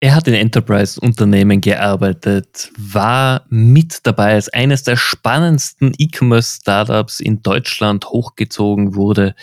Er 0.00 0.14
hat 0.14 0.28
in 0.28 0.34
Enterprise-Unternehmen 0.34 1.60
gearbeitet, 1.60 2.70
war 2.78 3.44
mit 3.48 4.06
dabei, 4.06 4.34
als 4.34 4.48
eines 4.48 4.84
der 4.84 4.96
spannendsten 4.96 5.92
E-Commerce-Startups 5.98 7.18
in 7.18 7.42
Deutschland 7.42 8.06
hochgezogen 8.06 8.94
wurde 8.94 9.34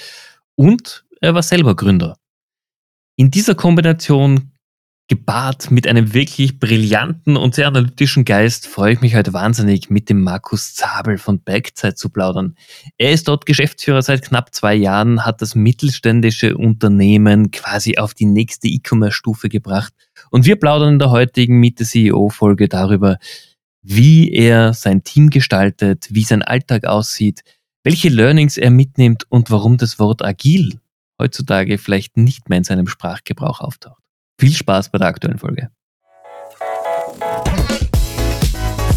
und 0.56 1.04
er 1.20 1.34
war 1.34 1.44
selber 1.44 1.76
Gründer. 1.76 2.18
In 3.18 3.32
dieser 3.32 3.56
Kombination 3.56 4.54
gepaart 5.10 5.72
mit 5.72 5.88
einem 5.88 6.14
wirklich 6.14 6.58
brillanten 6.58 7.36
und 7.36 7.54
sehr 7.56 7.68
analytischen 7.68 8.24
Geist 8.24 8.68
freue 8.68 8.94
ich 8.94 9.02
mich 9.02 9.14
heute 9.14 9.34
wahnsinnig, 9.34 9.90
mit 9.90 10.10
dem 10.10 10.24
Markus 10.24 10.74
Zabel 10.74 11.18
von 11.18 11.42
Bergzeit 11.42 11.98
zu 11.98 12.10
plaudern. 12.10 12.56
Er 12.98 13.12
ist 13.12 13.28
dort 13.28 13.46
Geschäftsführer 13.46 14.02
seit 14.02 14.24
knapp 14.24 14.56
zwei 14.56 14.74
Jahren, 14.74 15.26
hat 15.26 15.42
das 15.42 15.54
mittelständische 15.54 16.56
Unternehmen 16.56 17.52
quasi 17.52 17.98
auf 17.98 18.14
die 18.14 18.26
nächste 18.26 18.68
E-Commerce-Stufe 18.68 19.50
gebracht. 19.50 19.94
Und 20.36 20.46
wir 20.46 20.58
plaudern 20.58 20.96
in 20.96 21.00
der 21.00 21.12
heutigen 21.12 21.62
Mitte 21.62 21.86
CEO-Folge 21.86 22.68
darüber, 22.68 23.20
wie 23.82 24.34
er 24.34 24.74
sein 24.74 25.02
Team 25.02 25.30
gestaltet, 25.30 26.10
wie 26.12 26.24
sein 26.24 26.42
Alltag 26.42 26.84
aussieht, 26.84 27.44
welche 27.86 28.10
Learnings 28.10 28.58
er 28.58 28.70
mitnimmt 28.70 29.24
und 29.30 29.50
warum 29.50 29.78
das 29.78 29.98
Wort 29.98 30.22
agil 30.22 30.82
heutzutage 31.18 31.78
vielleicht 31.78 32.18
nicht 32.18 32.50
mehr 32.50 32.58
in 32.58 32.66
seinem 32.66 32.88
Sprachgebrauch 32.88 33.62
auftaucht. 33.62 34.04
Viel 34.38 34.52
Spaß 34.52 34.90
bei 34.90 34.98
der 34.98 35.08
aktuellen 35.08 35.38
Folge. 35.38 35.70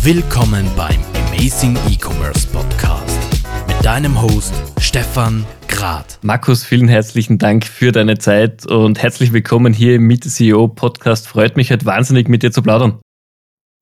Willkommen 0.02 0.66
beim 0.77 1.01
Amazing 1.29 1.79
E-Commerce 1.88 2.48
Podcast 2.48 3.20
mit 3.68 3.84
deinem 3.84 4.20
Host 4.20 4.55
Stefan 4.88 5.45
Grad. 5.69 6.19
Markus, 6.23 6.65
vielen 6.65 6.88
herzlichen 6.88 7.37
Dank 7.37 7.66
für 7.66 7.92
deine 7.92 8.16
Zeit 8.16 8.65
und 8.65 9.02
herzlich 9.02 9.34
willkommen 9.34 9.74
hier 9.74 9.96
im 9.96 10.06
Meet 10.06 10.24
CEO 10.24 10.66
Podcast. 10.66 11.29
Freut 11.29 11.59
mich 11.59 11.70
halt 11.70 11.84
wahnsinnig 11.84 12.27
mit 12.30 12.42
dir 12.42 12.52
zu 12.52 12.62
plaudern. 12.62 12.98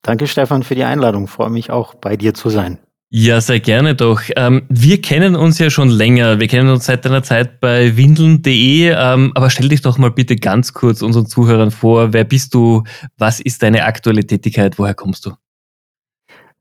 Danke 0.02 0.26
Stefan 0.26 0.64
für 0.64 0.74
die 0.74 0.82
Einladung. 0.82 1.28
Freue 1.28 1.50
mich 1.50 1.70
auch 1.70 1.94
bei 1.94 2.16
dir 2.16 2.34
zu 2.34 2.50
sein. 2.50 2.80
Ja, 3.08 3.40
sehr 3.40 3.60
gerne 3.60 3.94
doch. 3.94 4.20
Ähm, 4.34 4.62
wir 4.68 5.00
kennen 5.00 5.36
uns 5.36 5.60
ja 5.60 5.70
schon 5.70 5.90
länger. 5.90 6.40
Wir 6.40 6.48
kennen 6.48 6.70
uns 6.70 6.86
seit 6.86 7.04
deiner 7.04 7.22
Zeit 7.22 7.60
bei 7.60 7.96
windeln.de. 7.96 8.90
Ähm, 8.90 9.30
aber 9.36 9.50
stell 9.50 9.68
dich 9.68 9.82
doch 9.82 9.98
mal 9.98 10.10
bitte 10.10 10.34
ganz 10.34 10.72
kurz 10.72 11.02
unseren 11.02 11.26
Zuhörern 11.26 11.70
vor. 11.70 12.14
Wer 12.14 12.24
bist 12.24 12.52
du? 12.52 12.82
Was 13.16 13.38
ist 13.38 13.62
deine 13.62 13.84
aktuelle 13.84 14.26
Tätigkeit? 14.26 14.76
Woher 14.76 14.94
kommst 14.94 15.24
du? 15.24 15.34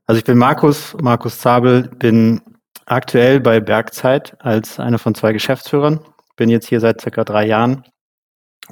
Also 0.06 0.20
ich 0.20 0.24
bin 0.24 0.38
Markus, 0.38 0.96
Markus 1.02 1.40
Zabel, 1.40 1.90
bin 1.98 2.40
aktuell 2.86 3.40
bei 3.40 3.60
Bergzeit 3.60 4.36
als 4.40 4.80
einer 4.80 4.98
von 4.98 5.14
zwei 5.14 5.32
Geschäftsführern. 5.32 6.00
Bin 6.36 6.48
jetzt 6.48 6.68
hier 6.68 6.80
seit 6.80 7.00
circa 7.00 7.24
drei 7.24 7.46
Jahren 7.46 7.84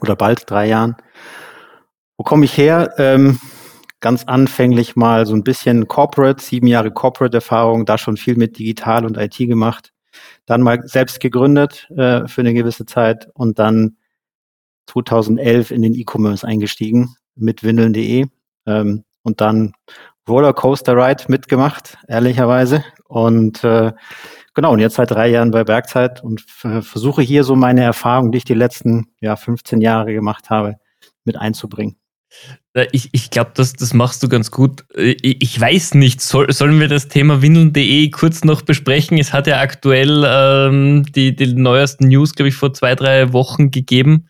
oder 0.00 0.16
bald 0.16 0.48
drei 0.50 0.66
Jahren. 0.66 0.96
Wo 2.16 2.24
komme 2.24 2.44
ich 2.44 2.56
her? 2.56 2.94
Ähm, 2.98 3.40
ganz 4.00 4.24
anfänglich 4.24 4.96
mal 4.96 5.26
so 5.26 5.34
ein 5.34 5.44
bisschen 5.44 5.88
Corporate, 5.88 6.42
sieben 6.42 6.66
Jahre 6.66 6.90
Corporate-Erfahrung, 6.90 7.86
da 7.86 7.98
schon 7.98 8.16
viel 8.16 8.36
mit 8.36 8.58
Digital 8.58 9.04
und 9.04 9.16
IT 9.16 9.36
gemacht. 9.36 9.92
Dann 10.46 10.62
mal 10.62 10.86
selbst 10.86 11.20
gegründet 11.20 11.88
äh, 11.96 12.28
für 12.28 12.42
eine 12.42 12.54
gewisse 12.54 12.86
Zeit 12.86 13.28
und 13.34 13.58
dann 13.58 13.96
2011 14.86 15.70
in 15.70 15.82
den 15.82 15.94
E-Commerce 15.94 16.46
eingestiegen 16.46 17.16
mit 17.34 17.64
windeln.de 17.64 18.26
ähm, 18.66 19.04
und 19.22 19.40
dann 19.40 19.72
Rollercoaster 20.28 20.96
Ride 20.96 21.24
mitgemacht, 21.28 21.98
ehrlicherweise. 22.06 22.84
Und 23.14 23.62
äh, 23.62 23.92
genau, 24.54 24.72
und 24.72 24.80
jetzt 24.80 24.96
seit 24.96 25.12
drei 25.12 25.28
Jahren 25.28 25.52
bei 25.52 25.62
Bergzeit 25.62 26.24
und 26.24 26.40
versuche 26.40 27.22
hier 27.22 27.44
so 27.44 27.54
meine 27.54 27.82
Erfahrungen, 27.82 28.32
die 28.32 28.38
ich 28.38 28.44
die 28.44 28.54
letzten 28.54 29.06
ja, 29.20 29.36
15 29.36 29.80
Jahre 29.80 30.12
gemacht 30.12 30.50
habe, 30.50 30.78
mit 31.24 31.36
einzubringen. 31.36 31.96
Ich, 32.90 33.10
ich 33.12 33.30
glaube, 33.30 33.52
das, 33.54 33.74
das 33.74 33.94
machst 33.94 34.24
du 34.24 34.28
ganz 34.28 34.50
gut. 34.50 34.84
Äh, 34.96 35.14
ich, 35.22 35.42
ich 35.42 35.60
weiß 35.60 35.94
nicht, 35.94 36.20
soll, 36.20 36.52
sollen 36.52 36.80
wir 36.80 36.88
das 36.88 37.06
Thema 37.06 37.40
windeln.de 37.40 38.10
kurz 38.10 38.42
noch 38.42 38.62
besprechen? 38.62 39.16
Es 39.16 39.32
hat 39.32 39.46
ja 39.46 39.60
aktuell 39.60 40.24
ähm, 40.26 41.04
die, 41.14 41.36
die 41.36 41.54
neuesten 41.54 42.08
News, 42.08 42.34
glaube 42.34 42.48
ich, 42.48 42.56
vor 42.56 42.74
zwei, 42.74 42.96
drei 42.96 43.32
Wochen 43.32 43.70
gegeben. 43.70 44.26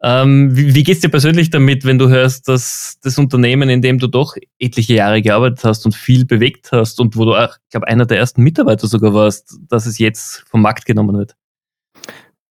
Ähm, 0.00 0.56
wie, 0.56 0.74
wie 0.74 0.84
geht's 0.84 1.00
dir 1.00 1.08
persönlich 1.08 1.50
damit, 1.50 1.84
wenn 1.84 1.98
du 1.98 2.08
hörst, 2.08 2.48
dass 2.48 2.98
das 3.02 3.18
Unternehmen, 3.18 3.68
in 3.68 3.82
dem 3.82 3.98
du 3.98 4.06
doch 4.06 4.36
etliche 4.58 4.94
Jahre 4.94 5.22
gearbeitet 5.22 5.64
hast 5.64 5.84
und 5.86 5.94
viel 5.94 6.24
bewegt 6.24 6.70
hast 6.70 7.00
und 7.00 7.16
wo 7.16 7.24
du 7.24 7.34
auch, 7.34 7.56
ich 7.64 7.70
glaube, 7.70 7.88
einer 7.88 8.06
der 8.06 8.18
ersten 8.18 8.42
Mitarbeiter 8.42 8.86
sogar 8.86 9.12
warst, 9.12 9.58
dass 9.68 9.86
es 9.86 9.98
jetzt 9.98 10.44
vom 10.48 10.62
Markt 10.62 10.86
genommen 10.86 11.18
wird? 11.18 11.34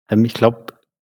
Ähm, 0.10 0.26
ich 0.26 0.34
glaube, 0.34 0.66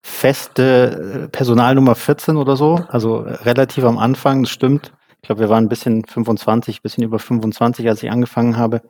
feste 0.03 1.25
äh, 1.25 1.29
Personalnummer 1.29 1.97
14 1.97 2.37
oder 2.37 2.57
so, 2.57 2.85
also 2.89 3.25
äh, 3.25 3.35
relativ 3.43 3.85
am 3.85 3.99
Anfang, 3.99 4.45
das 4.45 4.53
stimmt. 4.53 4.93
Ich 5.23 5.27
glaube, 5.27 5.41
wir 5.43 5.49
waren 5.49 5.65
ein 5.65 5.69
bisschen 5.69 6.05
25, 6.05 6.81
bisschen 6.81 7.05
über 7.05 7.19
25, 7.19 7.89
als 7.89 8.03
ich 8.03 8.11
angefangen 8.11 8.57
habe. 8.57 8.83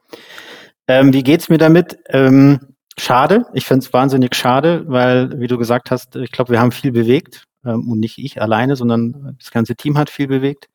Ähm, 0.87 1.13
wie 1.13 1.23
geht's 1.23 1.49
mir 1.49 1.59
damit? 1.59 1.99
Ähm, 2.09 2.70
schade. 3.03 3.47
Ich 3.53 3.67
finde 3.67 3.85
es 3.85 3.93
wahnsinnig 3.93 4.35
schade, 4.35 4.85
weil, 4.87 5.39
wie 5.41 5.47
du 5.47 5.59
gesagt 5.59 5.91
hast, 5.91 6.17
ich 6.17 6.33
glaube, 6.33 6.53
wir 6.53 6.61
haben 6.61 6.73
viel 6.73 6.93
bewegt 6.93 7.47
ähm, 7.65 7.91
und 7.91 8.01
nicht 8.01 8.19
ich 8.19 8.41
alleine, 8.41 8.77
sondern 8.77 9.37
das 9.39 9.51
ganze 9.51 9.77
Team 9.77 9.99
hat 9.99 10.11
viel 10.11 10.27
bewegt. 10.29 10.69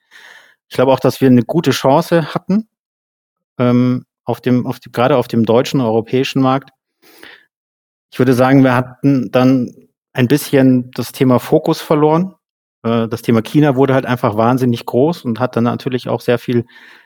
Ich 0.67 0.75
glaube 0.75 0.91
auch, 0.91 0.99
dass 0.99 1.21
wir 1.21 1.27
eine 1.27 1.43
gute 1.43 1.71
Chance 1.71 2.33
hatten, 2.33 2.67
ähm, 3.57 4.05
auf 4.23 4.41
dem, 4.41 4.65
auf 4.65 4.79
die, 4.79 4.91
gerade 4.91 5.17
auf 5.17 5.27
dem 5.27 5.45
deutschen, 5.45 5.81
europäischen 5.81 6.41
Markt. 6.41 6.71
Ich 8.11 8.19
würde 8.19 8.33
sagen, 8.33 8.63
wir 8.63 8.75
hatten 8.75 9.31
dann 9.31 9.73
ein 10.13 10.27
bisschen 10.27 10.91
das 10.91 11.11
Thema 11.11 11.39
Fokus 11.39 11.81
verloren. 11.81 12.35
Äh, 12.83 13.07
das 13.07 13.21
Thema 13.21 13.41
China 13.41 13.75
wurde 13.75 13.93
halt 13.93 14.05
einfach 14.05 14.37
wahnsinnig 14.37 14.85
groß 14.85 15.25
und 15.25 15.39
hat 15.39 15.55
dann 15.55 15.65
natürlich 15.65 16.09
auch 16.09 16.21
sehr 16.21 16.39
viel 16.39 16.65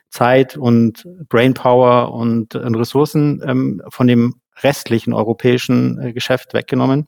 Zeit 0.10 0.58
und 0.58 1.06
Brainpower 1.28 2.14
und 2.14 2.56
äh, 2.56 2.60
Ressourcen 2.60 3.42
ähm, 3.46 3.82
von 3.90 4.08
dem 4.08 4.36
restlichen 4.64 5.14
europäischen 5.14 6.00
äh, 6.02 6.14
Geschäft 6.14 6.54
weggenommen. 6.54 7.08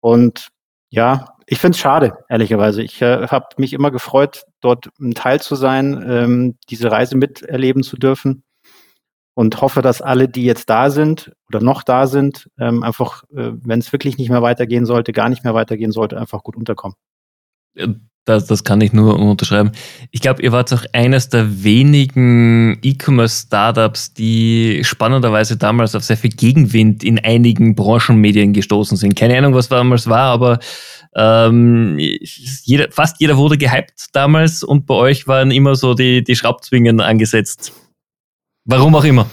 Und 0.00 0.48
ja, 0.90 1.34
ich 1.46 1.58
finde 1.58 1.76
es 1.76 1.80
schade, 1.80 2.16
ehrlicherweise. 2.28 2.82
Ich 2.82 3.02
äh, 3.02 3.26
habe 3.28 3.46
mich 3.58 3.72
immer 3.72 3.90
gefreut, 3.90 4.44
dort 4.60 4.90
ein 5.00 5.14
Teil 5.14 5.40
zu 5.40 5.56
sein, 5.56 6.04
ähm, 6.08 6.58
diese 6.70 6.90
Reise 6.90 7.16
miterleben 7.16 7.82
zu 7.82 7.96
dürfen 7.96 8.44
und 9.34 9.60
hoffe, 9.60 9.82
dass 9.82 10.00
alle, 10.00 10.28
die 10.28 10.44
jetzt 10.44 10.70
da 10.70 10.90
sind 10.90 11.32
oder 11.48 11.60
noch 11.60 11.82
da 11.82 12.06
sind, 12.06 12.48
ähm, 12.58 12.82
einfach, 12.82 13.24
äh, 13.34 13.52
wenn 13.54 13.80
es 13.80 13.92
wirklich 13.92 14.16
nicht 14.16 14.30
mehr 14.30 14.42
weitergehen 14.42 14.86
sollte, 14.86 15.12
gar 15.12 15.28
nicht 15.28 15.44
mehr 15.44 15.54
weitergehen 15.54 15.92
sollte, 15.92 16.18
einfach 16.18 16.42
gut 16.42 16.56
unterkommen. 16.56 16.96
Das, 18.26 18.46
das 18.46 18.64
kann 18.64 18.80
ich 18.80 18.94
nur 18.94 19.18
unterschreiben. 19.18 19.72
Ich 20.10 20.22
glaube, 20.22 20.42
ihr 20.42 20.50
wart 20.50 20.72
auch 20.72 20.84
eines 20.94 21.28
der 21.28 21.62
wenigen 21.62 22.78
E-Commerce-Startups, 22.82 24.14
die 24.14 24.80
spannenderweise 24.82 25.58
damals 25.58 25.94
auf 25.94 26.04
sehr 26.04 26.16
viel 26.16 26.30
Gegenwind 26.30 27.04
in 27.04 27.18
einigen 27.18 27.74
Branchenmedien 27.74 28.54
gestoßen 28.54 28.96
sind. 28.96 29.14
Keine 29.14 29.36
Ahnung, 29.36 29.52
was 29.52 29.68
damals 29.68 30.08
war, 30.08 30.32
aber 30.32 30.58
ähm, 31.14 31.96
jeder, 31.98 32.90
fast 32.90 33.20
jeder 33.20 33.36
wurde 33.36 33.58
gehypt 33.58 34.06
damals 34.12 34.64
und 34.64 34.86
bei 34.86 34.94
euch 34.94 35.28
waren 35.28 35.50
immer 35.50 35.74
so 35.74 35.92
die, 35.92 36.24
die 36.24 36.34
Schraubzwingen 36.34 37.02
angesetzt. 37.02 37.72
Warum 38.64 38.94
auch 38.94 39.04
immer. 39.04 39.26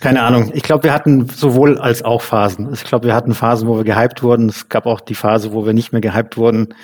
Keine 0.00 0.22
Ahnung. 0.22 0.52
Ich 0.54 0.62
glaube, 0.62 0.84
wir 0.84 0.92
hatten 0.92 1.28
sowohl 1.28 1.78
als 1.78 2.04
auch 2.04 2.22
Phasen. 2.22 2.72
Ich 2.72 2.84
glaube, 2.84 3.08
wir 3.08 3.14
hatten 3.14 3.34
Phasen, 3.34 3.66
wo 3.66 3.78
wir 3.78 3.84
gehypt 3.84 4.22
wurden. 4.22 4.48
Es 4.48 4.68
gab 4.68 4.86
auch 4.86 5.00
die 5.00 5.16
Phase, 5.16 5.52
wo 5.52 5.66
wir 5.66 5.72
nicht 5.72 5.92
mehr 5.92 6.00
gehypt 6.00 6.36
wurden. 6.36 6.74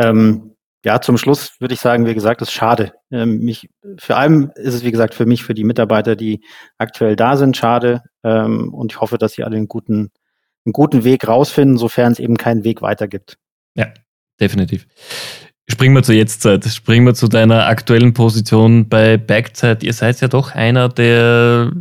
Ähm, 0.00 0.56
ja, 0.84 1.00
zum 1.00 1.18
Schluss 1.18 1.60
würde 1.60 1.74
ich 1.74 1.80
sagen, 1.80 2.06
wie 2.06 2.14
gesagt, 2.14 2.40
ist 2.40 2.52
schade. 2.52 2.92
Ähm, 3.10 3.40
mich, 3.40 3.68
vor 3.98 4.16
allem 4.16 4.50
ist 4.54 4.74
es, 4.74 4.84
wie 4.84 4.90
gesagt, 4.90 5.14
für 5.14 5.26
mich, 5.26 5.42
für 5.42 5.52
die 5.52 5.64
Mitarbeiter, 5.64 6.16
die 6.16 6.42
aktuell 6.78 7.16
da 7.16 7.36
sind, 7.36 7.56
schade. 7.56 8.02
Ähm, 8.24 8.72
und 8.72 8.92
ich 8.92 9.00
hoffe, 9.00 9.18
dass 9.18 9.34
sie 9.34 9.44
alle 9.44 9.56
einen 9.56 9.68
guten, 9.68 10.10
einen 10.64 10.72
guten 10.72 11.04
Weg 11.04 11.28
rausfinden, 11.28 11.76
sofern 11.76 12.12
es 12.12 12.18
eben 12.18 12.38
keinen 12.38 12.64
Weg 12.64 12.80
weiter 12.80 13.08
gibt. 13.08 13.36
Ja, 13.74 13.88
definitiv. 14.40 14.86
Springen 15.68 15.94
wir 15.94 16.02
zur 16.02 16.14
Jetztzeit. 16.14 16.64
Springen 16.64 17.06
wir 17.06 17.14
zu 17.14 17.28
deiner 17.28 17.66
aktuellen 17.66 18.14
Position 18.14 18.88
bei 18.88 19.18
Backzeit. 19.18 19.82
Ihr 19.82 19.92
seid 19.92 20.20
ja 20.20 20.28
doch 20.28 20.54
einer 20.54 20.88
der 20.88 21.72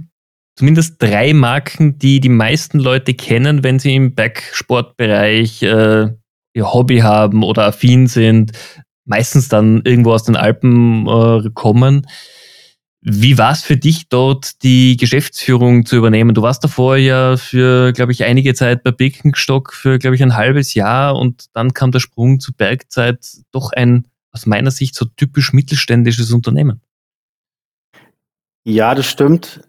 zumindest 0.55 1.01
drei 1.01 1.33
Marken, 1.33 1.97
die 1.97 2.19
die 2.19 2.27
meisten 2.27 2.79
Leute 2.79 3.13
kennen, 3.13 3.63
wenn 3.63 3.79
sie 3.79 3.95
im 3.95 4.13
Backsportbereich 4.13 5.63
äh, 5.63 6.09
ihr 6.53 6.73
Hobby 6.73 6.99
haben 6.99 7.43
oder 7.43 7.65
affin 7.65 8.07
sind, 8.07 8.51
meistens 9.05 9.49
dann 9.49 9.81
irgendwo 9.83 10.13
aus 10.13 10.23
den 10.23 10.35
Alpen 10.35 11.07
äh, 11.07 11.49
kommen. 11.53 12.07
Wie 13.01 13.37
war 13.37 13.53
es 13.53 13.63
für 13.63 13.77
dich 13.77 14.09
dort, 14.09 14.61
die 14.61 14.97
Geschäftsführung 14.97 15.85
zu 15.85 15.95
übernehmen? 15.95 16.35
Du 16.35 16.41
warst 16.41 16.63
davor 16.63 16.97
ja 16.97 17.37
für, 17.37 17.93
glaube 17.93 18.11
ich, 18.11 18.25
einige 18.25 18.53
Zeit 18.53 18.83
bei 18.83 18.91
Birkenstock 18.91 19.73
für, 19.73 19.99
glaube 19.99 20.15
ich, 20.15 20.23
ein 20.23 20.35
halbes 20.35 20.73
Jahr 20.73 21.15
und 21.15 21.45
dann 21.53 21.73
kam 21.73 21.91
der 21.91 21.99
Sprung 21.99 22.41
zu 22.41 22.53
Bergzeit, 22.53 23.25
doch 23.51 23.71
ein 23.71 24.05
aus 24.31 24.45
meiner 24.45 24.71
Sicht 24.71 24.95
so 24.95 25.05
typisch 25.05 25.53
mittelständisches 25.53 26.31
Unternehmen. 26.31 26.81
Ja, 28.65 28.93
das 28.93 29.07
stimmt. 29.07 29.61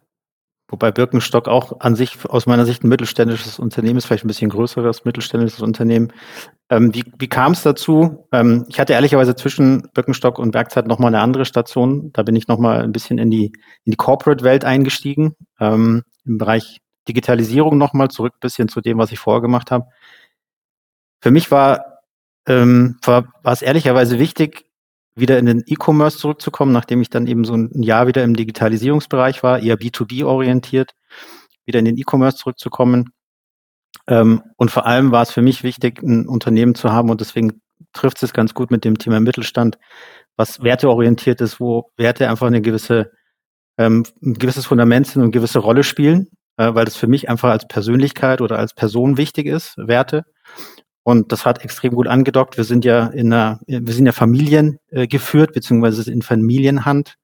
Wobei 0.70 0.93
Birkenstock 0.93 1.49
auch 1.49 1.81
an 1.81 1.96
sich 1.96 2.17
aus 2.28 2.46
meiner 2.46 2.64
Sicht 2.64 2.84
ein 2.84 2.88
mittelständisches 2.88 3.58
Unternehmen 3.58 3.99
ist, 3.99 4.06
vielleicht 4.06 4.25
ein 4.25 4.28
bisschen 4.28 4.50
größeres 4.50 5.05
mittelständisches 5.05 5.61
Unternehmen. 5.62 6.12
Ähm, 6.70 6.94
wie 6.94 7.05
wie 7.19 7.28
kam 7.28 7.52
es 7.52 7.64
dazu? 7.64 8.28
Ähm, 8.31 8.67
ich 8.69 8.78
hatte 8.78 8.93
ehrlicherweise 8.93 9.34
zwischen 9.34 9.88
Birkenstock 9.94 10.38
und 10.38 10.55
Werkzeit 10.55 10.87
noch 10.87 11.00
mal 11.00 11.08
eine 11.08 11.20
andere 11.20 11.44
Station. 11.44 12.12
Da 12.12 12.22
bin 12.22 12.37
ich 12.37 12.46
noch 12.46 12.61
mal 12.61 12.82
ein 12.82 12.93
bisschen 12.93 13.19
in 13.19 13.32
die 13.32 13.46
in 13.84 13.90
die 13.90 13.96
Corporate-Welt 13.96 14.64
eingestiegen, 14.64 15.34
ähm, 15.58 16.05
im 16.25 16.38
Bereich 16.38 16.78
Digitalisierung 17.08 17.76
noch 17.76 17.93
mal 17.93 18.08
zurück 18.08 18.34
ein 18.37 18.40
bisschen 18.40 18.69
zu 18.69 18.81
dem, 18.81 18.99
was 18.99 19.11
ich 19.11 19.19
vorher 19.19 19.43
gemacht 19.43 19.72
habe. 19.72 19.87
Für 21.20 21.32
mich 21.32 21.50
war 21.50 21.99
ähm, 22.46 22.96
war 23.02 23.25
war 23.43 23.52
es 23.52 23.62
ehrlicherweise 23.62 24.20
wichtig, 24.20 24.69
wieder 25.20 25.38
in 25.38 25.46
den 25.46 25.62
E-Commerce 25.67 26.19
zurückzukommen, 26.19 26.72
nachdem 26.72 27.00
ich 27.00 27.11
dann 27.11 27.26
eben 27.26 27.44
so 27.44 27.55
ein 27.55 27.82
Jahr 27.82 28.06
wieder 28.06 28.25
im 28.25 28.34
Digitalisierungsbereich 28.34 29.43
war, 29.43 29.61
eher 29.61 29.78
B2B 29.78 30.25
orientiert, 30.25 30.93
wieder 31.64 31.78
in 31.78 31.84
den 31.84 31.99
E-Commerce 31.99 32.38
zurückzukommen. 32.38 33.11
Ähm, 34.06 34.43
und 34.56 34.70
vor 34.70 34.87
allem 34.87 35.12
war 35.12 35.22
es 35.22 35.31
für 35.31 35.43
mich 35.43 35.62
wichtig, 35.62 36.02
ein 36.02 36.26
Unternehmen 36.26 36.75
zu 36.75 36.93
haben 36.93 37.11
und 37.11 37.20
deswegen 37.20 37.61
trifft 37.93 38.22
es 38.22 38.32
ganz 38.32 38.55
gut 38.55 38.70
mit 38.70 38.84
dem 38.84 38.99
Thema 38.99 39.20
Mittelstand, 39.20 39.78
was 40.37 40.62
werteorientiert 40.62 41.40
ist, 41.40 41.61
wo 41.61 41.90
Werte 41.96 42.28
einfach 42.28 42.46
eine 42.46 42.62
gewisse, 42.62 43.11
ähm, 43.78 44.05
ein 44.22 44.34
gewisses 44.34 44.67
Fundament 44.67 45.06
sind 45.06 45.17
und 45.17 45.25
eine 45.25 45.32
gewisse 45.32 45.58
Rolle 45.58 45.84
spielen, 45.84 46.28
äh, 46.56 46.75
weil 46.75 46.84
das 46.84 46.96
für 46.96 47.06
mich 47.06 47.28
einfach 47.28 47.50
als 47.50 47.67
Persönlichkeit 47.69 48.40
oder 48.40 48.58
als 48.58 48.75
Person 48.75 49.17
wichtig 49.17 49.46
ist, 49.46 49.76
Werte. 49.76 50.25
Und 51.10 51.32
das 51.32 51.44
hat 51.44 51.64
extrem 51.64 51.92
gut 51.92 52.06
angedockt. 52.06 52.56
Wir 52.56 52.62
sind 52.62 52.84
ja 52.84 53.08
in 53.08 53.32
einer, 53.32 53.58
wir 53.66 53.92
sind 53.92 54.06
ja 54.06 54.12
Familien 54.12 54.78
äh, 54.90 55.08
geführt, 55.08 55.52
beziehungsweise 55.54 56.10
in 56.10 56.22
Familienhand. 56.22 57.16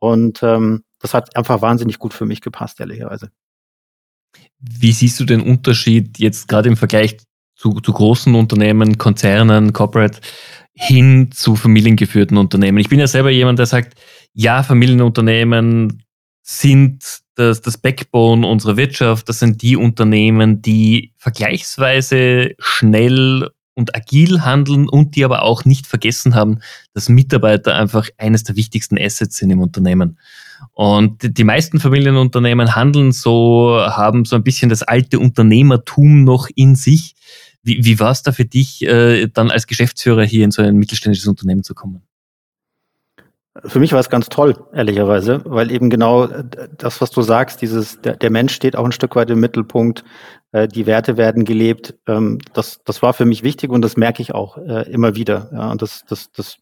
Und 0.00 0.42
ähm, 0.42 0.82
das 0.98 1.14
hat 1.14 1.36
einfach 1.36 1.62
wahnsinnig 1.62 2.00
gut 2.00 2.12
für 2.14 2.26
mich 2.26 2.40
gepasst, 2.40 2.80
ehrlicherweise. 2.80 3.30
Wie 4.58 4.90
siehst 4.90 5.20
du 5.20 5.24
den 5.24 5.40
Unterschied 5.40 6.18
jetzt 6.18 6.48
gerade 6.48 6.68
im 6.68 6.76
Vergleich 6.76 7.18
zu, 7.54 7.74
zu 7.74 7.92
großen 7.92 8.34
Unternehmen, 8.34 8.98
Konzernen, 8.98 9.72
Corporate 9.72 10.18
hin 10.72 11.30
zu 11.30 11.54
familiengeführten 11.54 12.36
Unternehmen? 12.36 12.78
Ich 12.78 12.88
bin 12.88 12.98
ja 12.98 13.06
selber 13.06 13.30
jemand, 13.30 13.60
der 13.60 13.66
sagt, 13.66 13.96
ja, 14.32 14.64
Familienunternehmen 14.64 16.02
sind 16.42 17.04
das, 17.38 17.60
das 17.60 17.78
Backbone 17.78 18.46
unserer 18.46 18.76
Wirtschaft. 18.76 19.28
Das 19.28 19.38
sind 19.38 19.62
die 19.62 19.76
Unternehmen, 19.76 20.60
die 20.60 21.12
vergleichsweise 21.16 22.54
schnell 22.58 23.48
und 23.74 23.94
agil 23.94 24.42
handeln 24.44 24.88
und 24.88 25.14
die 25.14 25.24
aber 25.24 25.42
auch 25.42 25.64
nicht 25.64 25.86
vergessen 25.86 26.34
haben, 26.34 26.58
dass 26.94 27.08
Mitarbeiter 27.08 27.76
einfach 27.76 28.08
eines 28.18 28.42
der 28.42 28.56
wichtigsten 28.56 28.98
Assets 28.98 29.36
sind 29.36 29.50
im 29.50 29.60
Unternehmen. 29.60 30.18
Und 30.72 31.38
die 31.38 31.44
meisten 31.44 31.78
Familienunternehmen 31.78 32.74
handeln 32.74 33.12
so, 33.12 33.78
haben 33.80 34.24
so 34.24 34.34
ein 34.34 34.42
bisschen 34.42 34.68
das 34.68 34.82
alte 34.82 35.20
Unternehmertum 35.20 36.24
noch 36.24 36.48
in 36.56 36.74
sich. 36.74 37.14
Wie, 37.62 37.84
wie 37.84 38.00
war 38.00 38.10
es 38.10 38.24
da 38.24 38.32
für 38.32 38.46
dich, 38.46 38.82
äh, 38.82 39.28
dann 39.28 39.52
als 39.52 39.68
Geschäftsführer 39.68 40.24
hier 40.24 40.44
in 40.44 40.50
so 40.50 40.62
ein 40.62 40.76
mittelständisches 40.76 41.28
Unternehmen 41.28 41.62
zu 41.62 41.74
kommen? 41.74 42.02
Für 43.64 43.80
mich 43.80 43.92
war 43.92 44.00
es 44.00 44.10
ganz 44.10 44.28
toll, 44.28 44.54
ehrlicherweise, 44.72 45.42
weil 45.44 45.70
eben 45.70 45.90
genau 45.90 46.24
äh, 46.24 46.44
das, 46.76 47.00
was 47.00 47.10
du 47.10 47.22
sagst, 47.22 47.60
dieses, 47.60 48.00
der, 48.00 48.16
der 48.16 48.30
Mensch 48.30 48.54
steht 48.54 48.76
auch 48.76 48.84
ein 48.84 48.92
Stück 48.92 49.16
weit 49.16 49.30
im 49.30 49.40
Mittelpunkt, 49.40 50.04
äh, 50.52 50.68
die 50.68 50.86
Werte 50.86 51.16
werden 51.16 51.44
gelebt, 51.44 51.94
ähm, 52.06 52.38
das, 52.52 52.82
das 52.84 53.02
war 53.02 53.14
für 53.14 53.24
mich 53.24 53.42
wichtig 53.42 53.70
und 53.70 53.82
das 53.82 53.96
merke 53.96 54.22
ich 54.22 54.34
auch 54.34 54.58
äh, 54.58 54.90
immer 54.90 55.16
wieder. 55.16 55.50
Ja, 55.52 55.70
und 55.70 55.82
das, 55.82 56.04
das, 56.08 56.30
das 56.32 56.58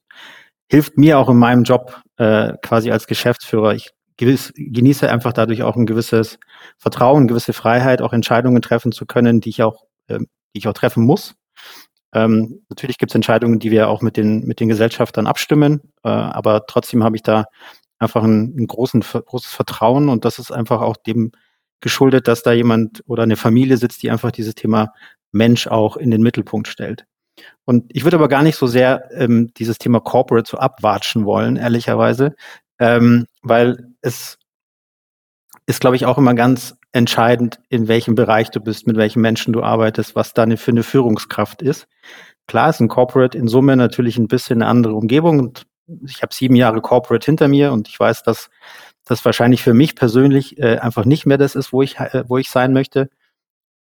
hilft 0.68 0.96
mir 0.96 1.18
auch 1.18 1.28
in 1.28 1.36
meinem 1.36 1.64
Job 1.64 2.00
äh, 2.16 2.54
quasi 2.62 2.90
als 2.90 3.06
Geschäftsführer. 3.06 3.74
Ich 3.74 3.92
gewiss, 4.16 4.52
genieße 4.56 5.10
einfach 5.10 5.32
dadurch 5.32 5.62
auch 5.62 5.76
ein 5.76 5.86
gewisses 5.86 6.38
Vertrauen, 6.78 7.18
eine 7.18 7.26
gewisse 7.26 7.52
Freiheit, 7.52 8.02
auch 8.02 8.12
Entscheidungen 8.12 8.62
treffen 8.62 8.92
zu 8.92 9.06
können, 9.06 9.40
die 9.40 9.50
ich 9.50 9.62
auch, 9.62 9.84
äh, 10.08 10.18
die 10.18 10.58
ich 10.58 10.68
auch 10.68 10.72
treffen 10.72 11.04
muss. 11.04 11.34
Ähm, 12.14 12.62
natürlich 12.68 12.98
gibt 12.98 13.10
es 13.10 13.14
Entscheidungen, 13.14 13.58
die 13.58 13.70
wir 13.70 13.88
auch 13.88 14.02
mit 14.02 14.16
den, 14.16 14.46
mit 14.46 14.60
den 14.60 14.68
Gesellschaftern 14.68 15.26
abstimmen, 15.26 15.80
äh, 16.04 16.08
aber 16.08 16.66
trotzdem 16.66 17.04
habe 17.04 17.16
ich 17.16 17.22
da 17.22 17.46
einfach 17.98 18.22
ein, 18.22 18.54
ein 18.56 18.66
großen, 18.66 19.00
großes 19.00 19.52
Vertrauen 19.52 20.08
und 20.08 20.24
das 20.24 20.38
ist 20.38 20.50
einfach 20.50 20.80
auch 20.80 20.96
dem 20.96 21.32
geschuldet, 21.80 22.26
dass 22.28 22.42
da 22.42 22.52
jemand 22.52 23.02
oder 23.06 23.22
eine 23.22 23.36
Familie 23.36 23.76
sitzt, 23.76 24.02
die 24.02 24.10
einfach 24.10 24.30
dieses 24.30 24.54
Thema 24.54 24.92
Mensch 25.32 25.66
auch 25.66 25.96
in 25.96 26.10
den 26.10 26.22
Mittelpunkt 26.22 26.68
stellt. 26.68 27.04
Und 27.64 27.84
ich 27.94 28.04
würde 28.04 28.16
aber 28.16 28.28
gar 28.28 28.42
nicht 28.42 28.56
so 28.56 28.66
sehr 28.66 29.10
ähm, 29.12 29.52
dieses 29.54 29.78
Thema 29.78 30.00
Corporate 30.00 30.50
so 30.50 30.56
abwatschen 30.56 31.26
wollen, 31.26 31.56
ehrlicherweise, 31.56 32.34
ähm, 32.78 33.26
weil 33.42 33.88
es 34.00 34.38
ist, 35.66 35.80
glaube 35.80 35.96
ich, 35.96 36.06
auch 36.06 36.16
immer 36.16 36.34
ganz 36.34 36.75
entscheidend, 36.96 37.60
in 37.68 37.88
welchem 37.88 38.14
Bereich 38.14 38.50
du 38.50 38.60
bist, 38.60 38.86
mit 38.86 38.96
welchen 38.96 39.20
Menschen 39.20 39.52
du 39.52 39.62
arbeitest, 39.62 40.16
was 40.16 40.32
da 40.32 40.44
eine, 40.44 40.56
für 40.56 40.70
eine 40.70 40.82
Führungskraft 40.82 41.62
ist. 41.62 41.86
Klar 42.46 42.70
ist 42.70 42.80
ein 42.80 42.88
Corporate 42.88 43.36
in 43.36 43.48
Summe 43.48 43.76
natürlich 43.76 44.16
ein 44.18 44.28
bisschen 44.28 44.62
eine 44.62 44.70
andere 44.70 44.94
Umgebung 44.94 45.40
und 45.40 45.66
ich 46.08 46.22
habe 46.22 46.34
sieben 46.34 46.56
Jahre 46.56 46.80
Corporate 46.80 47.24
hinter 47.24 47.48
mir 47.48 47.72
und 47.72 47.88
ich 47.88 48.00
weiß, 48.00 48.22
dass 48.22 48.48
das 49.04 49.24
wahrscheinlich 49.24 49.62
für 49.62 49.74
mich 49.74 49.94
persönlich 49.94 50.58
äh, 50.58 50.78
einfach 50.78 51.04
nicht 51.04 51.26
mehr 51.26 51.38
das 51.38 51.54
ist, 51.54 51.72
wo 51.72 51.82
ich, 51.82 51.98
äh, 51.98 52.24
wo 52.26 52.38
ich 52.38 52.50
sein 52.50 52.72
möchte. 52.72 53.08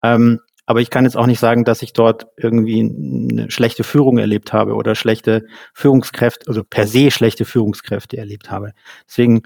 Ähm, 0.03 0.39
aber 0.65 0.81
ich 0.81 0.89
kann 0.89 1.03
jetzt 1.03 1.17
auch 1.17 1.27
nicht 1.27 1.39
sagen, 1.39 1.65
dass 1.65 1.81
ich 1.81 1.93
dort 1.93 2.27
irgendwie 2.37 2.79
eine 2.79 3.51
schlechte 3.51 3.83
Führung 3.83 4.17
erlebt 4.17 4.53
habe 4.53 4.75
oder 4.75 4.95
schlechte 4.95 5.45
Führungskräfte, 5.73 6.47
also 6.47 6.63
per 6.63 6.87
se 6.87 7.11
schlechte 7.11 7.45
Führungskräfte 7.45 8.17
erlebt 8.17 8.49
habe. 8.49 8.73
Deswegen 9.07 9.43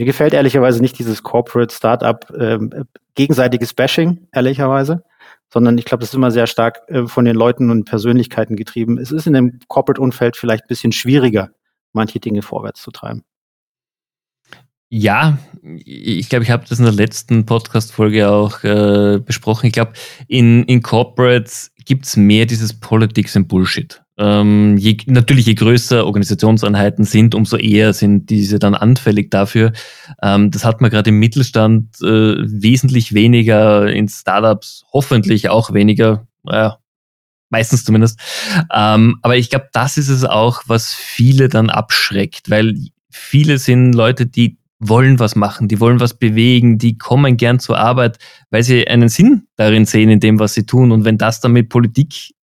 mir 0.00 0.06
gefällt 0.06 0.32
ehrlicherweise 0.32 0.80
nicht 0.80 0.98
dieses 0.98 1.22
Corporate 1.22 1.74
Startup 1.74 2.26
ähm, 2.38 2.86
gegenseitiges 3.16 3.74
Bashing, 3.74 4.26
ehrlicherweise, 4.32 5.04
sondern 5.52 5.76
ich 5.76 5.84
glaube, 5.84 6.00
das 6.00 6.08
ist 6.08 6.14
immer 6.14 6.30
sehr 6.30 6.46
stark 6.46 6.80
äh, 6.88 7.06
von 7.06 7.26
den 7.26 7.36
Leuten 7.36 7.70
und 7.70 7.84
Persönlichkeiten 7.84 8.56
getrieben. 8.56 8.96
Es 8.96 9.12
ist 9.12 9.26
in 9.26 9.34
dem 9.34 9.60
Corporate-Umfeld 9.68 10.38
vielleicht 10.38 10.64
ein 10.64 10.68
bisschen 10.68 10.92
schwieriger, 10.92 11.50
manche 11.92 12.18
Dinge 12.18 12.40
vorwärts 12.40 12.80
zu 12.80 12.90
treiben. 12.90 13.24
Ja, 14.88 15.38
ich 15.84 16.30
glaube, 16.30 16.44
ich 16.44 16.50
habe 16.50 16.64
das 16.66 16.78
in 16.78 16.86
der 16.86 16.94
letzten 16.94 17.44
Podcast-Folge 17.44 18.30
auch 18.30 18.64
äh, 18.64 19.20
besprochen. 19.22 19.66
Ich 19.66 19.74
glaube, 19.74 19.92
in, 20.28 20.64
in 20.64 20.82
Corporates 20.82 21.72
gibt 21.84 22.06
es 22.06 22.16
mehr 22.16 22.46
dieses 22.46 22.72
Politics 22.72 23.36
and 23.36 23.48
Bullshit. 23.48 24.02
Ähm, 24.20 24.76
je, 24.76 24.98
natürlich, 25.06 25.46
je 25.46 25.54
größer 25.54 26.04
Organisationseinheiten 26.04 27.04
sind, 27.04 27.34
umso 27.34 27.56
eher 27.56 27.94
sind 27.94 28.28
diese 28.28 28.58
dann 28.58 28.74
anfällig 28.74 29.30
dafür. 29.30 29.72
Ähm, 30.22 30.50
das 30.50 30.66
hat 30.66 30.82
man 30.82 30.90
gerade 30.90 31.08
im 31.08 31.18
Mittelstand 31.18 31.96
äh, 32.02 32.36
wesentlich 32.36 33.14
weniger, 33.14 33.90
in 33.90 34.08
Startups 34.08 34.84
hoffentlich 34.92 35.48
auch 35.48 35.72
weniger. 35.72 36.26
Äh, 36.46 36.70
meistens 37.48 37.84
zumindest. 37.84 38.20
Ähm, 38.72 39.18
aber 39.22 39.38
ich 39.38 39.48
glaube, 39.48 39.68
das 39.72 39.96
ist 39.96 40.10
es 40.10 40.24
auch, 40.24 40.62
was 40.66 40.92
viele 40.94 41.48
dann 41.48 41.70
abschreckt, 41.70 42.50
weil 42.50 42.76
viele 43.10 43.58
sind 43.58 43.92
Leute, 43.94 44.26
die 44.26 44.58
wollen 44.78 45.18
was 45.18 45.34
machen, 45.34 45.66
die 45.66 45.80
wollen 45.80 46.00
was 46.00 46.14
bewegen, 46.14 46.78
die 46.78 46.96
kommen 46.98 47.36
gern 47.36 47.58
zur 47.58 47.78
Arbeit, 47.78 48.18
weil 48.50 48.62
sie 48.62 48.86
einen 48.86 49.08
Sinn 49.08 49.46
darin 49.56 49.86
sehen, 49.86 50.10
in 50.10 50.20
dem, 50.20 50.38
was 50.38 50.54
sie 50.54 50.64
tun. 50.64 50.92
Und 50.92 51.04
wenn 51.04 51.18
das 51.18 51.40
dann 51.40 51.52
mit 51.52 51.70
Politik 51.70 52.34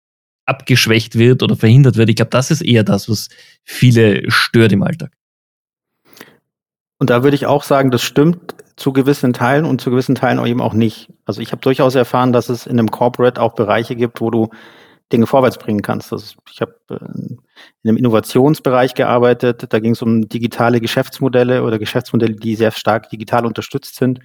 abgeschwächt 0.47 1.19
wird 1.19 1.43
oder 1.43 1.57
verhindert 1.57 1.97
wird, 1.97 2.09
ich 2.09 2.17
glaube, 2.17 2.31
das 2.31 2.51
ist 2.51 2.63
eher 2.63 2.85
das, 2.85 3.09
was 3.09 3.29
viele 3.65 4.31
stört 4.31 4.73
im 4.73 4.83
Alltag. 4.83 5.13
Und 6.99 7.11
da 7.11 7.23
würde 7.23 7.35
ich 7.35 7.47
auch 7.47 7.63
sagen, 7.63 7.91
das 7.91 8.03
stimmt 8.03 8.55
zu 8.77 8.93
gewissen 8.93 9.33
Teilen 9.33 9.65
und 9.65 9.81
zu 9.81 9.91
gewissen 9.91 10.15
Teilen 10.15 10.45
eben 10.47 10.61
auch 10.61 10.75
nicht. 10.75 11.11
Also 11.25 11.41
ich 11.41 11.53
habe 11.53 11.61
durchaus 11.63 11.95
erfahren, 11.95 12.33
dass 12.33 12.49
es 12.49 12.67
in 12.67 12.79
einem 12.79 12.91
Corporate 12.91 13.41
auch 13.41 13.55
Bereiche 13.55 13.97
gibt, 13.97 14.21
wo 14.21 14.31
du 14.31 14.49
Dinge 15.13 15.27
vorwärts 15.27 15.59
bringen 15.59 15.83
kannst. 15.83 16.13
Also 16.13 16.37
ich 16.51 16.61
habe 16.61 16.75
äh, 16.91 16.95
in 16.95 17.39
einem 17.85 17.97
Innovationsbereich 17.97 18.95
gearbeitet, 18.95 19.67
da 19.69 19.79
ging 19.79 19.93
es 19.93 20.03
um 20.03 20.29
digitale 20.29 20.81
Geschäftsmodelle 20.81 21.63
oder 21.63 21.79
Geschäftsmodelle, 21.79 22.35
die 22.35 22.57
sehr 22.57 22.73
stark 22.73 23.09
digital 23.11 23.47
unterstützt 23.47 23.97
sind. 23.97 24.19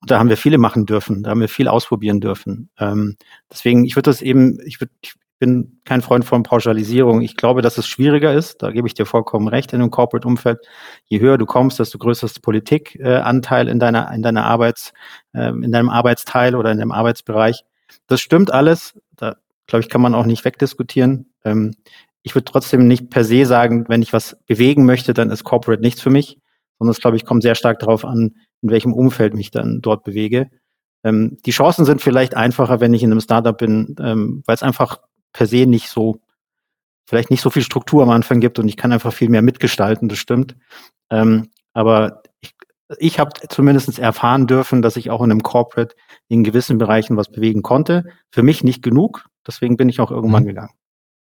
Und 0.00 0.10
da 0.10 0.18
haben 0.18 0.28
wir 0.28 0.36
viele 0.36 0.56
machen 0.56 0.86
dürfen, 0.86 1.22
da 1.22 1.30
haben 1.30 1.40
wir 1.40 1.48
viel 1.48 1.68
ausprobieren 1.68 2.20
dürfen. 2.20 2.70
Ähm, 2.78 3.16
deswegen, 3.50 3.84
ich 3.84 3.96
würde 3.96 4.08
das 4.10 4.22
eben, 4.22 4.58
ich, 4.64 4.80
würd, 4.80 4.90
ich 5.02 5.14
bin 5.40 5.80
kein 5.84 6.02
Freund 6.02 6.24
von 6.24 6.44
Pauschalisierung. 6.44 7.22
Ich 7.22 7.34
glaube, 7.34 7.62
dass 7.62 7.78
es 7.78 7.88
schwieriger 7.88 8.32
ist, 8.32 8.62
da 8.62 8.70
gebe 8.70 8.86
ich 8.86 8.94
dir 8.94 9.06
vollkommen 9.06 9.48
recht, 9.48 9.72
in 9.72 9.80
einem 9.80 9.90
Corporate-Umfeld. 9.90 10.58
Je 11.06 11.18
höher 11.18 11.38
du 11.38 11.46
kommst, 11.46 11.80
desto 11.80 11.98
größer 11.98 12.26
ist 12.26 12.42
Politikanteil 12.42 13.66
in 13.66 13.80
deiner, 13.80 14.12
in 14.12 14.22
deiner 14.22 14.44
Arbeits, 14.44 14.92
äh, 15.32 15.48
in 15.48 15.72
deinem 15.72 15.88
Arbeitsteil 15.88 16.54
oder 16.54 16.70
in 16.70 16.78
deinem 16.78 16.92
Arbeitsbereich. 16.92 17.64
Das 18.06 18.20
stimmt 18.20 18.52
alles. 18.52 19.00
Da 19.16 19.36
glaube 19.66 19.82
ich, 19.82 19.88
kann 19.88 20.02
man 20.02 20.14
auch 20.14 20.26
nicht 20.26 20.44
wegdiskutieren. 20.44 21.32
Ähm, 21.44 21.74
ich 22.22 22.34
würde 22.34 22.44
trotzdem 22.44 22.86
nicht 22.86 23.08
per 23.08 23.24
se 23.24 23.46
sagen, 23.46 23.86
wenn 23.88 24.02
ich 24.02 24.12
was 24.12 24.36
bewegen 24.46 24.84
möchte, 24.84 25.14
dann 25.14 25.30
ist 25.30 25.44
Corporate 25.44 25.82
nichts 25.82 26.02
für 26.02 26.10
mich, 26.10 26.38
sondern 26.78 26.92
es, 26.92 27.00
glaube 27.00 27.16
ich, 27.16 27.24
kommt 27.24 27.42
sehr 27.42 27.54
stark 27.54 27.78
darauf 27.78 28.04
an, 28.04 28.36
in 28.60 28.70
welchem 28.70 28.92
Umfeld 28.92 29.34
mich 29.34 29.50
dann 29.50 29.80
dort 29.80 30.04
bewege. 30.04 30.50
Ähm, 31.02 31.38
die 31.46 31.50
Chancen 31.50 31.86
sind 31.86 32.02
vielleicht 32.02 32.36
einfacher, 32.36 32.80
wenn 32.80 32.92
ich 32.92 33.02
in 33.02 33.10
einem 33.10 33.22
Startup 33.22 33.56
bin, 33.56 33.96
ähm, 33.98 34.42
weil 34.44 34.54
es 34.54 34.62
einfach 34.62 34.98
per 35.32 35.46
se 35.46 35.66
nicht 35.66 35.88
so, 35.88 36.20
vielleicht 37.06 37.30
nicht 37.30 37.40
so 37.40 37.50
viel 37.50 37.62
Struktur 37.62 38.02
am 38.02 38.10
Anfang 38.10 38.40
gibt 38.40 38.58
und 38.58 38.68
ich 38.68 38.76
kann 38.76 38.92
einfach 38.92 39.12
viel 39.12 39.28
mehr 39.28 39.42
mitgestalten, 39.42 40.08
das 40.08 40.18
stimmt. 40.18 40.56
Ähm, 41.10 41.50
aber 41.72 42.22
ich, 42.40 42.54
ich 42.98 43.18
habe 43.18 43.32
zumindest 43.48 43.98
erfahren 43.98 44.46
dürfen, 44.46 44.82
dass 44.82 44.96
ich 44.96 45.10
auch 45.10 45.22
in 45.22 45.30
einem 45.30 45.42
Corporate 45.42 45.94
in 46.28 46.44
gewissen 46.44 46.78
Bereichen 46.78 47.16
was 47.16 47.30
bewegen 47.30 47.62
konnte. 47.62 48.04
Für 48.30 48.42
mich 48.42 48.64
nicht 48.64 48.82
genug, 48.82 49.28
deswegen 49.46 49.76
bin 49.76 49.88
ich 49.88 50.00
auch 50.00 50.10
irgendwann 50.10 50.44
mhm. 50.44 50.48
gegangen. 50.48 50.74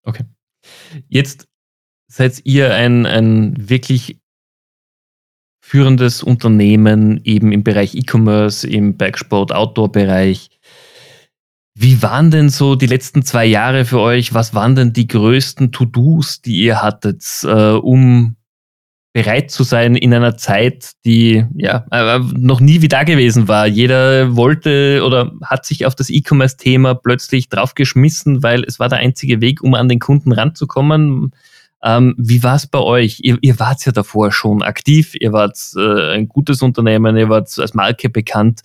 Okay. 0.03 0.23
Jetzt 1.07 1.47
seid 2.07 2.41
ihr 2.45 2.73
ein, 2.73 3.05
ein 3.05 3.69
wirklich 3.69 4.19
führendes 5.59 6.23
Unternehmen 6.23 7.19
eben 7.25 7.51
im 7.51 7.63
Bereich 7.63 7.93
E-Commerce, 7.93 8.65
im 8.67 8.95
Bergsport, 8.95 9.51
Outdoor-Bereich. 9.51 10.49
Wie 11.79 12.01
waren 12.01 12.31
denn 12.31 12.49
so 12.49 12.75
die 12.75 12.87
letzten 12.87 13.21
zwei 13.23 13.45
Jahre 13.45 13.85
für 13.85 13.99
euch? 13.99 14.33
Was 14.33 14.55
waren 14.55 14.75
denn 14.75 14.93
die 14.93 15.07
größten 15.07 15.71
To-Dos, 15.71 16.41
die 16.41 16.63
ihr 16.63 16.81
hattet, 16.81 17.23
äh, 17.43 17.73
um 17.73 18.35
bereit 19.13 19.49
zu 19.49 19.63
sein 19.63 19.95
in 19.95 20.13
einer 20.13 20.37
Zeit, 20.37 20.91
die 21.05 21.45
ja 21.55 21.85
äh, 21.91 22.19
noch 22.35 22.59
nie 22.59 22.83
wie 22.83 22.87
da 22.87 23.03
gewesen 23.03 23.47
war. 23.47 23.65
Jeder 23.65 24.35
wollte 24.35 25.01
oder 25.03 25.31
hat 25.43 25.65
sich 25.65 25.87
auf 25.87 25.95
das 25.95 26.11
E-Commerce-Thema 26.11 26.93
plötzlich 26.93 27.49
draufgeschmissen, 27.49 28.43
weil 28.43 28.63
es 28.63 28.79
war 28.79 28.89
der 28.89 28.99
einzige 28.99 29.41
Weg, 29.41 29.63
um 29.63 29.73
an 29.73 29.89
den 29.89 29.97
Kunden 29.97 30.31
ranzukommen. 30.31 31.31
Ähm, 31.83 32.13
wie 32.17 32.43
war 32.43 32.55
es 32.55 32.67
bei 32.67 32.79
euch? 32.79 33.19
Ihr, 33.21 33.37
ihr 33.41 33.59
wart 33.59 33.85
ja 33.85 33.91
davor 33.91 34.31
schon 34.31 34.61
aktiv, 34.61 35.15
ihr 35.19 35.33
wart 35.33 35.57
äh, 35.75 36.13
ein 36.13 36.27
gutes 36.27 36.61
Unternehmen, 36.61 37.17
ihr 37.17 37.29
wart 37.29 37.51
als 37.57 37.73
Marke 37.73 38.09
bekannt. 38.09 38.61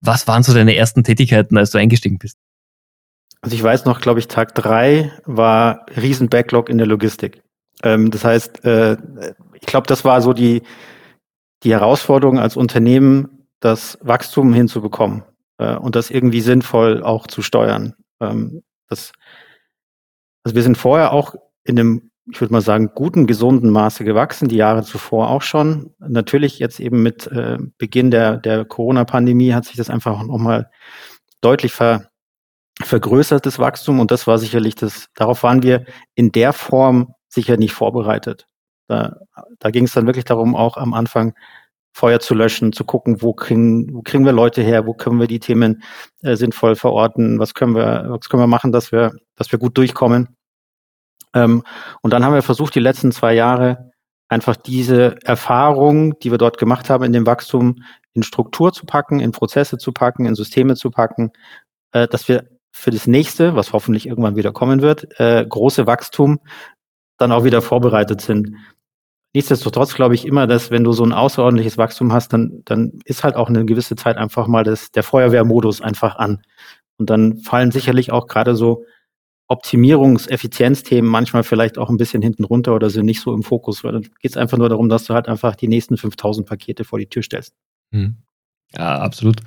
Was 0.00 0.26
waren 0.26 0.42
so 0.42 0.54
deine 0.54 0.76
ersten 0.76 1.04
Tätigkeiten, 1.04 1.58
als 1.58 1.72
du 1.72 1.78
eingestiegen 1.78 2.18
bist? 2.18 2.38
Also 3.42 3.56
ich 3.56 3.62
weiß 3.62 3.86
noch, 3.86 4.00
glaube 4.00 4.20
ich, 4.20 4.28
Tag 4.28 4.54
drei 4.54 5.12
war 5.24 5.86
riesen 5.96 6.28
Backlog 6.28 6.68
in 6.68 6.78
der 6.78 6.86
Logistik. 6.86 7.42
Ähm, 7.82 8.10
das 8.10 8.24
heißt, 8.24 8.64
äh, 8.64 8.96
ich 9.54 9.66
glaube, 9.66 9.86
das 9.86 10.04
war 10.04 10.20
so 10.20 10.32
die, 10.32 10.62
die 11.62 11.72
Herausforderung 11.72 12.38
als 12.38 12.56
Unternehmen, 12.56 13.46
das 13.60 13.98
Wachstum 14.02 14.52
hinzubekommen 14.52 15.24
äh, 15.58 15.76
und 15.76 15.96
das 15.96 16.10
irgendwie 16.10 16.40
sinnvoll 16.40 17.02
auch 17.02 17.26
zu 17.26 17.42
steuern. 17.42 17.94
Ähm, 18.20 18.62
das, 18.88 19.12
also 20.44 20.54
wir 20.54 20.62
sind 20.62 20.76
vorher 20.76 21.12
auch 21.12 21.34
in 21.64 21.78
einem, 21.78 22.10
ich 22.30 22.40
würde 22.40 22.52
mal 22.52 22.60
sagen, 22.60 22.90
guten, 22.94 23.26
gesunden 23.26 23.70
Maße 23.70 24.04
gewachsen, 24.04 24.48
die 24.48 24.56
Jahre 24.56 24.82
zuvor 24.82 25.30
auch 25.30 25.42
schon. 25.42 25.94
Natürlich 25.98 26.58
jetzt 26.58 26.80
eben 26.80 27.02
mit 27.02 27.26
äh, 27.28 27.58
Beginn 27.78 28.10
der, 28.10 28.36
der 28.36 28.64
Corona-Pandemie 28.64 29.52
hat 29.54 29.64
sich 29.64 29.76
das 29.76 29.90
einfach 29.90 30.22
nochmal 30.22 30.70
deutlich 31.40 31.72
ver, 31.72 32.09
vergrößertes 32.82 33.58
Wachstum 33.58 34.00
und 34.00 34.10
das 34.10 34.26
war 34.26 34.38
sicherlich 34.38 34.74
das, 34.74 35.08
darauf 35.14 35.42
waren 35.42 35.62
wir 35.62 35.84
in 36.14 36.32
der 36.32 36.52
Form 36.52 37.14
sicher 37.28 37.56
nicht 37.56 37.72
vorbereitet. 37.72 38.46
Da, 38.88 39.16
da 39.58 39.70
ging 39.70 39.84
es 39.84 39.92
dann 39.92 40.06
wirklich 40.06 40.24
darum, 40.24 40.56
auch 40.56 40.76
am 40.76 40.94
Anfang 40.94 41.34
Feuer 41.92 42.20
zu 42.20 42.34
löschen, 42.34 42.72
zu 42.72 42.84
gucken, 42.84 43.22
wo 43.22 43.34
kriegen, 43.34 43.92
wo 43.92 44.02
kriegen 44.02 44.24
wir 44.24 44.32
Leute 44.32 44.62
her, 44.62 44.86
wo 44.86 44.94
können 44.94 45.20
wir 45.20 45.26
die 45.26 45.40
Themen 45.40 45.82
äh, 46.22 46.36
sinnvoll 46.36 46.76
verorten, 46.76 47.38
was 47.38 47.54
können 47.54 47.74
wir, 47.74 48.06
was 48.08 48.28
können 48.28 48.42
wir 48.42 48.46
machen, 48.46 48.72
dass 48.72 48.92
wir, 48.92 49.12
dass 49.36 49.50
wir 49.52 49.58
gut 49.58 49.76
durchkommen. 49.76 50.36
Ähm, 51.34 51.62
und 52.02 52.12
dann 52.12 52.24
haben 52.24 52.34
wir 52.34 52.42
versucht, 52.42 52.74
die 52.74 52.80
letzten 52.80 53.12
zwei 53.12 53.34
Jahre 53.34 53.92
einfach 54.28 54.56
diese 54.56 55.16
Erfahrung, 55.24 56.18
die 56.20 56.30
wir 56.30 56.38
dort 56.38 56.58
gemacht 56.58 56.88
haben 56.90 57.04
in 57.04 57.12
dem 57.12 57.26
Wachstum, 57.26 57.82
in 58.12 58.22
Struktur 58.22 58.72
zu 58.72 58.86
packen, 58.86 59.20
in 59.20 59.32
Prozesse 59.32 59.76
zu 59.78 59.92
packen, 59.92 60.26
in 60.26 60.34
Systeme 60.34 60.76
zu 60.76 60.90
packen, 60.90 61.32
äh, 61.92 62.06
dass 62.06 62.28
wir 62.28 62.48
für 62.70 62.90
das 62.90 63.06
nächste, 63.06 63.54
was 63.54 63.72
hoffentlich 63.72 64.06
irgendwann 64.06 64.36
wieder 64.36 64.52
kommen 64.52 64.80
wird, 64.82 65.08
äh, 65.18 65.44
große 65.46 65.86
Wachstum 65.86 66.40
dann 67.18 67.32
auch 67.32 67.44
wieder 67.44 67.62
vorbereitet 67.62 68.20
sind. 68.20 68.54
Nichtsdestotrotz 69.32 69.94
glaube 69.94 70.14
ich 70.14 70.26
immer, 70.26 70.46
dass 70.46 70.70
wenn 70.70 70.82
du 70.82 70.92
so 70.92 71.04
ein 71.04 71.12
außerordentliches 71.12 71.78
Wachstum 71.78 72.12
hast, 72.12 72.32
dann, 72.32 72.62
dann 72.64 72.98
ist 73.04 73.22
halt 73.22 73.36
auch 73.36 73.48
eine 73.48 73.64
gewisse 73.64 73.94
Zeit 73.94 74.16
einfach 74.16 74.48
mal 74.48 74.64
das, 74.64 74.90
der 74.90 75.04
Feuerwehrmodus 75.04 75.82
einfach 75.82 76.16
an. 76.16 76.42
Und 76.98 77.10
dann 77.10 77.38
fallen 77.38 77.70
sicherlich 77.70 78.10
auch 78.10 78.26
gerade 78.26 78.56
so 78.56 78.84
Optimierungs-, 79.48 80.28
Effizienzthemen 80.28 81.10
manchmal 81.10 81.44
vielleicht 81.44 81.78
auch 81.78 81.90
ein 81.90 81.96
bisschen 81.96 82.22
hinten 82.22 82.44
runter 82.44 82.74
oder 82.74 82.90
sind 82.90 83.06
nicht 83.06 83.20
so 83.20 83.32
im 83.32 83.42
Fokus. 83.42 83.84
Weil 83.84 83.92
dann 83.92 84.02
geht 84.02 84.32
es 84.32 84.36
einfach 84.36 84.58
nur 84.58 84.68
darum, 84.68 84.88
dass 84.88 85.04
du 85.04 85.14
halt 85.14 85.28
einfach 85.28 85.54
die 85.54 85.68
nächsten 85.68 85.96
5000 85.96 86.46
Pakete 86.48 86.84
vor 86.84 86.98
die 86.98 87.08
Tür 87.08 87.22
stellst. 87.22 87.54
Hm. 87.92 88.16
Ja, 88.76 88.98
absolut. 88.98 89.40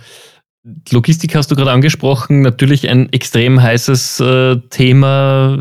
Logistik 0.91 1.35
hast 1.35 1.51
du 1.51 1.55
gerade 1.55 1.71
angesprochen, 1.71 2.41
natürlich 2.41 2.87
ein 2.87 3.11
extrem 3.11 3.61
heißes 3.61 4.19
äh, 4.21 4.57
Thema. 4.69 5.59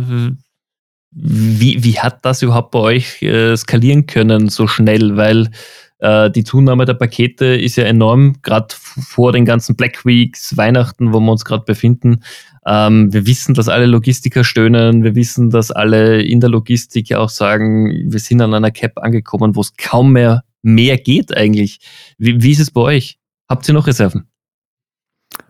Wie, 1.10 1.82
wie 1.82 1.98
hat 1.98 2.24
das 2.24 2.42
überhaupt 2.42 2.70
bei 2.70 2.78
euch 2.78 3.22
äh, 3.22 3.56
skalieren 3.56 4.06
können 4.06 4.48
so 4.48 4.66
schnell? 4.66 5.16
Weil 5.16 5.50
äh, 5.98 6.30
die 6.30 6.44
Zunahme 6.44 6.84
der 6.84 6.94
Pakete 6.94 7.46
ist 7.46 7.76
ja 7.76 7.84
enorm, 7.84 8.36
gerade 8.42 8.74
vor 8.78 9.32
den 9.32 9.44
ganzen 9.44 9.76
Black 9.76 10.06
Weeks, 10.06 10.56
Weihnachten, 10.56 11.12
wo 11.12 11.20
wir 11.20 11.32
uns 11.32 11.44
gerade 11.44 11.64
befinden. 11.64 12.22
Ähm, 12.64 13.12
wir 13.12 13.26
wissen, 13.26 13.54
dass 13.54 13.68
alle 13.68 13.86
Logistiker 13.86 14.44
stöhnen. 14.44 15.02
Wir 15.02 15.16
wissen, 15.16 15.50
dass 15.50 15.72
alle 15.72 16.22
in 16.22 16.38
der 16.38 16.50
Logistik 16.50 17.12
auch 17.12 17.28
sagen, 17.28 18.10
wir 18.10 18.20
sind 18.20 18.40
an 18.40 18.54
einer 18.54 18.70
Cap 18.70 18.98
angekommen, 18.98 19.56
wo 19.56 19.60
es 19.60 19.76
kaum 19.76 20.12
mehr 20.12 20.44
mehr 20.62 20.96
geht 20.96 21.36
eigentlich. 21.36 21.80
Wie, 22.18 22.40
wie 22.42 22.52
ist 22.52 22.60
es 22.60 22.70
bei 22.70 22.80
euch? 22.80 23.18
Habt 23.48 23.68
ihr 23.68 23.74
noch 23.74 23.86
Reserven? 23.86 24.31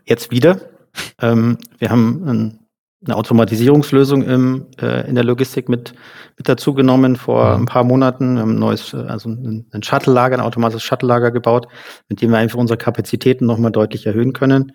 Jetzt 0.04 0.30
wieder. 0.30 0.60
Ähm, 1.20 1.58
wir 1.78 1.90
haben 1.90 2.24
ein 2.26 2.62
eine 3.04 3.16
Automatisierungslösung 3.16 4.22
im, 4.22 4.66
äh, 4.80 5.08
in 5.08 5.14
der 5.14 5.24
Logistik 5.24 5.68
mit, 5.68 5.94
mit 6.36 6.48
dazu 6.48 6.72
genommen 6.72 7.16
vor 7.16 7.54
ein 7.54 7.66
paar 7.66 7.84
Monaten. 7.84 8.34
Wir 8.34 8.42
haben 8.42 8.52
ein 8.52 8.58
neues, 8.58 8.92
äh, 8.94 8.98
also 8.98 9.28
ein, 9.28 9.66
ein 9.72 9.82
Shuttle-Lager, 9.82 10.36
ein 10.36 10.40
automatisches 10.40 10.84
Shuttle-Lager 10.84 11.32
gebaut, 11.32 11.66
mit 12.08 12.22
dem 12.22 12.30
wir 12.30 12.38
einfach 12.38 12.58
unsere 12.58 12.76
Kapazitäten 12.76 13.46
nochmal 13.46 13.72
deutlich 13.72 14.06
erhöhen 14.06 14.32
können. 14.32 14.72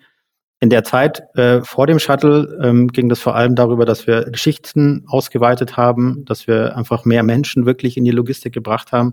In 0.60 0.70
der 0.70 0.84
Zeit 0.84 1.22
äh, 1.36 1.62
vor 1.62 1.86
dem 1.86 1.98
Shuttle 1.98 2.58
ähm, 2.62 2.88
ging 2.88 3.08
das 3.08 3.20
vor 3.20 3.34
allem 3.34 3.54
darüber, 3.54 3.86
dass 3.86 4.06
wir 4.06 4.24
Geschichten 4.24 5.04
ausgeweitet 5.06 5.76
haben, 5.76 6.24
dass 6.26 6.46
wir 6.46 6.76
einfach 6.76 7.04
mehr 7.04 7.22
Menschen 7.22 7.64
wirklich 7.64 7.96
in 7.96 8.04
die 8.04 8.10
Logistik 8.10 8.52
gebracht 8.52 8.92
haben. 8.92 9.12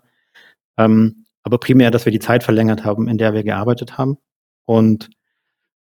Ähm, 0.77 1.25
aber 1.43 1.59
primär, 1.59 1.91
dass 1.91 2.05
wir 2.05 2.11
die 2.11 2.19
Zeit 2.19 2.43
verlängert 2.43 2.83
haben, 2.83 3.07
in 3.07 3.19
der 3.19 3.33
wir 3.33 3.43
gearbeitet 3.43 3.97
haben. 3.97 4.17
Und 4.65 5.09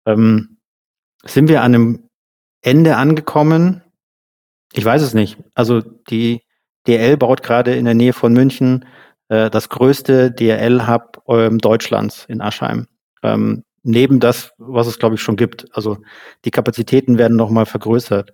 ähm, 0.06 0.58
sind 1.24 1.48
wir 1.48 1.62
an 1.62 1.74
einem 1.74 2.08
Ende 2.62 2.96
angekommen? 2.96 3.82
Ich 4.72 4.84
weiß 4.84 5.02
es 5.02 5.14
nicht. 5.14 5.38
Also 5.54 5.80
die 5.80 6.42
DL 6.86 7.16
baut 7.16 7.42
gerade 7.42 7.74
in 7.74 7.84
der 7.84 7.94
Nähe 7.94 8.12
von 8.12 8.32
München 8.32 8.84
äh, 9.28 9.50
das 9.50 9.68
größte 9.68 10.30
DRL-Hub 10.30 11.22
ähm, 11.28 11.58
Deutschlands 11.58 12.24
in 12.28 12.40
Aschheim. 12.40 12.86
Ähm, 13.22 13.64
neben 13.82 14.20
das, 14.20 14.52
was 14.58 14.86
es, 14.86 14.98
glaube 14.98 15.14
ich, 15.14 15.22
schon 15.22 15.36
gibt. 15.36 15.66
Also 15.72 15.98
die 16.44 16.50
Kapazitäten 16.50 17.18
werden 17.18 17.36
nochmal 17.36 17.66
vergrößert. 17.66 18.32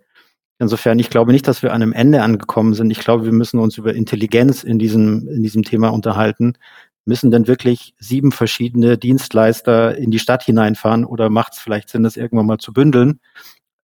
Insofern, 0.58 0.98
ich 0.98 1.10
glaube 1.10 1.32
nicht, 1.32 1.48
dass 1.48 1.62
wir 1.62 1.72
an 1.72 1.82
einem 1.82 1.92
Ende 1.92 2.22
angekommen 2.22 2.74
sind. 2.74 2.90
Ich 2.90 3.00
glaube, 3.00 3.24
wir 3.24 3.32
müssen 3.32 3.58
uns 3.58 3.78
über 3.78 3.94
Intelligenz 3.94 4.64
in 4.64 4.78
diesem, 4.78 5.28
in 5.28 5.42
diesem 5.42 5.62
Thema 5.62 5.88
unterhalten. 5.88 6.54
Müssen 7.04 7.30
denn 7.30 7.48
wirklich 7.48 7.94
sieben 7.98 8.32
verschiedene 8.32 8.96
Dienstleister 8.96 9.96
in 9.96 10.10
die 10.10 10.20
Stadt 10.20 10.44
hineinfahren 10.44 11.04
oder 11.04 11.30
macht 11.30 11.54
es 11.54 11.58
vielleicht 11.58 11.88
Sinn, 11.88 12.04
das 12.04 12.16
irgendwann 12.16 12.46
mal 12.46 12.58
zu 12.58 12.72
bündeln 12.72 13.20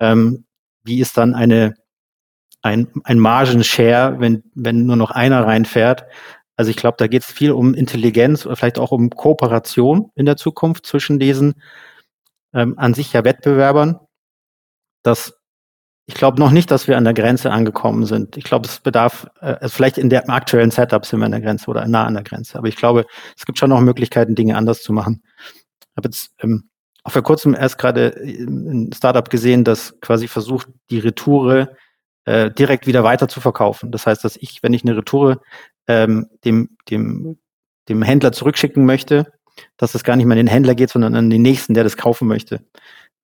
ähm, 0.01 0.45
wie 0.85 1.01
ist 1.01 1.17
dann 1.17 1.35
eine, 1.35 1.75
ein, 2.63 2.89
ein 3.05 3.19
Margenshare, 3.19 4.21
wenn, 4.21 4.43
wenn 4.55 4.87
nur 4.87 4.97
noch 4.97 5.11
einer 5.11 5.45
reinfährt? 5.45 6.05
Also 6.57 6.71
ich 6.71 6.77
glaube, 6.77 6.97
da 6.99 7.07
geht 7.07 7.23
es 7.23 7.33
viel 7.33 7.53
um 7.53 7.75
Intelligenz 7.75 8.47
oder 8.47 8.57
vielleicht 8.57 8.79
auch 8.79 8.91
um 8.91 9.11
Kooperation 9.11 10.11
in 10.15 10.27
der 10.27 10.37
Zukunft 10.37 10.87
zwischen 10.87 11.19
diesen 11.19 11.55
ähm, 12.53 12.75
an 12.79 12.95
sich 12.95 13.13
ja 13.13 13.25
Wettbewerbern. 13.25 14.01
Das 15.05 15.38
ich 16.09 16.15
glaube 16.15 16.41
noch 16.41 16.51
nicht, 16.51 16.71
dass 16.71 16.89
wir 16.89 16.97
an 16.97 17.05
der 17.05 17.13
Grenze 17.13 17.53
angekommen 17.53 18.07
sind. 18.07 18.39
Ich 18.39 18.45
glaube, 18.45 18.67
es 18.67 18.81
bedarf, 18.81 19.29
äh, 19.43 19.57
also 19.61 19.69
vielleicht 19.69 19.99
in 19.99 20.09
der 20.09 20.29
aktuellen 20.31 20.71
Setup 20.71 21.05
sind 21.05 21.21
wir 21.21 21.27
an 21.27 21.33
der 21.33 21.43
Grenze 21.43 21.69
oder 21.69 21.87
nah 21.87 22.07
an 22.07 22.15
der 22.15 22.23
Grenze. 22.23 22.57
Aber 22.57 22.67
ich 22.67 22.77
glaube, 22.77 23.05
es 23.37 23.45
gibt 23.45 23.59
schon 23.59 23.69
noch 23.69 23.81
Möglichkeiten, 23.83 24.35
Dinge 24.35 24.57
anders 24.57 24.83
zu 24.83 24.95
machen. 24.95 25.23
Ich 25.81 25.97
habe 25.99 26.09
jetzt 26.09 26.31
ähm, 26.41 26.71
auch 27.05 27.13
vor 27.13 27.23
kurzem 27.23 27.55
erst 27.55 27.77
gerade 27.77 28.17
ein 28.25 28.91
Startup 28.95 29.29
gesehen, 29.29 29.65
das 29.65 30.01
quasi 30.01 30.29
versucht, 30.29 30.69
die 30.89 30.99
Retoure 30.99 31.77
äh, 32.25 32.51
direkt 32.51 32.87
wieder 32.87 33.05
weiter 33.05 33.29
zu 33.29 33.43
verkaufen. 33.43 33.93
Das 33.93 34.07
heißt, 34.07 34.25
dass 34.25 34.37
ich, 34.37 34.63
wenn 34.63 34.73
ich 34.73 34.85
eine 34.85 34.97
Retoure 34.97 35.43
ähm, 35.89 36.31
dem, 36.43 36.71
dem, 36.89 37.37
dem 37.91 38.01
Händler 38.01 38.33
zurückschicken 38.33 38.87
möchte, 38.87 39.31
dass 39.77 39.95
es 39.95 40.05
gar 40.05 40.17
nicht 40.17 40.25
mehr 40.25 40.37
an 40.37 40.47
den 40.47 40.47
Händler 40.47 40.75
geht, 40.75 40.89
sondern 40.89 41.15
an 41.15 41.29
den 41.29 41.43
nächsten, 41.43 41.75
der 41.75 41.85
das 41.85 41.99
kaufen 41.99 42.29
möchte. 42.29 42.65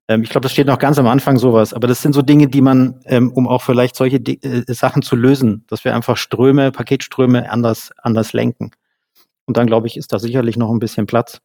Ähm, 0.08 0.22
ich 0.22 0.30
glaube, 0.30 0.42
das 0.42 0.52
steht 0.52 0.66
noch 0.66 0.78
ganz 0.78 0.98
am 0.98 1.06
Anfang 1.06 1.38
sowas, 1.38 1.72
aber 1.72 1.86
das 1.86 2.02
sind 2.02 2.12
so 2.12 2.22
Dinge, 2.22 2.48
die 2.48 2.60
man, 2.60 3.00
ähm, 3.06 3.32
um 3.32 3.48
auch 3.48 3.62
vielleicht 3.62 3.96
solche 3.96 4.16
äh, 4.16 4.64
Sachen 4.72 5.02
zu 5.02 5.16
lösen, 5.16 5.64
dass 5.68 5.84
wir 5.84 5.94
einfach 5.94 6.16
Ströme, 6.16 6.72
Paketströme 6.72 7.50
anders, 7.50 7.92
anders 7.98 8.32
lenken. 8.32 8.72
Und 9.46 9.56
dann, 9.56 9.66
glaube 9.66 9.86
ich, 9.86 9.96
ist 9.96 10.12
da 10.12 10.18
sicherlich 10.18 10.56
noch 10.56 10.70
ein 10.70 10.78
bisschen 10.78 11.06
Platz. 11.06 11.40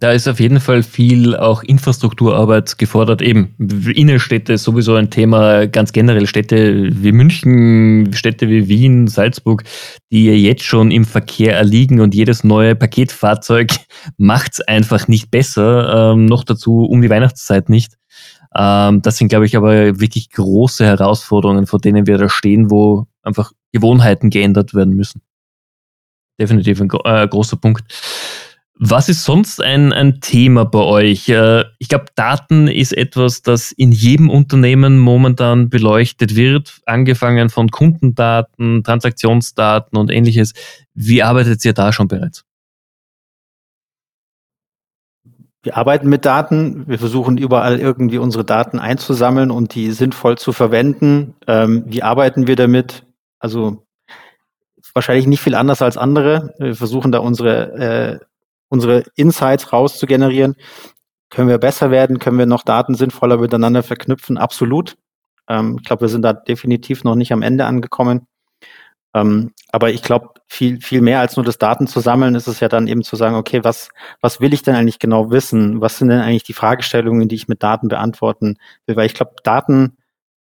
Da 0.00 0.12
ist 0.12 0.26
auf 0.26 0.40
jeden 0.40 0.60
Fall 0.60 0.82
viel 0.82 1.36
auch 1.36 1.62
Infrastrukturarbeit 1.62 2.78
gefordert. 2.78 3.20
Eben 3.20 3.54
Innenstädte 3.58 4.54
ist 4.54 4.62
sowieso 4.62 4.94
ein 4.94 5.10
Thema, 5.10 5.66
ganz 5.66 5.92
generell 5.92 6.26
Städte 6.26 6.88
wie 6.90 7.12
München, 7.12 8.10
Städte 8.14 8.48
wie 8.48 8.68
Wien, 8.68 9.06
Salzburg, 9.06 9.64
die 10.10 10.26
jetzt 10.26 10.62
schon 10.62 10.90
im 10.90 11.04
Verkehr 11.04 11.56
erliegen 11.56 12.00
und 12.00 12.14
jedes 12.14 12.42
neue 12.42 12.74
Paketfahrzeug 12.74 13.72
macht 14.16 14.54
es 14.54 14.60
einfach 14.62 15.08
nicht 15.08 15.30
besser. 15.30 16.12
Ähm, 16.12 16.24
noch 16.24 16.44
dazu 16.44 16.86
um 16.86 17.02
die 17.02 17.10
Weihnachtszeit 17.10 17.68
nicht. 17.68 17.98
Ähm, 18.56 19.02
das 19.02 19.18
sind, 19.18 19.28
glaube 19.28 19.44
ich, 19.44 19.56
aber 19.56 20.00
wirklich 20.00 20.30
große 20.30 20.86
Herausforderungen, 20.86 21.66
vor 21.66 21.80
denen 21.80 22.06
wir 22.06 22.16
da 22.16 22.30
stehen, 22.30 22.70
wo 22.70 23.06
einfach 23.22 23.52
Gewohnheiten 23.72 24.30
geändert 24.30 24.72
werden 24.72 24.94
müssen. 24.94 25.20
Definitiv 26.40 26.80
ein 26.80 26.90
äh, 27.04 27.28
großer 27.28 27.56
Punkt. 27.56 27.84
Was 28.78 29.08
ist 29.08 29.24
sonst 29.24 29.62
ein, 29.62 29.94
ein 29.94 30.20
Thema 30.20 30.66
bei 30.66 30.80
euch? 30.80 31.30
Äh, 31.30 31.64
ich 31.78 31.88
glaube, 31.88 32.06
Daten 32.14 32.68
ist 32.68 32.92
etwas, 32.92 33.40
das 33.40 33.72
in 33.72 33.90
jedem 33.90 34.28
Unternehmen 34.28 34.98
momentan 34.98 35.70
beleuchtet 35.70 36.36
wird, 36.36 36.80
angefangen 36.84 37.48
von 37.48 37.70
Kundendaten, 37.70 38.84
Transaktionsdaten 38.84 39.96
und 39.96 40.10
ähnliches. 40.10 40.52
Wie 40.92 41.22
arbeitet 41.22 41.64
ihr 41.64 41.72
da 41.72 41.90
schon 41.90 42.08
bereits? 42.08 42.44
Wir 45.62 45.78
arbeiten 45.78 46.10
mit 46.10 46.26
Daten. 46.26 46.86
Wir 46.86 46.98
versuchen 46.98 47.38
überall 47.38 47.80
irgendwie 47.80 48.18
unsere 48.18 48.44
Daten 48.44 48.78
einzusammeln 48.78 49.50
und 49.50 49.74
die 49.74 49.90
sinnvoll 49.90 50.36
zu 50.36 50.52
verwenden. 50.52 51.34
Ähm, 51.46 51.84
wie 51.86 52.02
arbeiten 52.02 52.46
wir 52.46 52.56
damit? 52.56 53.06
Also 53.38 53.86
wahrscheinlich 54.92 55.26
nicht 55.26 55.40
viel 55.40 55.54
anders 55.54 55.80
als 55.80 55.96
andere. 55.96 56.54
Wir 56.58 56.76
versuchen 56.76 57.10
da 57.10 57.20
unsere 57.20 58.20
äh, 58.20 58.26
unsere 58.68 59.04
Insights 59.14 59.72
rauszugenerieren. 59.72 60.56
Können 61.30 61.48
wir 61.48 61.58
besser 61.58 61.90
werden? 61.90 62.18
Können 62.18 62.38
wir 62.38 62.46
noch 62.46 62.62
Daten 62.62 62.94
sinnvoller 62.94 63.38
miteinander 63.38 63.82
verknüpfen? 63.82 64.38
Absolut. 64.38 64.96
Ähm, 65.48 65.76
ich 65.80 65.86
glaube, 65.86 66.02
wir 66.02 66.08
sind 66.08 66.22
da 66.22 66.32
definitiv 66.32 67.04
noch 67.04 67.14
nicht 67.14 67.32
am 67.32 67.42
Ende 67.42 67.64
angekommen. 67.64 68.26
Ähm, 69.14 69.52
aber 69.72 69.90
ich 69.90 70.02
glaube, 70.02 70.30
viel, 70.46 70.80
viel 70.80 71.00
mehr 71.00 71.20
als 71.20 71.36
nur 71.36 71.44
das 71.44 71.58
Daten 71.58 71.86
zu 71.86 72.00
sammeln, 72.00 72.34
ist 72.34 72.48
es 72.48 72.60
ja 72.60 72.68
dann 72.68 72.86
eben 72.86 73.02
zu 73.02 73.16
sagen, 73.16 73.34
okay, 73.34 73.64
was, 73.64 73.88
was 74.20 74.40
will 74.40 74.52
ich 74.52 74.62
denn 74.62 74.74
eigentlich 74.76 74.98
genau 74.98 75.30
wissen? 75.30 75.80
Was 75.80 75.98
sind 75.98 76.08
denn 76.08 76.20
eigentlich 76.20 76.44
die 76.44 76.52
Fragestellungen, 76.52 77.28
die 77.28 77.34
ich 77.34 77.48
mit 77.48 77.62
Daten 77.62 77.88
beantworten 77.88 78.58
will? 78.86 78.96
Weil 78.96 79.06
ich 79.06 79.14
glaube, 79.14 79.32
Daten 79.42 79.96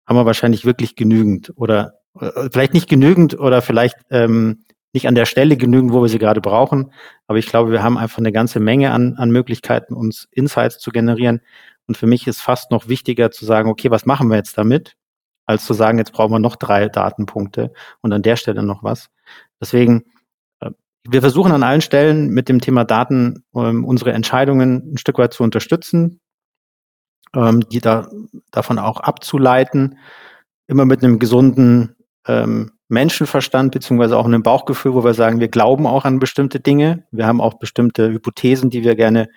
haben 0.07 0.17
wir 0.17 0.27
wahrscheinlich 0.27 0.65
wirklich 0.65 0.97
genügend 0.97 1.53
oder 1.57 1.95
äh, 2.21 2.49
vielleicht 2.53 2.75
nicht 2.75 2.89
genügend 2.89 3.39
oder 3.39 3.63
vielleicht 3.63 3.97
ähm, 4.11 4.65
nicht 4.97 5.07
an 5.07 5.15
der 5.15 5.27
Stelle 5.27 5.59
genügend, 5.59 5.93
wo 5.93 6.01
wir 6.01 6.09
sie 6.09 6.19
gerade 6.19 6.41
brauchen. 6.41 6.91
Aber 7.27 7.39
ich 7.39 7.47
glaube, 7.47 7.71
wir 7.71 7.83
haben 7.83 7.99
einfach 7.99 8.19
eine 8.19 8.33
ganze 8.33 8.61
Menge 8.61 8.93
an, 8.93 9.15
an 9.17 9.31
Möglichkeiten, 9.31 9.95
uns 9.95 10.27
Insights 10.33 10.79
zu 10.79 10.91
generieren. 10.91 11.43
Und 11.87 11.99
für 11.99 12.07
mich 12.07 12.27
ist 12.27 12.41
fast 12.41 12.71
noch 12.71 12.89
wichtiger 12.89 13.31
zu 13.31 13.45
sagen, 13.45 13.69
okay, 13.69 13.91
was 13.91 14.07
machen 14.07 14.29
wir 14.29 14.37
jetzt 14.37 14.57
damit, 14.57 14.97
als 15.45 15.67
zu 15.67 15.75
sagen, 15.75 15.99
jetzt 15.99 16.13
brauchen 16.13 16.33
wir 16.33 16.39
noch 16.39 16.57
drei 16.57 16.89
Datenpunkte 16.89 17.73
und 18.01 18.13
an 18.15 18.23
der 18.23 18.37
Stelle 18.37 18.63
noch 18.63 18.83
was. 18.83 19.11
Deswegen, 19.61 20.05
äh, 20.61 20.71
wir 21.07 21.21
versuchen 21.21 21.53
an 21.53 21.63
allen 21.63 21.83
Stellen 21.83 22.31
mit 22.31 22.49
dem 22.49 22.63
Thema 22.63 22.85
Daten 22.85 23.45
ähm, 23.55 23.85
unsere 23.85 24.13
Entscheidungen 24.13 24.95
ein 24.95 24.99
Stück 24.99 25.19
weit 25.19 25.35
zu 25.35 25.43
unterstützen, 25.43 26.21
ähm, 27.35 27.69
die 27.69 27.81
da 27.81 28.09
davon 28.51 28.79
auch 28.79 29.01
abzuleiten, 29.01 29.99
immer 30.67 30.87
mit 30.87 31.05
einem 31.05 31.19
gesunden 31.19 31.97
ähm, 32.27 32.73
Menschenverstand 32.89 33.73
beziehungsweise 33.73 34.17
auch 34.17 34.27
einem 34.27 34.43
Bauchgefühl, 34.43 34.95
wo 34.95 35.05
wir 35.05 35.15
sagen, 35.15 35.41
wir 35.41 35.49
glauben 35.49 35.87
auch 35.87 36.05
an 36.05 36.19
bestimmte 36.19 36.61
Dinge. 36.61 37.05
Wir 37.11 37.27
haben 37.27 37.41
auch 37.41 37.55
bestimmte 37.55 38.11
Hypothesen, 38.11 38.71
die 38.71 38.85
wir 38.85 38.95
gerne 38.95 39.29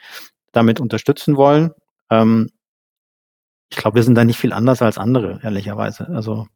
damit 0.51 0.79
unterstützen 0.79 1.36
wollen. 1.36 1.72
Ähm, 2.10 2.50
ich 3.72 3.77
glaube, 3.77 3.96
wir 3.96 4.03
sind 4.03 4.15
da 4.15 4.24
nicht 4.24 4.39
viel 4.39 4.53
anders 4.53 4.82
als 4.82 4.98
andere, 4.98 5.39
ehrlicherweise. 5.44 6.08
Also 6.10 6.48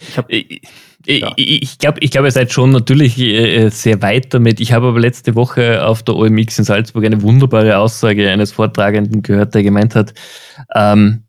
ich, 0.00 0.18
hab, 0.18 0.30
ich, 0.30 0.60
ja. 1.06 1.32
ich 1.36 1.78
glaube, 1.78 2.00
ich 2.00 2.10
glaub, 2.10 2.24
ihr 2.24 2.30
seid 2.30 2.52
schon 2.52 2.70
natürlich 2.70 3.18
äh, 3.18 3.68
sehr 3.68 4.02
weit 4.02 4.34
damit. 4.34 4.60
Ich 4.60 4.72
habe 4.72 4.88
aber 4.88 5.00
letzte 5.00 5.34
Woche 5.34 5.86
auf 5.86 6.02
der 6.02 6.16
OMX 6.16 6.58
in 6.58 6.64
Salzburg 6.64 7.04
eine 7.04 7.22
wunderbare 7.22 7.78
Aussage 7.78 8.28
eines 8.30 8.52
Vortragenden 8.52 9.22
gehört, 9.22 9.54
der 9.54 9.62
gemeint 9.62 9.94
hat, 9.94 10.14
ähm, 10.74 11.24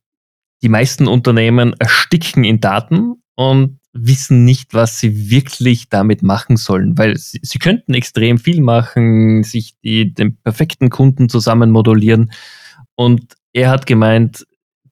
die 0.63 0.69
meisten 0.69 1.07
Unternehmen 1.07 1.75
ersticken 1.79 2.43
in 2.43 2.59
Daten 2.59 3.21
und 3.35 3.79
wissen 3.95 4.43
nicht, 4.43 4.73
was 4.73 4.99
sie 4.99 5.29
wirklich 5.29 5.89
damit 5.89 6.21
machen 6.21 6.57
sollen, 6.57 6.97
weil 6.97 7.17
sie, 7.17 7.39
sie 7.41 7.59
könnten 7.59 7.93
extrem 7.93 8.37
viel 8.37 8.61
machen, 8.61 9.43
sich 9.43 9.75
die, 9.83 10.13
den 10.13 10.35
perfekten 10.35 10.89
Kunden 10.89 11.29
zusammen 11.29 11.71
modulieren. 11.71 12.31
Und 12.95 13.35
er 13.53 13.69
hat 13.69 13.85
gemeint, 13.85 14.45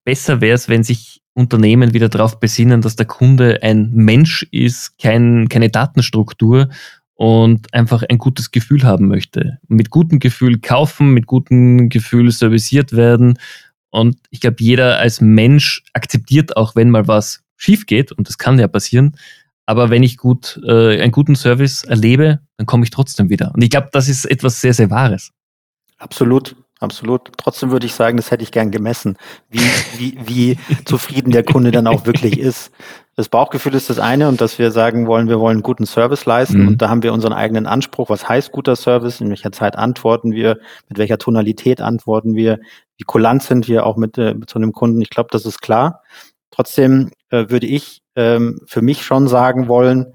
besser 0.05 0.39
wäre 0.39 0.55
es, 0.55 0.69
wenn 0.69 0.83
sich 0.83 1.21
Unternehmen 1.33 1.93
wieder 1.93 2.09
darauf 2.09 2.39
besinnen, 2.39 2.81
dass 2.81 2.95
der 2.95 3.05
Kunde 3.05 3.61
ein 3.61 3.91
Mensch 3.93 4.47
ist, 4.51 4.97
kein, 4.97 5.49
keine 5.49 5.69
Datenstruktur 5.69 6.69
und 7.15 7.73
einfach 7.73 8.03
ein 8.07 8.17
gutes 8.17 8.51
Gefühl 8.51 8.83
haben 8.83 9.07
möchte. 9.07 9.59
Mit 9.67 9.89
gutem 9.89 10.19
Gefühl 10.19 10.59
kaufen, 10.59 11.13
mit 11.13 11.27
gutem 11.27 11.89
Gefühl 11.89 12.31
serviciert 12.31 12.93
werden. 12.93 13.37
Und 13.89 14.17
ich 14.29 14.39
glaube, 14.39 14.57
jeder 14.59 14.97
als 14.99 15.19
Mensch 15.19 15.83
akzeptiert 15.93 16.55
auch, 16.55 16.75
wenn 16.75 16.89
mal 16.89 17.07
was 17.07 17.42
schief 17.63 17.85
geht, 17.85 18.11
und 18.11 18.27
das 18.27 18.37
kann 18.37 18.59
ja 18.59 18.67
passieren, 18.67 19.15
aber 19.65 19.89
wenn 19.89 20.03
ich 20.03 20.17
gut 20.17 20.59
äh, 20.65 21.01
einen 21.01 21.11
guten 21.11 21.35
Service 21.35 21.83
erlebe, 21.83 22.39
dann 22.57 22.65
komme 22.65 22.83
ich 22.83 22.89
trotzdem 22.89 23.29
wieder. 23.29 23.51
Und 23.53 23.63
ich 23.63 23.69
glaube, 23.69 23.89
das 23.91 24.09
ist 24.09 24.25
etwas 24.25 24.59
sehr, 24.59 24.73
sehr 24.73 24.89
Wahres. 24.89 25.31
Absolut, 25.97 26.57
absolut. 26.79 27.31
Trotzdem 27.37 27.71
würde 27.71 27.85
ich 27.85 27.93
sagen, 27.93 28.17
das 28.17 28.29
hätte 28.29 28.43
ich 28.43 28.51
gern 28.51 28.71
gemessen, 28.71 29.15
wie, 29.49 29.61
wie, 29.97 30.17
wie 30.25 30.57
zufrieden 30.85 31.31
der 31.31 31.45
Kunde 31.45 31.71
dann 31.71 31.87
auch 31.87 32.05
wirklich 32.05 32.37
ist. 32.37 32.71
Das 33.15 33.29
Bauchgefühl 33.29 33.75
ist 33.75 33.89
das 33.89 33.99
eine 33.99 34.27
und 34.27 34.41
dass 34.41 34.59
wir 34.59 34.71
sagen 34.71 35.07
wollen, 35.07 35.29
wir 35.29 35.39
wollen 35.39 35.61
guten 35.61 35.85
Service 35.85 36.25
leisten 36.25 36.63
mhm. 36.63 36.67
und 36.67 36.81
da 36.81 36.89
haben 36.89 37.03
wir 37.03 37.13
unseren 37.13 37.31
eigenen 37.31 37.67
Anspruch. 37.67 38.09
Was 38.09 38.27
heißt 38.27 38.51
guter 38.51 38.75
Service? 38.75 39.21
In 39.21 39.29
welcher 39.29 39.53
Zeit 39.53 39.77
antworten 39.77 40.33
wir? 40.33 40.57
Mit 40.89 40.97
welcher 40.97 41.19
Tonalität 41.19 41.79
antworten 41.79 42.35
wir? 42.35 42.59
Wie 42.97 43.03
kulant 43.05 43.43
sind 43.43 43.69
wir 43.69 43.85
auch 43.85 43.95
mit, 43.95 44.17
äh, 44.17 44.33
mit 44.33 44.49
so 44.49 44.59
einem 44.59 44.73
Kunden? 44.73 44.99
Ich 45.01 45.09
glaube, 45.09 45.29
das 45.31 45.45
ist 45.45 45.61
klar. 45.61 46.01
Trotzdem 46.53 47.09
äh, 47.29 47.49
würde 47.49 47.65
ich 47.65 48.03
ähm, 48.15 48.61
für 48.67 48.83
mich 48.83 49.03
schon 49.03 49.27
sagen 49.27 49.67
wollen, 49.67 50.13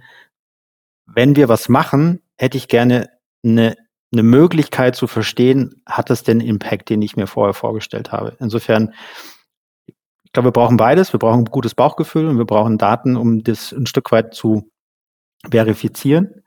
wenn 1.04 1.34
wir 1.34 1.48
was 1.48 1.68
machen, 1.68 2.22
hätte 2.36 2.56
ich 2.56 2.68
gerne 2.68 3.10
eine, 3.44 3.74
eine 4.12 4.22
Möglichkeit 4.22 4.94
zu 4.94 5.08
verstehen, 5.08 5.82
hat 5.84 6.10
das 6.10 6.22
den 6.22 6.40
Impact, 6.40 6.90
den 6.90 7.02
ich 7.02 7.16
mir 7.16 7.26
vorher 7.26 7.54
vorgestellt 7.54 8.12
habe. 8.12 8.36
Insofern, 8.38 8.94
ich 9.86 10.32
glaube, 10.32 10.48
wir 10.48 10.52
brauchen 10.52 10.76
beides. 10.76 11.12
Wir 11.12 11.18
brauchen 11.18 11.40
ein 11.40 11.46
gutes 11.46 11.74
Bauchgefühl 11.74 12.28
und 12.28 12.38
wir 12.38 12.44
brauchen 12.44 12.78
Daten, 12.78 13.16
um 13.16 13.42
das 13.42 13.72
ein 13.72 13.86
Stück 13.86 14.12
weit 14.12 14.32
zu 14.32 14.70
verifizieren. 15.50 16.44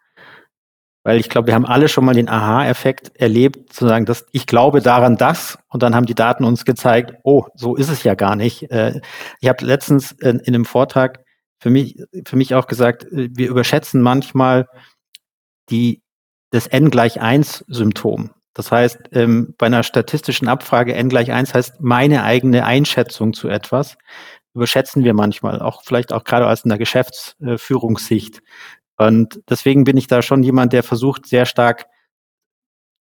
Weil 1.04 1.20
ich 1.20 1.30
glaube, 1.30 1.48
wir 1.48 1.56
haben 1.56 1.66
alle 1.66 1.88
schon 1.88 2.06
mal 2.06 2.14
den 2.14 2.30
Aha-Effekt 2.30 3.12
erlebt, 3.16 3.74
zu 3.74 3.88
sagen, 3.88 4.06
dass 4.06 4.26
ich 4.32 4.46
glaube 4.46 4.82
daran 4.82 5.18
das 5.18 5.58
und 5.70 5.82
dann 5.82 5.96
haben 5.96 6.06
die 6.06 6.16
Daten 6.16 6.44
uns 6.44 6.64
gezeigt, 6.64 7.14
oh, 7.24 7.46
so 7.56 7.76
ist 7.76 7.90
es 7.90 8.04
ja 8.04 8.14
gar 8.14 8.36
nicht. 8.36 8.70
Äh, 8.70 9.02
ich 9.40 9.50
habe 9.50 9.66
letztens 9.66 10.12
in, 10.12 10.40
in 10.40 10.54
einem 10.54 10.66
Vortrag 10.66 11.24
für 11.60 11.70
mich, 11.70 11.98
für 12.26 12.36
mich 12.36 12.54
auch 12.54 12.68
gesagt, 12.68 13.06
äh, 13.06 13.30
wir 13.32 13.50
überschätzen 13.50 14.02
manchmal 14.02 14.68
die, 15.70 16.02
das 16.52 16.68
N 16.68 16.92
gleich 16.92 17.20
eins 17.20 17.66
Symptom. 17.68 18.32
Das 18.54 18.72
heißt, 18.72 19.00
ähm, 19.14 19.56
bei 19.58 19.68
einer 19.68 19.84
statistischen 19.84 20.48
Abfrage 20.48 20.94
N 20.94 21.10
gleich 21.10 21.32
eins 21.32 21.54
heißt 21.54 21.80
meine 21.80 22.24
eigene 22.24 22.66
Einschätzung 22.66 23.34
zu 23.34 23.48
etwas, 23.48 23.98
überschätzen 24.54 25.04
wir 25.04 25.14
manchmal, 25.14 25.62
auch 25.62 25.84
vielleicht 25.84 26.12
auch 26.12 26.26
gerade 26.26 26.48
aus 26.48 26.66
einer 26.66 26.78
Geschäftsführungssicht. 26.78 28.42
Und 29.08 29.42
deswegen 29.50 29.84
bin 29.84 29.98
ich 29.98 30.08
da 30.08 30.22
schon 30.22 30.44
jemand, 30.44 30.74
der 30.74 30.84
versucht, 30.84 31.26
sehr 31.26 31.46
stark 31.46 31.86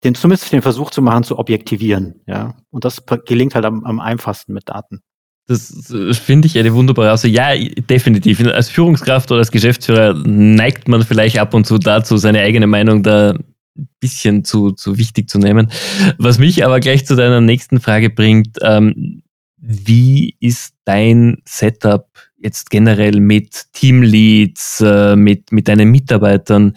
den, 0.05 0.15
zumindest 0.15 0.53
den 0.53 0.63
Versuch 0.63 0.91
zu 0.91 1.03
machen, 1.03 1.25
zu 1.25 1.39
objektivieren. 1.39 2.21
Ja. 2.27 2.55
Und 2.71 2.85
das 2.85 3.03
gelingt 3.27 3.55
halt 3.55 3.65
am, 3.65 3.85
am 3.85 4.01
einfachsten 4.01 4.53
mit 4.53 4.69
Daten. 4.69 5.03
Das 5.47 5.93
finde 6.13 6.47
ich 6.47 6.57
eine 6.59 6.73
wunderbare 6.73 7.13
Aussage. 7.13 7.35
Ja, 7.35 7.57
definitiv. 7.57 8.41
Als 8.47 8.69
Führungskraft 8.69 9.33
oder 9.33 9.41
als 9.41 9.51
Geschäftsführer 9.51 10.15
neigt 10.15 10.87
man 10.87 11.03
vielleicht 11.03 11.39
ab 11.39 11.55
und 11.55 11.67
zu 11.67 11.79
dazu, 11.79 12.17
seine 12.19 12.41
eigene 12.41 12.69
Meinung 12.69 13.03
da 13.03 13.31
ein 13.31 13.89
bisschen 13.99 14.45
zu, 14.45 14.73
zu 14.73 14.97
wichtig 14.97 15.29
zu 15.29 15.39
nehmen. 15.39 15.71
Was 16.19 16.39
mich 16.39 16.65
aber 16.65 16.79
gleich 16.79 17.05
zu 17.05 17.17
deiner 17.17 17.41
nächsten 17.41 17.81
Frage 17.81 18.11
bringt, 18.11 18.59
ähm, 18.63 19.23
wie 19.57 20.37
ist 20.39 20.75
dein 20.85 21.43
Setup 21.45 22.07
jetzt 22.41 22.71
generell 22.71 23.21
mit 23.21 23.67
Teamleads, 23.73 24.81
äh, 24.81 25.17
mit, 25.17 25.53
mit 25.53 25.69
deinen 25.69 25.91
Mitarbeitern? 25.91 26.77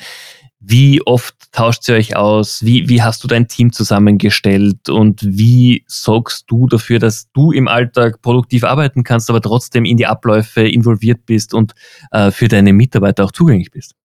Wie 0.59 1.01
oft 1.05 1.35
tauscht 1.51 1.89
ihr 1.89 1.95
euch 1.95 2.15
aus? 2.15 2.63
Wie, 2.63 2.87
wie 2.87 3.01
hast 3.01 3.23
du 3.23 3.27
dein 3.27 3.47
Team 3.47 3.73
zusammengestellt? 3.73 4.87
Und 4.89 5.21
wie 5.23 5.83
sorgst 5.87 6.45
du 6.47 6.67
dafür, 6.67 6.99
dass 6.99 7.29
du 7.33 7.51
im 7.51 7.67
Alltag 7.67 8.21
produktiv 8.21 8.63
arbeiten 8.63 9.03
kannst, 9.03 9.29
aber 9.29 9.41
trotzdem 9.41 9.83
in 9.83 9.97
die 9.97 10.05
Abläufe 10.05 10.61
involviert 10.61 11.25
bist 11.25 11.53
und 11.53 11.73
äh, 12.11 12.31
für 12.31 12.47
deine 12.47 12.71
Mitarbeiter 12.71 13.25
auch 13.25 13.31
zugänglich 13.31 13.71
bist? 13.71 13.95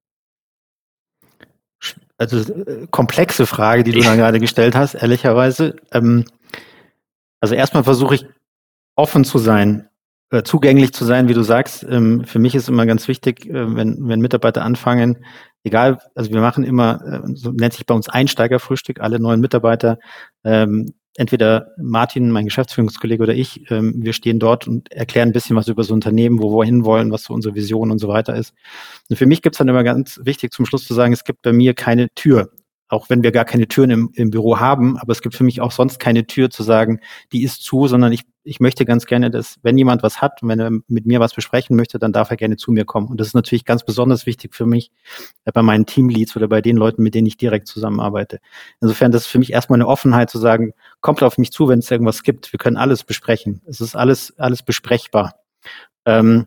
also 2.18 2.52
äh, 2.52 2.86
komplexe 2.90 3.46
Frage, 3.46 3.84
die 3.84 3.92
du 3.92 4.02
da 4.02 4.16
gerade 4.16 4.40
gestellt 4.40 4.74
hast, 4.74 4.94
ehrlicherweise. 4.94 5.76
Ähm, 5.92 6.24
also 7.40 7.54
erstmal 7.54 7.84
versuche 7.84 8.16
ich 8.16 8.26
offen 8.96 9.24
zu 9.24 9.38
sein, 9.38 9.88
zugänglich 10.44 10.92
zu 10.92 11.04
sein, 11.04 11.28
wie 11.28 11.34
du 11.34 11.42
sagst. 11.42 11.86
Ähm, 11.88 12.24
für 12.24 12.38
mich 12.38 12.54
ist 12.54 12.68
immer 12.68 12.86
ganz 12.86 13.08
wichtig, 13.08 13.46
äh, 13.46 13.76
wenn, 13.76 14.08
wenn 14.08 14.20
Mitarbeiter 14.20 14.62
anfangen, 14.62 15.24
egal, 15.64 15.98
also 16.14 16.30
wir 16.30 16.40
machen 16.40 16.64
immer, 16.64 17.24
äh, 17.24 17.34
so 17.34 17.52
nennt 17.52 17.72
sich 17.72 17.86
bei 17.86 17.94
uns 17.94 18.08
Einsteigerfrühstück, 18.08 19.00
alle 19.00 19.18
neuen 19.20 19.40
Mitarbeiter, 19.40 19.98
ähm, 20.44 20.92
entweder 21.16 21.72
Martin, 21.78 22.30
mein 22.30 22.44
Geschäftsführungskollege 22.44 23.22
oder 23.22 23.34
ich, 23.34 23.70
ähm, 23.70 23.94
wir 23.96 24.12
stehen 24.12 24.38
dort 24.38 24.68
und 24.68 24.92
erklären 24.92 25.30
ein 25.30 25.32
bisschen 25.32 25.56
was 25.56 25.68
über 25.68 25.82
das 25.82 25.90
Unternehmen, 25.90 26.40
wo 26.40 26.56
wir 26.56 26.64
hinwollen, 26.64 27.10
was 27.10 27.24
so 27.24 27.34
unsere 27.34 27.54
Vision 27.54 27.90
und 27.90 27.98
so 27.98 28.08
weiter 28.08 28.36
ist. 28.36 28.54
Und 29.08 29.16
für 29.16 29.26
mich 29.26 29.42
gibt 29.42 29.56
es 29.56 29.58
dann 29.58 29.68
immer 29.68 29.82
ganz 29.82 30.20
wichtig 30.22 30.52
zum 30.52 30.66
Schluss 30.66 30.86
zu 30.86 30.94
sagen, 30.94 31.12
es 31.12 31.24
gibt 31.24 31.42
bei 31.42 31.52
mir 31.52 31.74
keine 31.74 32.08
Tür 32.14 32.50
auch 32.88 33.10
wenn 33.10 33.22
wir 33.22 33.32
gar 33.32 33.44
keine 33.44 33.68
Türen 33.68 33.90
im, 33.90 34.10
im 34.14 34.30
Büro 34.30 34.58
haben, 34.58 34.96
aber 34.98 35.12
es 35.12 35.20
gibt 35.20 35.34
für 35.34 35.44
mich 35.44 35.60
auch 35.60 35.72
sonst 35.72 36.00
keine 36.00 36.26
Tür 36.26 36.50
zu 36.50 36.62
sagen, 36.62 37.00
die 37.32 37.42
ist 37.42 37.62
zu, 37.62 37.86
sondern 37.86 38.12
ich, 38.12 38.24
ich 38.48 38.60
möchte 38.60 38.84
ganz 38.84 39.06
gerne, 39.06 39.30
dass 39.30 39.58
wenn 39.62 39.76
jemand 39.76 40.02
was 40.02 40.22
hat, 40.22 40.40
wenn 40.42 40.58
er 40.58 40.70
mit 40.88 41.06
mir 41.06 41.20
was 41.20 41.34
besprechen 41.34 41.76
möchte, 41.76 41.98
dann 41.98 42.12
darf 42.12 42.30
er 42.30 42.36
gerne 42.36 42.56
zu 42.56 42.72
mir 42.72 42.84
kommen. 42.84 43.08
Und 43.08 43.20
das 43.20 43.28
ist 43.28 43.34
natürlich 43.34 43.64
ganz 43.64 43.84
besonders 43.84 44.26
wichtig 44.26 44.54
für 44.54 44.66
mich 44.66 44.90
äh, 45.44 45.52
bei 45.52 45.62
meinen 45.62 45.86
Teamleads 45.86 46.36
oder 46.36 46.48
bei 46.48 46.60
den 46.60 46.76
Leuten, 46.76 47.02
mit 47.02 47.14
denen 47.14 47.26
ich 47.26 47.36
direkt 47.36 47.68
zusammenarbeite. 47.68 48.40
Insofern, 48.80 49.12
das 49.12 49.22
ist 49.22 49.28
für 49.28 49.38
mich 49.38 49.52
erstmal 49.52 49.76
eine 49.76 49.86
Offenheit 49.86 50.30
zu 50.30 50.38
sagen, 50.38 50.72
kommt 51.00 51.22
auf 51.22 51.38
mich 51.38 51.52
zu, 51.52 51.68
wenn 51.68 51.80
es 51.80 51.90
irgendwas 51.90 52.22
gibt. 52.22 52.52
Wir 52.52 52.58
können 52.58 52.76
alles 52.76 53.04
besprechen. 53.04 53.60
Es 53.66 53.80
ist 53.80 53.94
alles, 53.94 54.34
alles 54.38 54.62
besprechbar. 54.62 55.34
Ähm, 56.06 56.46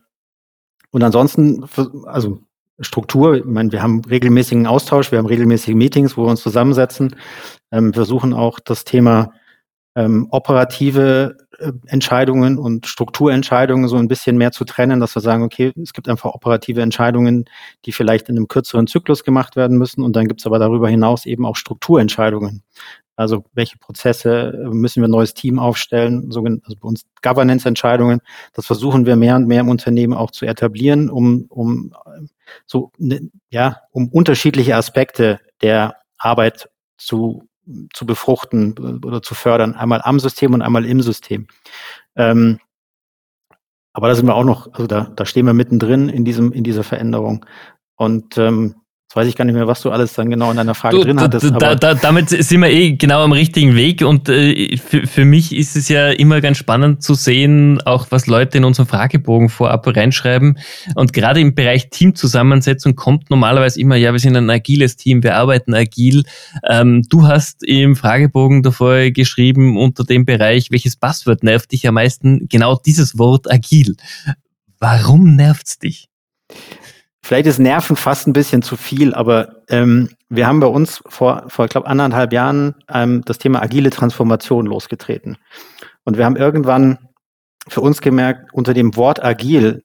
und 0.90 1.02
ansonsten, 1.02 1.64
also 2.06 2.42
Struktur. 2.80 3.36
Ich 3.36 3.44
meine, 3.44 3.70
wir 3.70 3.82
haben 3.82 4.02
regelmäßigen 4.04 4.66
Austausch, 4.66 5.12
wir 5.12 5.18
haben 5.18 5.26
regelmäßige 5.26 5.74
Meetings, 5.74 6.16
wo 6.16 6.24
wir 6.24 6.30
uns 6.30 6.42
zusammensetzen. 6.42 7.14
Ähm, 7.70 7.92
versuchen 7.92 8.34
auch 8.34 8.60
das 8.60 8.84
Thema 8.84 9.32
ähm, 9.94 10.28
operative 10.30 11.36
Entscheidungen 11.86 12.58
und 12.58 12.86
Strukturentscheidungen 12.86 13.88
so 13.88 13.96
ein 13.96 14.08
bisschen 14.08 14.36
mehr 14.36 14.52
zu 14.52 14.64
trennen, 14.64 15.00
dass 15.00 15.14
wir 15.14 15.22
sagen, 15.22 15.42
okay, 15.42 15.72
es 15.82 15.92
gibt 15.92 16.08
einfach 16.08 16.34
operative 16.34 16.82
Entscheidungen, 16.82 17.44
die 17.84 17.92
vielleicht 17.92 18.28
in 18.28 18.36
einem 18.36 18.48
kürzeren 18.48 18.86
Zyklus 18.86 19.24
gemacht 19.24 19.56
werden 19.56 19.78
müssen 19.78 20.02
und 20.02 20.16
dann 20.16 20.28
gibt 20.28 20.40
es 20.40 20.46
aber 20.46 20.58
darüber 20.58 20.88
hinaus 20.88 21.26
eben 21.26 21.46
auch 21.46 21.56
Strukturentscheidungen. 21.56 22.62
Also 23.14 23.44
welche 23.52 23.78
Prozesse 23.78 24.52
äh, 24.64 24.68
müssen 24.68 25.02
wir 25.02 25.08
ein 25.08 25.12
neues 25.12 25.34
Team 25.34 25.58
aufstellen, 25.58 26.24
also 26.26 26.42
bei 26.42 26.88
uns 26.88 27.04
Governance-Entscheidungen. 27.20 28.20
Das 28.54 28.66
versuchen 28.66 29.06
wir 29.06 29.16
mehr 29.16 29.36
und 29.36 29.46
mehr 29.46 29.60
im 29.60 29.68
Unternehmen 29.68 30.14
auch 30.14 30.30
zu 30.30 30.46
etablieren, 30.46 31.10
um, 31.10 31.46
um 31.48 31.94
so 32.66 32.90
ne, 32.98 33.30
ja, 33.50 33.82
um 33.90 34.08
unterschiedliche 34.08 34.76
Aspekte 34.76 35.40
der 35.60 35.96
Arbeit 36.16 36.70
zu, 36.96 37.48
zu 37.92 38.06
befruchten 38.06 39.00
oder 39.04 39.22
zu 39.22 39.34
fördern, 39.34 39.74
einmal 39.74 40.00
am 40.02 40.20
System 40.20 40.54
und 40.54 40.62
einmal 40.62 40.84
im 40.84 41.00
System. 41.02 41.46
Ähm, 42.16 42.58
aber 43.92 44.08
da 44.08 44.14
sind 44.14 44.26
wir 44.26 44.34
auch 44.34 44.44
noch, 44.44 44.72
also 44.72 44.86
da, 44.86 45.12
da 45.14 45.26
stehen 45.26 45.46
wir 45.46 45.52
mittendrin 45.52 46.08
in 46.08 46.24
diesem, 46.24 46.52
in 46.52 46.64
dieser 46.64 46.84
Veränderung. 46.84 47.44
Und 47.96 48.38
ähm, 48.38 48.76
Jetzt 49.12 49.16
weiß 49.16 49.28
ich 49.28 49.36
gar 49.36 49.44
nicht 49.44 49.54
mehr, 49.54 49.66
was 49.66 49.82
du 49.82 49.90
alles 49.90 50.14
dann 50.14 50.30
genau 50.30 50.50
in 50.52 50.56
deiner 50.56 50.74
Frage 50.74 50.96
du, 50.96 51.04
drin 51.04 51.20
hattest. 51.20 51.52
Da, 51.58 51.74
da, 51.74 51.92
damit 51.92 52.30
sind 52.30 52.62
wir 52.62 52.70
eh 52.70 52.92
genau 52.92 53.22
am 53.22 53.32
richtigen 53.32 53.76
Weg 53.76 54.00
und 54.00 54.30
äh, 54.30 54.78
für, 54.78 55.06
für 55.06 55.26
mich 55.26 55.54
ist 55.54 55.76
es 55.76 55.90
ja 55.90 56.08
immer 56.08 56.40
ganz 56.40 56.56
spannend 56.56 57.02
zu 57.02 57.12
sehen, 57.12 57.78
auch 57.82 58.06
was 58.08 58.26
Leute 58.26 58.56
in 58.56 58.64
unseren 58.64 58.86
Fragebogen 58.86 59.50
vorab 59.50 59.86
reinschreiben. 59.86 60.58
Und 60.94 61.12
gerade 61.12 61.40
im 61.40 61.54
Bereich 61.54 61.90
Teamzusammensetzung 61.90 62.96
kommt 62.96 63.28
normalerweise 63.28 63.78
immer, 63.80 63.96
ja, 63.96 64.12
wir 64.12 64.18
sind 64.18 64.34
ein 64.34 64.48
agiles 64.48 64.96
Team, 64.96 65.22
wir 65.22 65.36
arbeiten 65.36 65.74
agil. 65.74 66.22
Ähm, 66.66 67.02
du 67.10 67.26
hast 67.26 67.62
im 67.64 67.96
Fragebogen 67.96 68.62
davor 68.62 69.10
geschrieben 69.10 69.76
unter 69.76 70.04
dem 70.04 70.24
Bereich, 70.24 70.70
welches 70.70 70.96
Passwort 70.96 71.42
nervt 71.42 71.72
dich 71.72 71.86
am 71.86 71.96
meisten? 71.96 72.48
Genau 72.48 72.76
dieses 72.76 73.18
Wort 73.18 73.52
agil. 73.52 73.94
Warum 74.78 75.36
nervt's 75.36 75.78
dich? 75.78 76.08
Vielleicht 77.24 77.46
ist 77.46 77.58
Nerven 77.58 77.94
fast 77.96 78.26
ein 78.26 78.32
bisschen 78.32 78.62
zu 78.62 78.76
viel, 78.76 79.14
aber 79.14 79.62
ähm, 79.68 80.10
wir 80.28 80.46
haben 80.46 80.60
bei 80.60 80.66
uns 80.66 81.02
vor, 81.06 81.44
vor 81.48 81.66
ich 81.66 81.70
glaube, 81.70 81.86
anderthalb 81.86 82.32
Jahren 82.32 82.74
ähm, 82.88 83.22
das 83.24 83.38
Thema 83.38 83.62
agile 83.62 83.90
Transformation 83.90 84.66
losgetreten. 84.66 85.38
Und 86.04 86.18
wir 86.18 86.24
haben 86.24 86.36
irgendwann 86.36 86.98
für 87.68 87.80
uns 87.80 88.00
gemerkt, 88.00 88.52
unter 88.52 88.74
dem 88.74 88.96
Wort 88.96 89.22
agil 89.22 89.84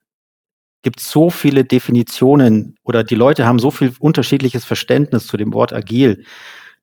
gibt 0.82 1.00
es 1.00 1.12
so 1.12 1.30
viele 1.30 1.63
Definitionen 1.63 2.76
oder 2.84 3.04
die 3.04 3.15
Leute 3.15 3.45
haben 3.45 3.60
so 3.60 3.69
viel 3.71 3.93
unterschiedliches 4.00 4.65
Verständnis 4.65 5.28
zu 5.28 5.38
dem 5.38 5.54
Wort 5.54 5.73
agil, 5.73 6.23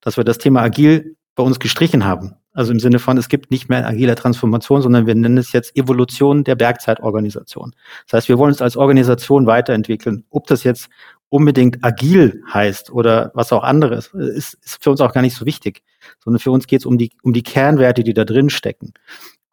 dass 0.01 0.17
wir 0.17 0.25
das 0.25 0.39
Thema 0.39 0.63
agil 0.63 1.17
bei 1.35 1.43
uns 1.43 1.59
gestrichen 1.59 2.05
haben. 2.05 2.37
Also 2.53 2.73
im 2.73 2.79
Sinne 2.79 3.01
von, 3.01 3.19
es 3.19 3.29
gibt 3.29 3.51
nicht 3.51 3.69
mehr 3.69 3.87
agile 3.87 4.15
Transformation, 4.15 4.81
sondern 4.81 5.07
wir 5.07 5.15
nennen 5.15 5.39
es 5.39 5.53
jetzt 5.53 5.77
Evolution 5.77 6.45
der 6.45 6.55
Bergzeitorganisation. 6.55 7.75
Das 8.07 8.19
heißt, 8.19 8.29
wir 8.29 8.39
wollen 8.39 8.53
uns 8.53 8.63
als 8.63 8.77
Organisation 8.77 9.47
weiterentwickeln. 9.47 10.25
Ob 10.31 10.47
das 10.47 10.63
jetzt 10.63 10.89
unbedingt 11.29 11.85
agil 11.85 12.43
heißt 12.53 12.93
oder 12.93 13.33
was 13.35 13.53
auch 13.53 13.65
anderes, 13.65 14.09
ist, 14.15 14.55
ist 14.55 14.83
für 14.83 14.93
uns 14.93 15.01
auch 15.01 15.13
gar 15.13 15.23
nicht 15.23 15.35
so 15.35 15.47
wichtig, 15.47 15.83
sondern 16.23 16.39
für 16.39 16.53
uns 16.53 16.69
geht 16.69 16.81
es 16.81 16.87
um 16.87 16.97
die, 16.97 17.11
um 17.23 17.33
die 17.33 17.43
Kernwerte, 17.43 18.05
die 18.05 18.15
da 18.15 18.25
drin 18.25 18.51
stecken. 18.51 18.93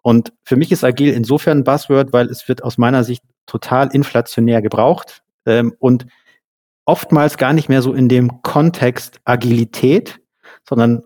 Und 0.04 0.32
für 0.44 0.56
mich 0.56 0.72
ist 0.72 0.84
agil 0.84 1.12
insofern 1.12 1.60
ein 1.60 1.64
Buzzword, 1.64 2.14
weil 2.14 2.28
es 2.28 2.48
wird 2.48 2.64
aus 2.64 2.78
meiner 2.78 3.04
Sicht 3.04 3.24
total 3.48 3.90
inflationär 3.94 4.62
gebraucht 4.62 5.24
ähm, 5.48 5.74
und 5.80 6.06
oftmals 6.86 7.38
gar 7.38 7.54
nicht 7.54 7.70
mehr 7.70 7.82
so 7.82 7.94
in 7.94 8.10
dem 8.10 8.42
Kontext 8.44 9.20
Agilität, 9.26 10.20
sondern 10.68 11.02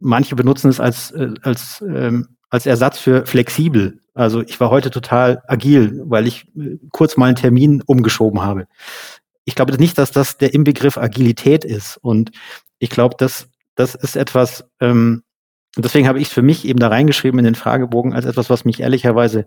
manche 0.00 0.36
benutzen 0.36 0.68
es 0.68 0.80
als, 0.80 1.10
äh, 1.12 1.34
als, 1.42 1.82
ähm, 1.86 2.28
als 2.50 2.66
Ersatz 2.66 2.98
für 2.98 3.26
flexibel. 3.26 4.00
Also 4.14 4.42
ich 4.42 4.58
war 4.58 4.70
heute 4.70 4.90
total 4.90 5.42
agil, 5.46 6.02
weil 6.04 6.26
ich 6.26 6.46
äh, 6.56 6.78
kurz 6.90 7.16
mal 7.16 7.26
einen 7.26 7.36
Termin 7.36 7.82
umgeschoben 7.86 8.42
habe. 8.42 8.66
Ich 9.44 9.54
glaube 9.54 9.76
nicht, 9.76 9.98
dass 9.98 10.10
das 10.10 10.38
der 10.38 10.54
Inbegriff 10.54 10.98
Agilität 10.98 11.64
ist. 11.64 11.98
Und 11.98 12.32
ich 12.78 12.90
glaube, 12.90 13.16
dass 13.18 13.48
das 13.74 13.94
ist 13.94 14.16
etwas, 14.16 14.64
ähm, 14.80 15.22
deswegen 15.76 16.08
habe 16.08 16.20
ich 16.20 16.28
es 16.28 16.34
für 16.34 16.42
mich 16.42 16.64
eben 16.64 16.80
da 16.80 16.88
reingeschrieben 16.88 17.38
in 17.38 17.44
den 17.44 17.54
Fragebogen 17.54 18.12
als 18.12 18.26
etwas, 18.26 18.50
was 18.50 18.64
mich 18.64 18.80
ehrlicherweise 18.80 19.46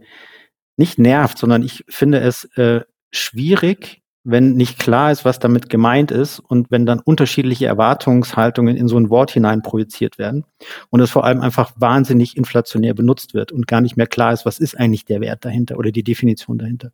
nicht 0.77 0.97
nervt, 0.97 1.37
sondern 1.37 1.63
ich 1.63 1.83
finde 1.89 2.21
es 2.21 2.45
äh, 2.55 2.81
schwierig, 3.11 4.00
wenn 4.23 4.53
nicht 4.53 4.77
klar 4.77 5.11
ist, 5.11 5.25
was 5.25 5.39
damit 5.39 5.69
gemeint 5.69 6.11
ist 6.11 6.39
und 6.39 6.69
wenn 6.69 6.85
dann 6.85 6.99
unterschiedliche 6.99 7.65
Erwartungshaltungen 7.65 8.77
in 8.77 8.87
so 8.87 8.97
ein 8.97 9.09
Wort 9.09 9.31
hinein 9.31 9.63
projiziert 9.63 10.19
werden 10.19 10.45
und 10.89 10.99
es 10.99 11.09
vor 11.09 11.23
allem 11.23 11.41
einfach 11.41 11.71
wahnsinnig 11.77 12.37
inflationär 12.37 12.93
benutzt 12.93 13.33
wird 13.33 13.51
und 13.51 13.67
gar 13.67 13.81
nicht 13.81 13.97
mehr 13.97 14.07
klar 14.07 14.31
ist, 14.31 14.45
was 14.45 14.59
ist 14.59 14.77
eigentlich 14.77 15.05
der 15.05 15.21
Wert 15.21 15.43
dahinter 15.43 15.77
oder 15.77 15.91
die 15.91 16.03
Definition 16.03 16.59
dahinter. 16.59 16.91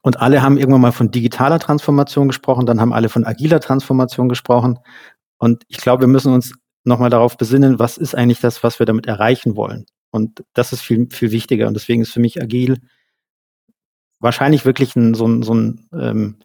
Und 0.00 0.18
alle 0.20 0.42
haben 0.42 0.56
irgendwann 0.56 0.80
mal 0.80 0.92
von 0.92 1.10
digitaler 1.10 1.58
Transformation 1.58 2.28
gesprochen, 2.28 2.66
dann 2.66 2.80
haben 2.80 2.92
alle 2.92 3.08
von 3.08 3.24
agiler 3.24 3.60
Transformation 3.60 4.28
gesprochen. 4.28 4.78
Und 5.38 5.64
ich 5.68 5.76
glaube, 5.76 6.02
wir 6.02 6.08
müssen 6.08 6.32
uns 6.32 6.54
nochmal 6.84 7.10
darauf 7.10 7.36
besinnen, 7.36 7.78
was 7.78 7.98
ist 7.98 8.14
eigentlich 8.14 8.40
das, 8.40 8.64
was 8.64 8.78
wir 8.78 8.86
damit 8.86 9.06
erreichen 9.06 9.56
wollen. 9.56 9.86
Und 10.10 10.44
das 10.54 10.72
ist 10.72 10.80
viel, 10.80 11.08
viel 11.10 11.30
wichtiger. 11.30 11.68
Und 11.68 11.74
deswegen 11.74 12.02
ist 12.02 12.12
für 12.12 12.20
mich 12.20 12.42
agil 12.42 12.78
wahrscheinlich 14.22 14.64
wirklich 14.64 14.96
ein, 14.96 15.14
so 15.14 15.26
ein, 15.26 15.42
so 15.42 15.54
ein, 15.54 15.88
ähm, 15.92 16.36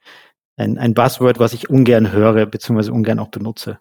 ein, 0.58 0.78
ein 0.78 0.94
Buzzword, 0.94 1.40
was 1.40 1.54
ich 1.54 1.70
ungern 1.70 2.12
höre, 2.12 2.46
beziehungsweise 2.46 2.92
ungern 2.92 3.20
auch 3.20 3.30
benutze. 3.30 3.80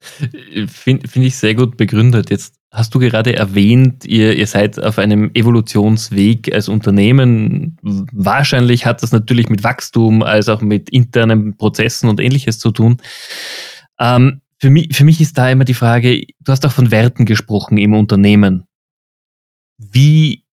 Finde 0.00 1.08
find 1.08 1.24
ich 1.24 1.36
sehr 1.36 1.54
gut 1.54 1.76
begründet. 1.76 2.30
Jetzt 2.30 2.54
hast 2.70 2.94
du 2.94 2.98
gerade 2.98 3.34
erwähnt, 3.34 4.04
ihr, 4.04 4.36
ihr 4.36 4.46
seid 4.46 4.78
auf 4.82 4.98
einem 4.98 5.30
Evolutionsweg 5.34 6.54
als 6.54 6.68
Unternehmen. 6.68 7.78
Wahrscheinlich 7.82 8.86
hat 8.86 9.02
das 9.02 9.10
natürlich 9.10 9.48
mit 9.48 9.64
Wachstum 9.64 10.22
als 10.22 10.48
auch 10.48 10.60
mit 10.60 10.90
internen 10.90 11.56
Prozessen 11.56 12.08
und 12.08 12.20
ähnliches 12.20 12.58
zu 12.58 12.70
tun. 12.70 12.98
Ähm, 13.98 14.40
für, 14.60 14.70
mich, 14.70 14.96
für 14.96 15.04
mich 15.04 15.20
ist 15.20 15.36
da 15.36 15.50
immer 15.50 15.64
die 15.64 15.74
Frage, 15.74 16.26
du 16.40 16.52
hast 16.52 16.64
auch 16.64 16.72
von 16.72 16.90
Werten 16.90 17.24
gesprochen 17.24 17.78
im 17.78 17.94
Unternehmen. 17.94 18.64
Wie 19.78 20.44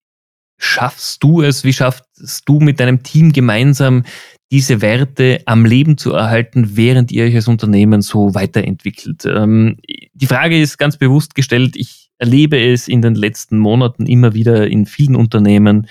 schaffst 0.57 1.23
du 1.23 1.41
es, 1.41 1.63
wie 1.63 1.73
schaffst 1.73 2.03
du 2.45 2.59
mit 2.59 2.79
deinem 2.79 3.03
Team 3.03 3.31
gemeinsam 3.33 4.03
diese 4.51 4.81
Werte 4.81 5.41
am 5.45 5.65
Leben 5.65 5.97
zu 5.97 6.13
erhalten, 6.13 6.77
während 6.77 7.11
ihr 7.11 7.25
euch 7.25 7.35
als 7.35 7.47
Unternehmen 7.47 8.01
so 8.01 8.33
weiterentwickelt? 8.35 9.25
Ähm, 9.25 9.77
die 10.13 10.27
Frage 10.27 10.59
ist 10.59 10.77
ganz 10.77 10.97
bewusst 10.97 11.35
gestellt. 11.35 11.75
Ich 11.75 12.09
erlebe 12.17 12.57
es 12.57 12.87
in 12.87 13.01
den 13.01 13.15
letzten 13.15 13.57
Monaten 13.57 14.05
immer 14.05 14.33
wieder 14.33 14.67
in 14.67 14.85
vielen 14.85 15.15
Unternehmen. 15.15 15.87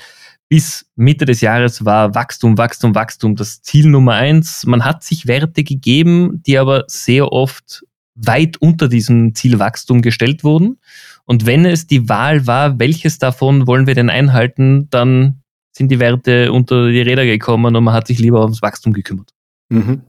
Bis 0.48 0.86
Mitte 0.94 1.24
des 1.24 1.40
Jahres 1.40 1.84
war 1.84 2.14
Wachstum, 2.14 2.58
Wachstum, 2.58 2.94
Wachstum 2.94 3.34
das 3.34 3.62
Ziel 3.62 3.88
Nummer 3.88 4.14
eins. 4.14 4.64
Man 4.66 4.84
hat 4.84 5.02
sich 5.02 5.26
Werte 5.26 5.64
gegeben, 5.64 6.42
die 6.46 6.58
aber 6.58 6.84
sehr 6.86 7.32
oft 7.32 7.84
weit 8.14 8.58
unter 8.58 8.88
diesem 8.88 9.34
Ziel 9.34 9.58
Wachstum 9.58 10.02
gestellt 10.02 10.44
wurden. 10.44 10.78
Und 11.26 11.46
wenn 11.46 11.64
es 11.64 11.86
die 11.86 12.08
Wahl 12.08 12.46
war, 12.46 12.78
welches 12.78 13.18
davon 13.18 13.66
wollen 13.66 13.86
wir 13.86 13.94
denn 13.94 14.10
einhalten, 14.10 14.88
dann 14.90 15.42
sind 15.72 15.90
die 15.90 15.98
Werte 15.98 16.52
unter 16.52 16.88
die 16.88 17.00
Räder 17.00 17.24
gekommen 17.24 17.74
und 17.74 17.84
man 17.84 17.94
hat 17.94 18.06
sich 18.06 18.18
lieber 18.18 18.42
ums 18.42 18.62
Wachstum 18.62 18.92
gekümmert. 18.92 19.30
Mhm. 19.70 20.02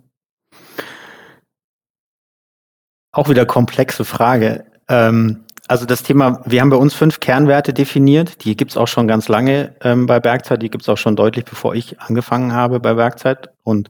auch 3.15 3.29
wieder 3.29 3.45
komplexe 3.45 4.03
Frage. 4.03 4.65
Ähm, 4.89 5.45
also 5.67 5.85
das 5.85 6.03
Thema, 6.03 6.41
wir 6.45 6.61
haben 6.61 6.69
bei 6.69 6.75
uns 6.75 6.93
fünf 6.93 7.19
Kernwerte 7.19 7.73
definiert. 7.73 8.45
Die 8.45 8.55
gibt's 8.55 8.77
auch 8.77 8.87
schon 8.87 9.07
ganz 9.07 9.27
lange 9.29 9.75
ähm, 9.81 10.05
bei 10.05 10.19
Bergzeit. 10.19 10.61
Die 10.61 10.69
gibt's 10.69 10.89
auch 10.89 10.97
schon 10.97 11.15
deutlich, 11.15 11.45
bevor 11.45 11.73
ich 11.73 11.99
angefangen 11.99 12.53
habe 12.53 12.79
bei 12.79 12.93
Bergzeit. 12.93 13.49
Und 13.63 13.89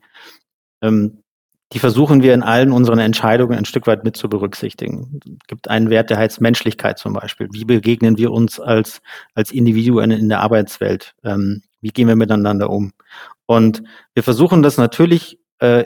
ähm, 0.81 1.23
die 1.73 1.79
versuchen 1.79 2.21
wir 2.21 2.33
in 2.33 2.43
allen 2.43 2.71
unseren 2.71 2.99
Entscheidungen 2.99 3.57
ein 3.57 3.65
Stück 3.65 3.87
weit 3.87 4.03
mit 4.03 4.15
zu 4.15 4.29
berücksichtigen. 4.29 5.19
Es 5.25 5.47
gibt 5.47 5.67
einen 5.67 5.89
Wert, 5.89 6.09
der 6.09 6.17
heißt 6.17 6.39
Menschlichkeit 6.39 6.99
zum 6.99 7.13
Beispiel. 7.13 7.47
Wie 7.51 7.65
begegnen 7.65 8.17
wir 8.17 8.31
uns 8.31 8.59
als, 8.59 9.01
als 9.33 9.51
Individuen 9.51 10.11
in 10.11 10.29
der 10.29 10.41
Arbeitswelt? 10.41 11.15
Ähm, 11.23 11.63
wie 11.81 11.89
gehen 11.89 12.07
wir 12.07 12.15
miteinander 12.15 12.69
um? 12.69 12.93
Und 13.47 13.83
wir 14.13 14.23
versuchen 14.23 14.61
das 14.63 14.77
natürlich 14.77 15.39
äh, 15.59 15.85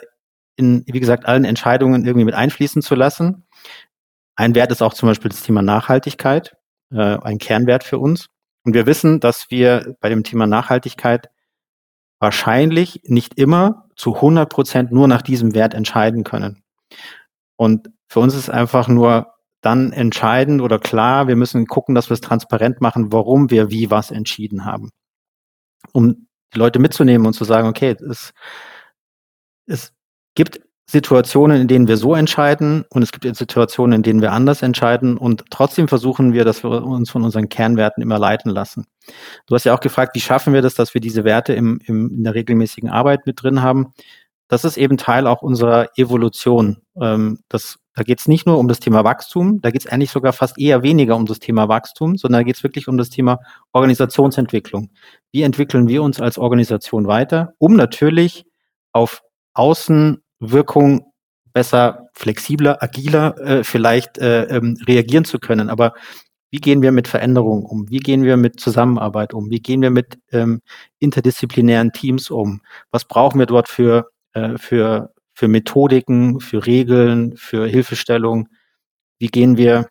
in, 0.55 0.83
wie 0.85 0.99
gesagt, 0.99 1.25
allen 1.25 1.45
Entscheidungen 1.45 2.05
irgendwie 2.05 2.25
mit 2.25 2.35
einfließen 2.35 2.81
zu 2.81 2.95
lassen. 2.95 3.45
Ein 4.35 4.55
Wert 4.55 4.71
ist 4.71 4.81
auch 4.81 4.93
zum 4.93 5.07
Beispiel 5.07 5.29
das 5.29 5.43
Thema 5.43 5.61
Nachhaltigkeit, 5.61 6.55
äh, 6.91 7.17
ein 7.21 7.37
Kernwert 7.37 7.83
für 7.83 7.99
uns. 7.99 8.27
Und 8.65 8.73
wir 8.73 8.85
wissen, 8.85 9.21
dass 9.21 9.49
wir 9.49 9.95
bei 10.01 10.09
dem 10.09 10.23
Thema 10.23 10.45
Nachhaltigkeit 10.45 11.29
wahrscheinlich 12.19 13.01
nicht 13.05 13.35
immer 13.35 13.89
zu 13.95 14.15
100 14.15 14.49
Prozent 14.49 14.91
nur 14.91 15.07
nach 15.07 15.21
diesem 15.21 15.53
Wert 15.53 15.73
entscheiden 15.73 16.23
können. 16.23 16.63
Und 17.55 17.89
für 18.07 18.19
uns 18.19 18.35
ist 18.35 18.49
einfach 18.49 18.87
nur 18.87 19.33
dann 19.61 19.91
entscheidend 19.91 20.61
oder 20.61 20.79
klar, 20.79 21.27
wir 21.27 21.35
müssen 21.35 21.65
gucken, 21.67 21.95
dass 21.95 22.09
wir 22.09 22.13
es 22.13 22.21
transparent 22.21 22.81
machen, 22.81 23.11
warum 23.11 23.49
wir 23.49 23.69
wie 23.69 23.91
was 23.91 24.11
entschieden 24.11 24.65
haben. 24.65 24.89
Um 25.93 26.27
die 26.53 26.59
Leute 26.59 26.79
mitzunehmen 26.79 27.27
und 27.27 27.33
zu 27.33 27.43
sagen, 27.43 27.67
okay, 27.67 27.95
es, 28.09 28.33
es 29.65 29.93
gibt 30.35 30.61
Situationen, 30.89 31.61
in 31.61 31.67
denen 31.67 31.87
wir 31.87 31.97
so 31.97 32.15
entscheiden 32.15 32.83
und 32.89 33.03
es 33.03 33.11
gibt 33.11 33.35
Situationen, 33.35 33.97
in 33.97 34.01
denen 34.01 34.21
wir 34.23 34.31
anders 34.31 34.63
entscheiden 34.63 35.17
und 35.19 35.43
trotzdem 35.51 35.87
versuchen 35.87 36.33
wir, 36.33 36.45
dass 36.45 36.63
wir 36.63 36.83
uns 36.83 37.11
von 37.11 37.23
unseren 37.23 37.47
Kernwerten 37.47 38.01
immer 38.01 38.17
leiten 38.17 38.49
lassen. 38.49 38.87
Du 39.45 39.53
hast 39.53 39.65
ja 39.65 39.75
auch 39.75 39.81
gefragt, 39.81 40.15
wie 40.15 40.19
schaffen 40.19 40.51
wir 40.51 40.63
das, 40.63 40.73
dass 40.73 40.95
wir 40.95 41.01
diese 41.01 41.23
Werte 41.23 41.53
im, 41.53 41.79
im, 41.85 42.09
in 42.15 42.23
der 42.23 42.33
regelmäßigen 42.33 42.89
Arbeit 42.89 43.27
mit 43.27 43.43
drin 43.43 43.61
haben. 43.61 43.93
Das 44.47 44.65
ist 44.65 44.77
eben 44.77 44.97
Teil 44.97 45.27
auch 45.27 45.43
unserer 45.43 45.89
Evolution. 45.95 46.77
Ähm, 46.99 47.37
das, 47.49 47.77
da 47.93 48.01
geht 48.01 48.19
es 48.21 48.27
nicht 48.27 48.47
nur 48.47 48.57
um 48.57 48.67
das 48.67 48.79
Thema 48.79 49.03
Wachstum, 49.03 49.61
da 49.61 49.69
geht 49.69 49.85
es 49.85 49.91
eigentlich 49.91 50.09
sogar 50.09 50.33
fast 50.33 50.57
eher 50.57 50.81
weniger 50.81 51.17
um 51.17 51.27
das 51.27 51.37
Thema 51.37 51.67
Wachstum, 51.67 52.17
sondern 52.17 52.39
da 52.39 52.43
geht 52.45 52.55
es 52.55 52.63
wirklich 52.63 52.87
um 52.87 52.97
das 52.97 53.11
Thema 53.11 53.37
Organisationsentwicklung. 53.73 54.89
Wie 55.31 55.43
entwickeln 55.43 55.87
wir 55.87 56.01
uns 56.01 56.19
als 56.19 56.39
Organisation 56.39 57.05
weiter, 57.05 57.53
um 57.59 57.75
natürlich 57.75 58.45
auf 58.91 59.21
Außen 59.53 60.23
Wirkung 60.39 61.11
besser, 61.53 62.09
flexibler, 62.13 62.81
agiler 62.81 63.37
äh, 63.39 63.63
vielleicht 63.63 64.17
äh, 64.17 64.43
ähm, 64.45 64.77
reagieren 64.87 65.25
zu 65.25 65.39
können. 65.39 65.69
Aber 65.69 65.93
wie 66.51 66.59
gehen 66.59 66.81
wir 66.81 66.91
mit 66.91 67.07
Veränderungen 67.07 67.63
um? 67.63 67.89
Wie 67.89 67.99
gehen 67.99 68.23
wir 68.23 68.37
mit 68.37 68.59
Zusammenarbeit 68.59 69.33
um? 69.33 69.49
Wie 69.49 69.59
gehen 69.59 69.81
wir 69.81 69.91
mit 69.91 70.19
ähm, 70.31 70.61
interdisziplinären 70.99 71.91
Teams 71.91 72.29
um? 72.31 72.61
Was 72.91 73.05
brauchen 73.05 73.39
wir 73.39 73.45
dort 73.45 73.67
für, 73.67 74.09
äh, 74.33 74.57
für, 74.57 75.13
für 75.33 75.47
Methodiken, 75.47 76.39
für 76.39 76.65
Regeln, 76.65 77.35
für 77.37 77.67
Hilfestellung? 77.67 78.49
Wie 79.19 79.27
gehen 79.27 79.57
wir, 79.57 79.89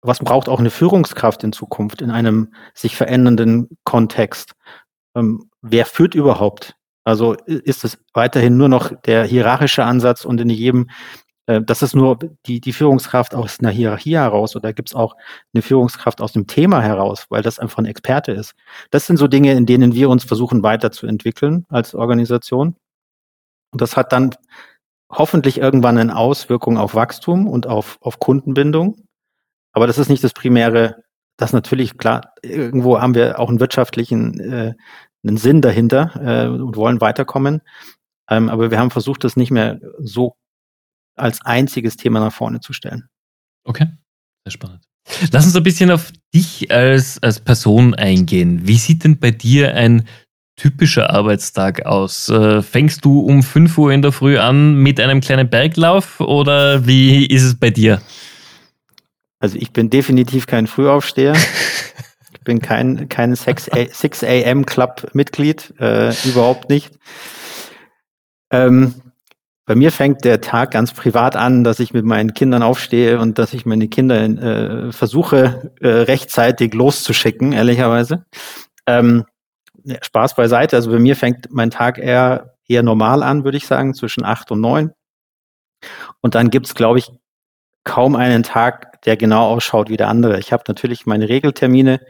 was 0.00 0.18
braucht 0.18 0.48
auch 0.48 0.58
eine 0.58 0.70
Führungskraft 0.70 1.44
in 1.44 1.52
Zukunft 1.52 2.02
in 2.02 2.10
einem 2.10 2.54
sich 2.74 2.96
verändernden 2.96 3.68
Kontext? 3.84 4.54
Ähm, 5.14 5.50
wer 5.60 5.86
führt 5.86 6.14
überhaupt? 6.16 6.74
Also 7.04 7.34
ist 7.46 7.84
es 7.84 7.98
weiterhin 8.14 8.56
nur 8.56 8.68
noch 8.68 8.92
der 9.02 9.24
hierarchische 9.24 9.84
Ansatz 9.84 10.24
und 10.24 10.40
in 10.40 10.50
jedem, 10.50 10.88
äh, 11.46 11.60
das 11.60 11.82
ist 11.82 11.94
nur 11.94 12.18
die, 12.46 12.60
die 12.60 12.72
Führungskraft 12.72 13.34
aus 13.34 13.58
einer 13.60 13.70
Hierarchie 13.70 14.16
heraus 14.16 14.54
oder 14.54 14.72
gibt 14.72 14.90
es 14.90 14.94
auch 14.94 15.16
eine 15.52 15.62
Führungskraft 15.62 16.20
aus 16.20 16.32
dem 16.32 16.46
Thema 16.46 16.80
heraus, 16.80 17.26
weil 17.28 17.42
das 17.42 17.58
einfach 17.58 17.78
ein 17.78 17.86
Experte 17.86 18.32
ist. 18.32 18.54
Das 18.90 19.06
sind 19.06 19.16
so 19.16 19.26
Dinge, 19.26 19.52
in 19.52 19.66
denen 19.66 19.94
wir 19.94 20.08
uns 20.10 20.24
versuchen 20.24 20.62
weiterzuentwickeln 20.62 21.66
als 21.68 21.94
Organisation. 21.94 22.76
Und 23.72 23.80
das 23.80 23.96
hat 23.96 24.12
dann 24.12 24.34
hoffentlich 25.10 25.58
irgendwann 25.58 25.98
eine 25.98 26.16
Auswirkung 26.16 26.78
auf 26.78 26.94
Wachstum 26.94 27.48
und 27.48 27.66
auf, 27.66 27.98
auf 28.00 28.18
Kundenbindung. 28.18 29.06
Aber 29.72 29.86
das 29.86 29.98
ist 29.98 30.08
nicht 30.08 30.22
das 30.24 30.34
primäre 30.34 31.02
das 31.36 31.52
natürlich 31.52 31.98
klar, 31.98 32.32
irgendwo 32.42 33.00
haben 33.00 33.14
wir 33.14 33.38
auch 33.38 33.48
einen 33.48 33.60
wirtschaftlichen 33.60 34.38
äh, 34.40 34.74
einen 35.26 35.36
Sinn 35.36 35.60
dahinter 35.60 36.12
äh, 36.20 36.48
und 36.48 36.76
wollen 36.76 37.00
weiterkommen. 37.00 37.62
Ähm, 38.30 38.48
aber 38.48 38.70
wir 38.70 38.78
haben 38.78 38.90
versucht, 38.90 39.24
das 39.24 39.36
nicht 39.36 39.50
mehr 39.50 39.80
so 39.98 40.36
als 41.16 41.44
einziges 41.44 41.96
Thema 41.96 42.20
nach 42.20 42.32
vorne 42.32 42.60
zu 42.60 42.72
stellen. 42.72 43.08
Okay, 43.64 43.86
sehr 44.44 44.52
spannend. 44.52 44.84
Lass 45.32 45.44
uns 45.46 45.56
ein 45.56 45.62
bisschen 45.62 45.90
auf 45.90 46.12
dich 46.34 46.70
als, 46.70 47.22
als 47.22 47.40
Person 47.40 47.94
eingehen. 47.94 48.66
Wie 48.66 48.76
sieht 48.76 49.04
denn 49.04 49.18
bei 49.18 49.30
dir 49.30 49.74
ein 49.74 50.06
typischer 50.56 51.10
Arbeitstag 51.10 51.86
aus? 51.86 52.28
Äh, 52.28 52.62
fängst 52.62 53.04
du 53.04 53.20
um 53.20 53.42
5 53.42 53.76
Uhr 53.78 53.92
in 53.92 54.02
der 54.02 54.12
Früh 54.12 54.38
an 54.38 54.76
mit 54.76 55.00
einem 55.00 55.20
kleinen 55.20 55.50
Berglauf 55.50 56.20
oder 56.20 56.86
wie 56.86 57.26
ist 57.26 57.42
es 57.42 57.56
bei 57.56 57.70
dir? 57.70 58.00
Also 59.40 59.58
ich 59.58 59.72
bin 59.72 59.90
definitiv 59.90 60.46
kein 60.46 60.66
Frühaufsteher. 60.66 61.34
bin 62.44 62.60
kein, 62.60 63.08
kein 63.08 63.34
6 63.34 63.70
AM 64.24 64.66
Club 64.66 65.08
Mitglied, 65.12 65.74
äh, 65.78 66.12
überhaupt 66.26 66.68
nicht. 66.68 66.92
Ähm, 68.50 68.94
bei 69.64 69.76
mir 69.76 69.92
fängt 69.92 70.24
der 70.24 70.40
Tag 70.40 70.72
ganz 70.72 70.92
privat 70.92 71.36
an, 71.36 71.62
dass 71.64 71.78
ich 71.78 71.94
mit 71.94 72.04
meinen 72.04 72.34
Kindern 72.34 72.62
aufstehe 72.62 73.20
und 73.20 73.38
dass 73.38 73.54
ich 73.54 73.64
meine 73.64 73.88
Kinder 73.88 74.20
äh, 74.22 74.92
versuche, 74.92 75.72
äh, 75.80 75.88
rechtzeitig 75.88 76.74
loszuschicken, 76.74 77.52
ehrlicherweise. 77.52 78.24
Ähm, 78.86 79.24
Spaß 80.00 80.34
beiseite. 80.34 80.76
Also 80.76 80.90
bei 80.90 80.98
mir 80.98 81.16
fängt 81.16 81.52
mein 81.52 81.70
Tag 81.70 81.98
eher, 81.98 82.56
eher 82.66 82.82
normal 82.82 83.22
an, 83.22 83.44
würde 83.44 83.56
ich 83.56 83.66
sagen, 83.66 83.94
zwischen 83.94 84.24
acht 84.24 84.50
und 84.50 84.60
neun. 84.60 84.92
Und 86.20 86.34
dann 86.34 86.50
gibt's, 86.50 86.74
glaube 86.74 86.98
ich, 86.98 87.10
kaum 87.84 88.16
einen 88.16 88.42
Tag, 88.42 88.91
der 89.04 89.16
genau 89.16 89.46
ausschaut 89.48 89.88
wie 89.88 89.96
der 89.96 90.08
andere. 90.08 90.38
Ich 90.38 90.52
habe 90.52 90.64
natürlich 90.68 91.06
meine 91.06 91.28
Regeltermine, 91.28 92.00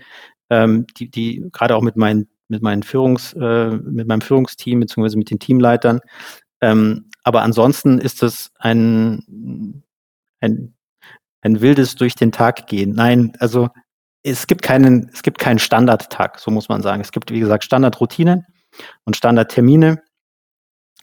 ähm, 0.51 0.87
die, 0.97 1.11
die 1.11 1.49
gerade 1.53 1.77
auch 1.77 1.83
mit 1.83 1.97
meinen 1.97 2.29
mit 2.53 2.63
meinen 2.63 2.83
Führungs, 2.85 3.33
äh, 3.33 3.71
mit 3.71 4.07
meinem 4.07 4.21
Führungsteam 4.21 4.81
beziehungsweise 4.81 5.17
mit 5.17 5.31
den 5.31 5.41
Teamleitern. 5.41 6.01
Ähm, 6.61 7.07
aber 7.25 7.43
ansonsten 7.43 7.99
ist 7.99 8.23
es 8.23 8.51
ein, 8.59 9.83
ein, 10.41 10.75
ein 11.41 11.61
wildes 11.61 11.97
durch 11.97 12.15
den 12.15 12.31
Tag 12.31 12.67
gehen. 12.67 12.95
Nein, 12.95 13.33
also 13.39 13.69
es 14.23 14.47
gibt 14.47 14.63
keinen, 14.63 15.11
es 15.13 15.23
gibt 15.23 15.39
keinen 15.39 15.59
Standardtag, 15.59 16.39
so 16.39 16.51
muss 16.51 16.69
man 16.69 16.83
sagen. 16.83 17.01
Es 17.01 17.11
gibt, 17.11 17.33
wie 17.33 17.41
gesagt, 17.41 17.65
Standardroutinen 17.65 18.45
und 19.05 19.17
Standardtermine 19.17 20.03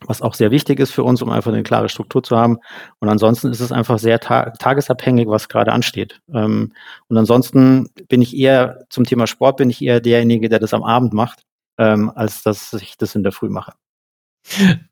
was 0.06 0.22
auch 0.22 0.34
sehr 0.34 0.50
wichtig 0.50 0.80
ist 0.80 0.92
für 0.92 1.04
uns, 1.04 1.22
um 1.22 1.30
einfach 1.30 1.52
eine 1.52 1.62
klare 1.62 1.88
Struktur 1.88 2.22
zu 2.22 2.36
haben. 2.36 2.58
Und 2.98 3.08
ansonsten 3.08 3.50
ist 3.50 3.60
es 3.60 3.72
einfach 3.72 3.98
sehr 3.98 4.20
ta 4.20 4.50
tagesabhängig, 4.50 5.28
was 5.28 5.48
gerade 5.48 5.72
ansteht. 5.72 6.20
Ähm, 6.32 6.72
und 7.08 7.18
ansonsten 7.18 7.90
bin 8.08 8.22
ich 8.22 8.36
eher 8.36 8.84
zum 8.88 9.04
Thema 9.04 9.26
Sport, 9.26 9.58
bin 9.58 9.70
ich 9.70 9.82
eher 9.82 10.00
derjenige, 10.00 10.48
der 10.48 10.58
das 10.58 10.74
am 10.74 10.82
Abend 10.82 11.12
macht, 11.12 11.42
ähm, 11.78 12.10
als 12.14 12.42
dass 12.42 12.72
ich 12.72 12.96
das 12.96 13.14
in 13.14 13.22
der 13.22 13.32
Früh 13.32 13.48
mache. 13.48 13.72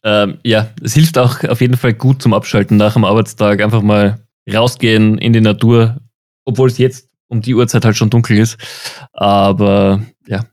Ähm, 0.04 0.38
ja, 0.44 0.68
es 0.82 0.94
hilft 0.94 1.16
auch 1.18 1.42
auf 1.44 1.60
jeden 1.60 1.76
Fall 1.76 1.94
gut 1.94 2.22
zum 2.22 2.34
Abschalten 2.34 2.76
nach 2.76 2.94
dem 2.94 3.04
Arbeitstag. 3.04 3.62
Einfach 3.62 3.82
mal 3.82 4.18
rausgehen 4.52 5.18
in 5.18 5.32
die 5.32 5.40
Natur, 5.40 5.98
obwohl 6.44 6.68
es 6.68 6.78
jetzt 6.78 7.08
um 7.28 7.40
die 7.42 7.54
Uhrzeit 7.54 7.84
halt 7.84 7.96
schon 7.96 8.10
dunkel 8.10 8.38
ist. 8.38 8.58
Aber 9.12 10.02
ja. 10.26 10.44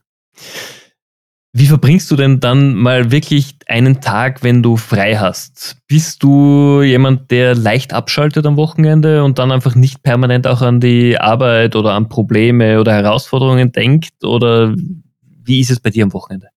Wie 1.58 1.68
verbringst 1.68 2.10
du 2.10 2.16
denn 2.16 2.38
dann 2.38 2.74
mal 2.74 3.10
wirklich 3.10 3.56
einen 3.66 4.02
Tag, 4.02 4.42
wenn 4.42 4.62
du 4.62 4.76
frei 4.76 5.16
hast? 5.16 5.78
Bist 5.88 6.22
du 6.22 6.82
jemand, 6.82 7.30
der 7.30 7.54
leicht 7.54 7.94
abschaltet 7.94 8.44
am 8.44 8.58
Wochenende 8.58 9.24
und 9.24 9.38
dann 9.38 9.50
einfach 9.50 9.74
nicht 9.74 10.02
permanent 10.02 10.46
auch 10.46 10.60
an 10.60 10.80
die 10.80 11.18
Arbeit 11.18 11.74
oder 11.74 11.94
an 11.94 12.10
Probleme 12.10 12.78
oder 12.78 12.92
Herausforderungen 12.92 13.72
denkt? 13.72 14.22
Oder 14.22 14.74
wie 14.76 15.60
ist 15.60 15.70
es 15.70 15.80
bei 15.80 15.88
dir 15.88 16.04
am 16.04 16.12
Wochenende? 16.12 16.48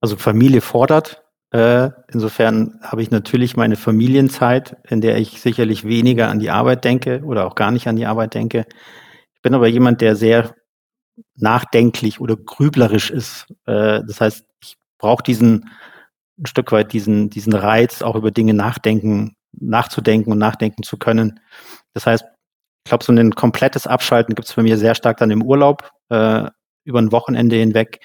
Also 0.00 0.16
Familie 0.16 0.60
fordert. 0.60 1.20
Äh, 1.50 1.90
insofern 2.12 2.78
habe 2.82 3.02
ich 3.02 3.10
natürlich 3.10 3.56
meine 3.56 3.74
Familienzeit, 3.74 4.76
in 4.88 5.00
der 5.00 5.18
ich 5.18 5.40
sicherlich 5.40 5.82
weniger 5.82 6.28
an 6.28 6.38
die 6.38 6.50
Arbeit 6.50 6.84
denke 6.84 7.20
oder 7.24 7.48
auch 7.48 7.56
gar 7.56 7.72
nicht 7.72 7.88
an 7.88 7.96
die 7.96 8.06
Arbeit 8.06 8.34
denke. 8.34 8.64
Ich 9.34 9.42
bin 9.42 9.54
aber 9.54 9.66
jemand, 9.66 10.02
der 10.02 10.14
sehr 10.14 10.54
nachdenklich 11.36 12.20
oder 12.20 12.36
grüblerisch 12.36 13.10
ist. 13.10 13.46
Äh, 13.66 14.02
das 14.06 14.20
heißt, 14.20 14.44
ich 14.62 14.76
brauche 14.98 15.22
diesen 15.22 15.70
ein 16.40 16.46
Stück 16.46 16.72
weit 16.72 16.92
diesen, 16.92 17.30
diesen 17.30 17.52
Reiz, 17.52 18.02
auch 18.02 18.16
über 18.16 18.30
Dinge 18.30 18.54
nachdenken, 18.54 19.36
nachzudenken 19.52 20.32
und 20.32 20.38
nachdenken 20.38 20.82
zu 20.82 20.96
können. 20.96 21.40
Das 21.92 22.06
heißt, 22.06 22.24
ich 22.24 22.90
glaube, 22.90 23.04
so 23.04 23.12
ein 23.12 23.34
komplettes 23.34 23.86
Abschalten 23.86 24.34
gibt 24.34 24.48
es 24.48 24.54
bei 24.54 24.62
mir 24.62 24.78
sehr 24.78 24.94
stark 24.94 25.18
dann 25.18 25.30
im 25.30 25.42
Urlaub. 25.42 25.90
Äh, 26.08 26.48
über 26.84 26.98
ein 26.98 27.12
Wochenende 27.12 27.56
hinweg 27.56 28.00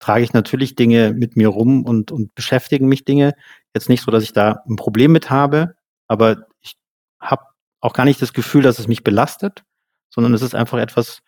trage 0.00 0.24
ich 0.24 0.32
natürlich 0.32 0.76
Dinge 0.76 1.12
mit 1.12 1.36
mir 1.36 1.48
rum 1.48 1.84
und, 1.84 2.10
und 2.10 2.34
beschäftigen 2.34 2.88
mich 2.88 3.04
Dinge. 3.04 3.34
Jetzt 3.74 3.88
nicht 3.88 4.02
so, 4.02 4.10
dass 4.10 4.22
ich 4.22 4.32
da 4.32 4.62
ein 4.68 4.76
Problem 4.76 5.12
mit 5.12 5.28
habe, 5.28 5.74
aber 6.06 6.46
ich 6.62 6.76
habe 7.20 7.42
auch 7.80 7.92
gar 7.92 8.04
nicht 8.04 8.22
das 8.22 8.32
Gefühl, 8.32 8.62
dass 8.62 8.78
es 8.78 8.88
mich 8.88 9.04
belastet, 9.04 9.64
sondern 10.12 10.32
es 10.32 10.42
ist 10.42 10.54
einfach 10.54 10.78
etwas, 10.78 11.20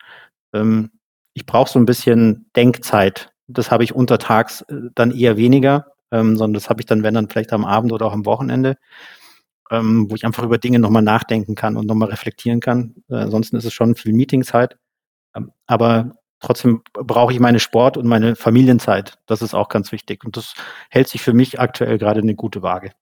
ähm, 0.54 0.90
ich 1.34 1.46
brauche 1.46 1.70
so 1.70 1.78
ein 1.78 1.86
bisschen 1.86 2.46
Denkzeit. 2.56 3.32
Das 3.48 3.70
habe 3.70 3.84
ich 3.84 3.94
untertags 3.94 4.62
äh, 4.62 4.76
dann 4.94 5.10
eher 5.10 5.36
weniger, 5.36 5.92
ähm, 6.10 6.36
sondern 6.36 6.54
das 6.54 6.68
habe 6.68 6.80
ich 6.80 6.86
dann, 6.86 7.02
wenn 7.02 7.14
dann 7.14 7.28
vielleicht 7.28 7.52
am 7.52 7.64
Abend 7.64 7.92
oder 7.92 8.06
auch 8.06 8.12
am 8.12 8.26
Wochenende, 8.26 8.76
ähm, 9.70 10.10
wo 10.10 10.14
ich 10.14 10.24
einfach 10.24 10.42
über 10.42 10.58
Dinge 10.58 10.78
nochmal 10.78 11.02
nachdenken 11.02 11.54
kann 11.54 11.76
und 11.76 11.86
nochmal 11.86 12.10
reflektieren 12.10 12.60
kann. 12.60 12.94
Äh, 13.08 13.16
ansonsten 13.16 13.56
ist 13.56 13.64
es 13.64 13.72
schon 13.72 13.94
viel 13.94 14.12
Meetingzeit. 14.12 14.76
Ähm, 15.34 15.52
aber 15.66 16.16
trotzdem 16.40 16.82
brauche 16.92 17.32
ich 17.32 17.40
meine 17.40 17.60
Sport- 17.60 17.96
und 17.96 18.06
meine 18.06 18.34
Familienzeit. 18.34 19.18
Das 19.26 19.42
ist 19.42 19.54
auch 19.54 19.68
ganz 19.68 19.92
wichtig. 19.92 20.24
Und 20.24 20.36
das 20.36 20.54
hält 20.88 21.08
sich 21.08 21.22
für 21.22 21.32
mich 21.32 21.60
aktuell 21.60 21.98
gerade 21.98 22.20
eine 22.20 22.34
gute 22.34 22.62
Waage. 22.62 22.92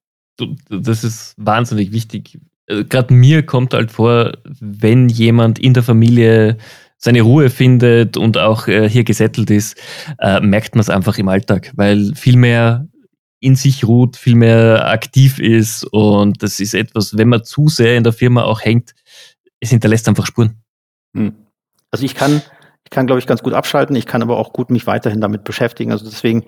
Das 0.69 1.05
ist 1.05 1.35
wahnsinnig 1.37 1.93
wichtig. 1.93 2.39
Äh, 2.67 2.85
gerade 2.85 3.13
mir 3.15 3.45
kommt 3.45 3.75
halt 3.75 3.91
vor, 3.91 4.33
wenn 4.61 5.09
jemand 5.09 5.59
in 5.59 5.75
der 5.75 5.83
Familie 5.83 6.59
seine 6.99 7.23
Ruhe 7.23 7.49
findet 7.49 8.17
und 8.17 8.37
auch 8.37 8.67
äh, 8.67 8.89
hier 8.89 9.05
gesettelt 9.05 9.51
ist, 9.51 9.77
äh, 10.19 10.41
merkt 10.41 10.75
man 10.75 10.81
es 10.81 10.91
einfach 10.91 11.17
im 11.19 11.29
Alltag, 11.29 11.73
weil 11.75 12.15
viel 12.15 12.37
mehr 12.37 12.89
in 13.41 13.55
sich 13.55 13.87
ruht, 13.87 14.17
viel 14.17 14.35
mehr 14.35 14.89
aktiv 14.89 15.39
ist 15.39 15.85
und 15.85 16.43
das 16.43 16.59
ist 16.59 16.75
etwas, 16.75 17.17
wenn 17.17 17.29
man 17.29 17.45
zu 17.45 17.69
sehr 17.69 17.97
in 17.97 18.03
der 18.03 18.13
Firma 18.13 18.43
auch 18.43 18.63
hängt, 18.63 18.95
es 19.61 19.71
hinterlässt 19.71 20.09
einfach 20.09 20.27
Spuren. 20.27 20.61
Hm. 21.17 21.35
Also 21.91 22.05
ich 22.05 22.17
kann, 22.17 22.43
ich 22.85 22.91
kann, 22.91 23.07
glaube 23.07 23.21
ich, 23.21 23.27
ganz 23.27 23.43
gut 23.43 23.55
abschalten, 23.55 23.95
ich 23.95 24.07
kann 24.07 24.23
aber 24.23 24.37
auch 24.37 24.53
gut 24.53 24.71
mich 24.71 24.87
weiterhin 24.87 25.21
damit 25.21 25.45
beschäftigen. 25.45 25.93
Also 25.93 26.05
deswegen, 26.05 26.45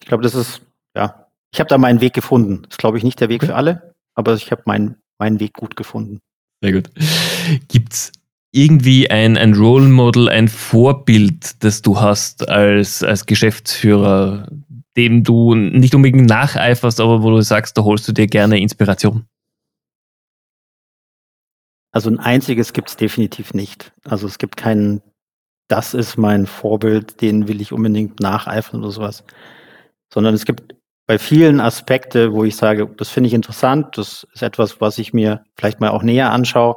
ich 0.00 0.06
glaube, 0.06 0.22
das 0.24 0.34
ist, 0.34 0.62
ja, 0.96 1.28
ich 1.52 1.60
habe 1.60 1.68
da 1.68 1.78
meinen 1.78 2.00
Weg 2.00 2.12
gefunden. 2.12 2.62
Das 2.62 2.72
ist, 2.72 2.78
glaube 2.78 2.98
ich, 2.98 3.04
nicht 3.04 3.20
der 3.20 3.28
Weg 3.28 3.44
für 3.44 3.54
alle, 3.54 3.94
aber 4.14 4.34
ich 4.34 4.50
habe 4.50 4.62
meinen, 4.66 4.96
meinen 5.18 5.38
Weg 5.38 5.54
gut 5.54 5.76
gefunden. 5.76 6.20
Sehr 6.62 6.72
gut. 6.72 6.90
Gibt's 7.68 8.12
irgendwie 8.52 9.10
ein, 9.10 9.36
ein 9.36 9.54
Role 9.54 9.88
Model, 9.88 10.28
ein 10.28 10.48
Vorbild, 10.48 11.64
das 11.64 11.82
du 11.82 12.00
hast 12.00 12.48
als, 12.48 13.02
als 13.02 13.26
Geschäftsführer, 13.26 14.46
dem 14.96 15.24
du 15.24 15.54
nicht 15.54 15.94
unbedingt 15.94 16.28
nacheiferst, 16.28 17.00
aber 17.00 17.22
wo 17.22 17.30
du 17.30 17.40
sagst, 17.40 17.78
da 17.78 17.82
holst 17.82 18.06
du 18.06 18.12
dir 18.12 18.26
gerne 18.26 18.60
Inspiration? 18.60 19.26
Also 21.92 22.10
ein 22.10 22.18
einziges 22.18 22.72
gibt 22.72 22.90
es 22.90 22.96
definitiv 22.96 23.54
nicht. 23.54 23.92
Also 24.04 24.26
es 24.26 24.38
gibt 24.38 24.56
keinen, 24.56 25.02
das 25.68 25.94
ist 25.94 26.18
mein 26.18 26.46
Vorbild, 26.46 27.20
den 27.22 27.48
will 27.48 27.60
ich 27.60 27.72
unbedingt 27.72 28.20
nacheifern 28.20 28.80
oder 28.80 28.90
sowas. 28.90 29.24
Sondern 30.12 30.34
es 30.34 30.44
gibt 30.44 30.74
bei 31.06 31.18
vielen 31.18 31.60
Aspekte, 31.60 32.32
wo 32.32 32.44
ich 32.44 32.56
sage, 32.56 32.86
das 32.96 33.08
finde 33.08 33.28
ich 33.28 33.34
interessant, 33.34 33.98
das 33.98 34.26
ist 34.32 34.42
etwas, 34.42 34.80
was 34.80 34.98
ich 34.98 35.12
mir 35.12 35.44
vielleicht 35.56 35.80
mal 35.80 35.90
auch 35.90 36.02
näher 36.02 36.32
anschaue. 36.32 36.76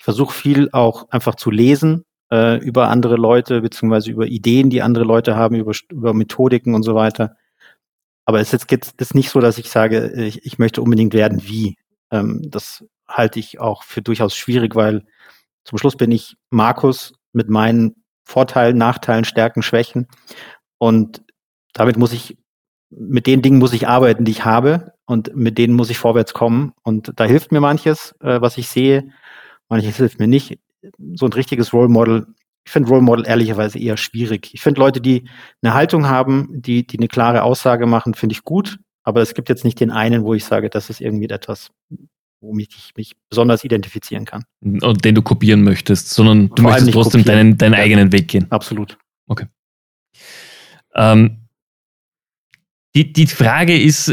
Ich 0.00 0.04
versuche 0.04 0.32
viel 0.32 0.70
auch 0.72 1.10
einfach 1.10 1.34
zu 1.34 1.50
lesen 1.50 2.06
äh, 2.32 2.56
über 2.56 2.88
andere 2.88 3.16
Leute, 3.16 3.60
beziehungsweise 3.60 4.10
über 4.10 4.24
Ideen, 4.24 4.70
die 4.70 4.80
andere 4.80 5.04
Leute 5.04 5.36
haben, 5.36 5.56
über, 5.56 5.72
über 5.90 6.14
Methodiken 6.14 6.74
und 6.74 6.84
so 6.84 6.94
weiter. 6.94 7.36
Aber 8.24 8.40
es 8.40 8.54
ist 8.54 8.70
jetzt 8.70 8.98
ist 8.98 9.14
nicht 9.14 9.28
so, 9.28 9.40
dass 9.40 9.58
ich 9.58 9.68
sage, 9.68 10.10
ich, 10.12 10.46
ich 10.46 10.58
möchte 10.58 10.80
unbedingt 10.80 11.12
werden 11.12 11.42
wie. 11.44 11.76
Ähm, 12.10 12.40
das 12.50 12.82
halte 13.06 13.38
ich 13.40 13.60
auch 13.60 13.82
für 13.82 14.00
durchaus 14.00 14.34
schwierig, 14.34 14.74
weil 14.74 15.04
zum 15.64 15.76
Schluss 15.76 15.98
bin 15.98 16.10
ich 16.12 16.38
Markus 16.48 17.12
mit 17.34 17.50
meinen 17.50 18.02
Vorteilen, 18.24 18.78
Nachteilen, 18.78 19.26
Stärken, 19.26 19.62
Schwächen. 19.62 20.08
Und 20.78 21.22
damit 21.74 21.98
muss 21.98 22.14
ich, 22.14 22.38
mit 22.88 23.26
den 23.26 23.42
Dingen 23.42 23.58
muss 23.58 23.74
ich 23.74 23.86
arbeiten, 23.86 24.24
die 24.24 24.32
ich 24.32 24.46
habe. 24.46 24.94
Und 25.04 25.36
mit 25.36 25.58
denen 25.58 25.74
muss 25.74 25.90
ich 25.90 25.98
vorwärts 25.98 26.32
kommen. 26.32 26.72
Und 26.84 27.12
da 27.16 27.24
hilft 27.24 27.52
mir 27.52 27.60
manches, 27.60 28.14
äh, 28.20 28.40
was 28.40 28.56
ich 28.56 28.70
sehe. 28.70 29.10
Manches 29.70 29.96
hilft 29.96 30.18
mir 30.18 30.28
nicht. 30.28 30.58
So 31.14 31.26
ein 31.26 31.32
richtiges 31.32 31.72
Role 31.72 31.88
Model 31.88 32.26
ich 32.64 32.72
finde 32.72 32.88
Role 32.90 33.02
Model 33.02 33.26
ehrlicherweise 33.26 33.78
eher 33.78 33.96
schwierig. 33.96 34.50
Ich 34.52 34.60
finde 34.60 34.80
Leute, 34.80 35.00
die 35.00 35.28
eine 35.62 35.74
Haltung 35.74 36.06
haben, 36.06 36.48
die, 36.52 36.86
die 36.86 36.98
eine 36.98 37.08
klare 37.08 37.42
Aussage 37.42 37.86
machen, 37.86 38.14
finde 38.14 38.34
ich 38.34 38.44
gut. 38.44 38.78
Aber 39.02 39.22
es 39.22 39.34
gibt 39.34 39.48
jetzt 39.48 39.64
nicht 39.64 39.80
den 39.80 39.90
einen, 39.90 40.24
wo 40.24 40.34
ich 40.34 40.44
sage, 40.44 40.68
das 40.68 40.90
ist 40.90 41.00
irgendwie 41.00 41.28
etwas, 41.28 41.70
womit 42.40 42.74
ich 42.76 42.92
mich 42.96 43.16
besonders 43.28 43.64
identifizieren 43.64 44.24
kann. 44.24 44.44
Und 44.60 45.04
den 45.04 45.14
du 45.14 45.22
kopieren 45.22 45.62
möchtest, 45.62 46.10
sondern 46.10 46.50
du 46.50 46.62
Vor 46.62 46.70
möchtest 46.70 46.92
trotzdem 46.92 47.24
deinen, 47.24 47.56
deinen 47.56 47.72
ja. 47.72 47.80
eigenen 47.80 48.12
Weg 48.12 48.28
gehen. 48.28 48.46
Absolut. 48.50 48.98
Okay. 49.26 49.46
Ähm, 50.94 51.38
die, 52.94 53.12
die 53.12 53.26
Frage 53.26 53.80
ist, 53.80 54.08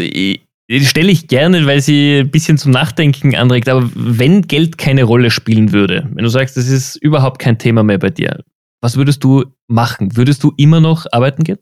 die 0.69 0.85
stelle 0.85 1.11
ich 1.11 1.27
gerne, 1.27 1.65
weil 1.65 1.81
sie 1.81 2.19
ein 2.19 2.31
bisschen 2.31 2.57
zum 2.57 2.71
Nachdenken 2.71 3.35
anregt, 3.35 3.69
aber 3.69 3.89
wenn 3.95 4.41
Geld 4.43 4.77
keine 4.77 5.03
Rolle 5.03 5.31
spielen 5.31 5.71
würde, 5.71 6.09
wenn 6.13 6.23
du 6.23 6.29
sagst, 6.29 6.57
das 6.57 6.67
ist 6.67 6.95
überhaupt 6.97 7.39
kein 7.39 7.57
Thema 7.57 7.83
mehr 7.83 7.99
bei 7.99 8.09
dir, 8.09 8.43
was 8.81 8.97
würdest 8.97 9.23
du 9.23 9.45
machen? 9.67 10.15
Würdest 10.17 10.43
du 10.43 10.53
immer 10.57 10.79
noch 10.79 11.05
arbeiten 11.11 11.43
gehen? 11.43 11.59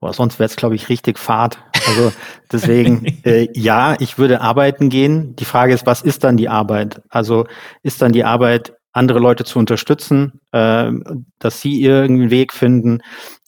Boah, 0.00 0.12
sonst 0.12 0.40
wäre 0.40 0.46
es, 0.46 0.56
glaube 0.56 0.74
ich, 0.74 0.88
richtig 0.88 1.18
fad. 1.18 1.58
Also 1.86 2.12
deswegen, 2.50 3.06
äh, 3.24 3.46
ja, 3.54 3.94
ich 4.00 4.18
würde 4.18 4.40
arbeiten 4.40 4.88
gehen. 4.88 5.36
Die 5.36 5.44
Frage 5.44 5.72
ist, 5.72 5.86
was 5.86 6.02
ist 6.02 6.24
dann 6.24 6.36
die 6.36 6.48
Arbeit? 6.48 7.02
Also 7.08 7.46
ist 7.84 8.02
dann 8.02 8.12
die 8.12 8.24
Arbeit, 8.24 8.74
andere 8.92 9.20
Leute 9.20 9.44
zu 9.44 9.58
unterstützen, 9.58 10.40
äh, 10.50 10.90
dass 11.38 11.60
sie 11.60 11.72
ihren 11.80 12.30
Weg 12.30 12.52
finden? 12.52 13.00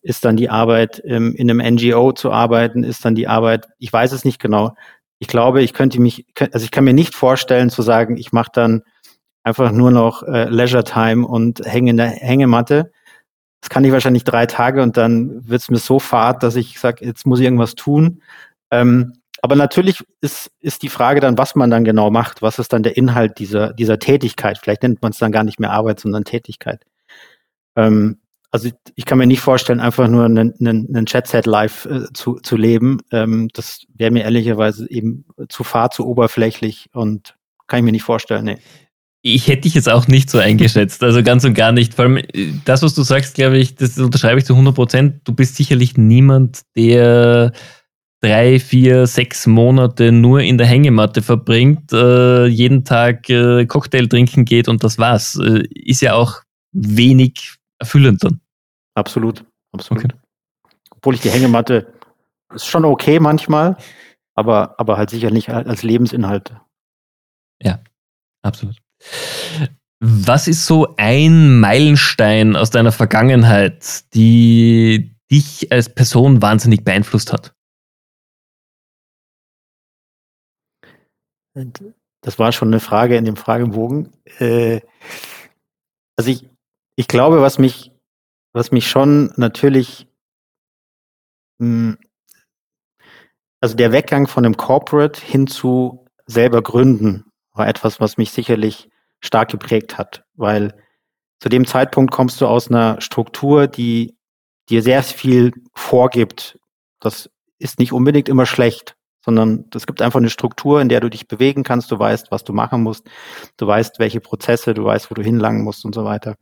Ist 0.05 0.25
dann 0.25 0.37
die 0.37 0.51
Arbeit, 0.51 1.03
ähm, 1.05 1.35
in 1.35 1.51
einem 1.51 1.75
NGO 1.75 2.13
zu 2.13 2.31
arbeiten? 2.31 2.85
Ist 2.85 3.05
dann 3.05 3.15
die 3.15 3.27
Arbeit, 3.27 3.67
ich 3.79 3.93
weiß 3.93 4.13
es 4.13 4.25
nicht 4.25 4.41
genau. 4.41 4.77
Ich 5.19 5.29
glaube, 5.29 5.63
ich 5.63 5.73
könnte 5.73 6.01
mich, 6.01 6.27
also 6.53 6.65
ich 6.65 6.71
kann 6.71 6.85
mir 6.85 6.95
nicht 6.95 7.15
vorstellen 7.15 7.71
zu 7.71 7.83
sagen, 7.83 8.17
ich 8.17 8.33
mache 8.33 8.51
dann 8.53 8.83
einfach 9.43 9.73
nur 9.73 9.91
noch 9.91 10.23
äh, 10.23 10.45
Leisure 10.45 10.85
Time 10.85 11.27
und 11.27 11.61
hänge 11.65 11.91
in 11.91 11.97
der 11.97 12.09
Hängematte 12.09 12.91
das 13.65 13.71
kann 13.71 13.83
ich 13.87 13.93
wahrscheinlich 13.93 14.25
drei 14.25 14.45
Tage 14.45 14.83
und 14.83 14.99
dann 14.99 15.49
wird 15.49 15.63
es 15.63 15.71
mir 15.71 15.79
so 15.79 15.99
fad, 15.99 16.43
dass 16.43 16.55
ich 16.55 16.79
sage, 16.79 17.03
jetzt 17.03 17.25
muss 17.25 17.39
ich 17.39 17.47
irgendwas 17.47 17.75
tun. 17.75 18.21
Ähm, 18.71 19.15
aber 19.41 19.57
natürlich 19.57 20.05
ist, 20.21 20.51
ist 20.61 20.83
die 20.83 20.91
Frage 20.91 21.21
dann, 21.21 21.39
was 21.39 21.55
man 21.55 21.71
dann 21.71 21.83
genau 21.83 22.11
macht. 22.11 22.43
Was 22.43 22.59
ist 22.59 22.75
dann 22.75 22.83
der 22.83 22.99
Inhalt 22.99 23.39
dieser, 23.39 23.73
dieser 23.73 23.99
Tätigkeit? 23.99 24.59
Vielleicht 24.59 24.83
nennt 24.83 25.01
man 25.01 25.13
es 25.13 25.19
dann 25.19 25.33
gar 25.33 25.45
nicht 25.45 25.61
mehr 25.61 25.71
Arbeit, 25.71 25.99
sondern 25.99 26.25
Tätigkeit. 26.25 26.85
Ähm, 27.75 28.19
also 28.55 28.69
ich, 28.69 28.75
ich, 28.95 29.05
kann 29.05 29.19
mir 29.19 29.27
nicht 29.27 29.41
vorstellen, 29.41 29.81
einfach 29.81 30.07
nur 30.07 30.25
einen, 30.25 30.55
einen, 30.61 30.87
einen 30.95 31.07
Chat-Set 31.07 31.47
live 31.47 31.87
äh, 31.87 32.13
zu, 32.13 32.37
zu 32.37 32.57
leben. 32.57 32.99
Ähm, 33.11 33.49
das 33.53 33.81
wäre 33.93 34.13
mir 34.13 34.23
ehrlicherweise 34.23 34.89
eben 34.89 35.25
zu 35.49 35.65
fad, 35.65 35.93
zu 35.93 36.07
oberflächlich 36.07 36.87
und 36.93 37.35
kann 37.67 37.79
ich 37.79 37.85
mir 37.85 37.93
nicht 37.93 38.05
vorstellen. 38.05 38.45
Nee 38.45 38.59
ich 39.27 39.49
hätte 39.49 39.63
dich 39.63 39.75
jetzt 39.75 39.89
auch 39.89 40.07
nicht 40.07 40.29
so 40.29 40.37
eingeschätzt, 40.39 41.03
also 41.03 41.23
ganz 41.23 41.45
und 41.45 41.55
gar 41.55 41.73
nicht. 41.73 41.95
Vor 41.95 42.05
allem 42.05 42.19
äh, 42.19 42.53
das, 42.67 42.83
was 42.83 42.95
du 42.95 43.03
sagst, 43.03 43.35
glaube 43.35 43.57
ich, 43.57 43.75
das 43.75 43.99
unterschreibe 43.99 44.39
ich 44.39 44.45
zu 44.45 44.53
100 44.53 44.75
Prozent. 44.75 45.21
Du 45.25 45.33
bist 45.33 45.57
sicherlich 45.57 45.97
niemand, 45.97 46.61
der 46.77 47.53
drei, 48.21 48.61
vier, 48.61 49.07
sechs 49.07 49.47
Monate 49.47 50.13
nur 50.13 50.41
in 50.41 50.59
der 50.59 50.67
Hängematte 50.67 51.23
verbringt, 51.23 51.91
äh, 51.93 52.47
jeden 52.47 52.85
Tag 52.85 53.29
äh, 53.31 53.65
Cocktail 53.65 54.07
trinken 54.07 54.45
geht 54.45 54.69
und 54.69 54.85
das 54.85 54.99
war's. 54.99 55.39
Äh, 55.43 55.63
ist 55.73 56.03
ja 56.03 56.15
auch 56.15 56.43
wenig 56.73 57.57
erfüllend 57.79 58.25
dann. 58.25 58.41
Absolut, 58.95 59.45
absolut. 59.73 60.05
Okay. 60.05 60.15
Obwohl 60.91 61.15
ich 61.15 61.21
die 61.21 61.31
Hängematte 61.31 61.93
ist 62.55 62.67
schon 62.67 62.85
okay 62.85 63.19
manchmal, 63.21 63.77
aber, 64.35 64.79
aber 64.79 64.97
halt 64.97 65.11
sicher 65.11 65.31
nicht 65.31 65.51
als 65.51 65.83
Lebensinhalt. 65.83 66.55
Ja, 67.63 67.81
absolut. 68.43 68.77
Was 70.01 70.49
ist 70.49 70.67
so 70.67 70.95
ein 70.97 71.61
Meilenstein 71.61 72.57
aus 72.57 72.71
deiner 72.71 72.93
Vergangenheit, 72.93 74.13
die 74.15 75.17
dich 75.31 75.73
als 75.73 75.93
Person 75.93 76.43
wahnsinnig 76.43 76.85
beeinflusst 76.85 77.33
hat? 77.33 77.55
Das 82.21 82.39
war 82.39 82.53
schon 82.53 82.69
eine 82.69 82.81
Frage 82.81 83.17
in 83.17 83.25
dem 83.25 83.37
Fragebogen. 83.37 84.13
Äh, 84.39 84.81
also 86.17 86.31
ich, 86.31 86.49
ich 86.97 87.09
glaube, 87.09 87.41
was 87.41 87.59
mich, 87.59 87.93
was 88.55 88.71
mich 88.71 88.89
schon 88.89 89.33
natürlich, 89.37 90.07
hm, 91.59 91.99
also 93.61 93.75
der 93.75 93.93
Weggang 93.93 94.27
von 94.27 94.47
einem 94.47 94.57
Corporate 94.57 95.21
hin 95.21 95.47
zu 95.47 96.07
selber 96.27 96.63
gründen 96.63 97.25
war 97.53 97.69
etwas, 97.69 98.01
was 98.01 98.17
mich 98.17 98.31
sicherlich 98.31 98.89
stark 99.21 99.51
geprägt 99.51 99.99
hat, 99.99 100.25
weil 100.35 100.75
zu 101.41 101.49
dem 101.49 101.67
Zeitpunkt 101.67 102.13
kommst 102.13 102.41
du 102.41 102.47
aus 102.47 102.69
einer 102.69 103.01
Struktur, 103.01 103.67
die 103.67 104.17
dir 104.71 104.83
sehr 104.83 105.03
viel 105.03 105.53
vorgibt. 105.75 106.59
Das 107.01 107.31
ist 107.59 107.79
nicht 107.79 107.93
unbedingt 107.93 108.29
immer 108.29 108.47
schlecht, 108.47 108.97
sondern 109.25 109.65
es 109.75 109.87
gibt 109.87 110.01
einfach 110.01 110.21
eine 110.21 110.31
Struktur, 110.31 110.81
in 110.81 110.89
der 110.89 111.01
du 111.01 111.11
dich 111.11 111.27
bewegen 111.29 111.65
kannst. 111.65 111.91
Du 111.91 111.99
weißt, 111.99 112.31
was 112.31 112.45
du 112.45 112.53
machen 112.53 112.83
musst. 112.83 113.07
Du 113.57 113.67
weißt, 113.67 113.99
welche 113.99 114.21
Prozesse, 114.21 114.75
du 114.75 114.85
weißt, 114.85 115.11
wo 115.11 115.15
du 115.15 115.23
hinlangen 115.23 115.65
musst 115.65 115.85
und 115.85 115.95
so 115.95 116.05
weiter. 116.05 116.37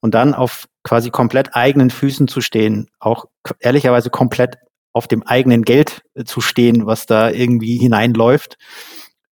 Und 0.00 0.14
dann 0.14 0.34
auf 0.34 0.66
quasi 0.82 1.10
komplett 1.10 1.54
eigenen 1.54 1.90
Füßen 1.90 2.28
zu 2.28 2.40
stehen, 2.40 2.88
auch 2.98 3.26
ehrlicherweise 3.60 4.10
komplett 4.10 4.56
auf 4.92 5.06
dem 5.06 5.22
eigenen 5.22 5.62
Geld 5.62 6.02
zu 6.24 6.40
stehen, 6.40 6.86
was 6.86 7.06
da 7.06 7.30
irgendwie 7.30 7.78
hineinläuft, 7.78 8.56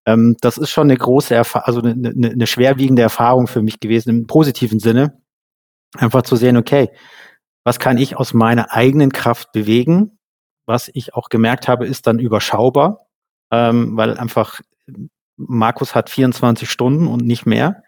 Ähm, 0.08 0.36
das 0.40 0.56
ist 0.56 0.70
schon 0.70 0.88
eine 0.88 0.96
große 0.96 1.34
Erfahrung, 1.34 1.66
also 1.66 1.82
eine, 1.82 2.08
eine, 2.08 2.30
eine 2.30 2.46
schwerwiegende 2.46 3.02
Erfahrung 3.02 3.46
für 3.46 3.62
mich 3.62 3.78
gewesen 3.78 4.10
im 4.10 4.26
positiven 4.26 4.78
Sinne. 4.80 5.20
Einfach 5.96 6.22
zu 6.22 6.36
sehen, 6.36 6.56
okay, 6.56 6.88
was 7.64 7.78
kann 7.78 7.98
ich 7.98 8.16
aus 8.16 8.32
meiner 8.32 8.72
eigenen 8.72 9.12
Kraft 9.12 9.52
bewegen? 9.52 10.18
Was 10.66 10.90
ich 10.94 11.14
auch 11.14 11.28
gemerkt 11.28 11.68
habe, 11.68 11.86
ist 11.86 12.06
dann 12.06 12.18
überschaubar, 12.18 13.06
ähm, 13.52 13.96
weil 13.98 14.16
einfach 14.16 14.60
Markus 15.36 15.94
hat 15.94 16.10
24 16.10 16.70
Stunden 16.70 17.06
und 17.06 17.24
nicht 17.24 17.44
mehr. 17.44 17.82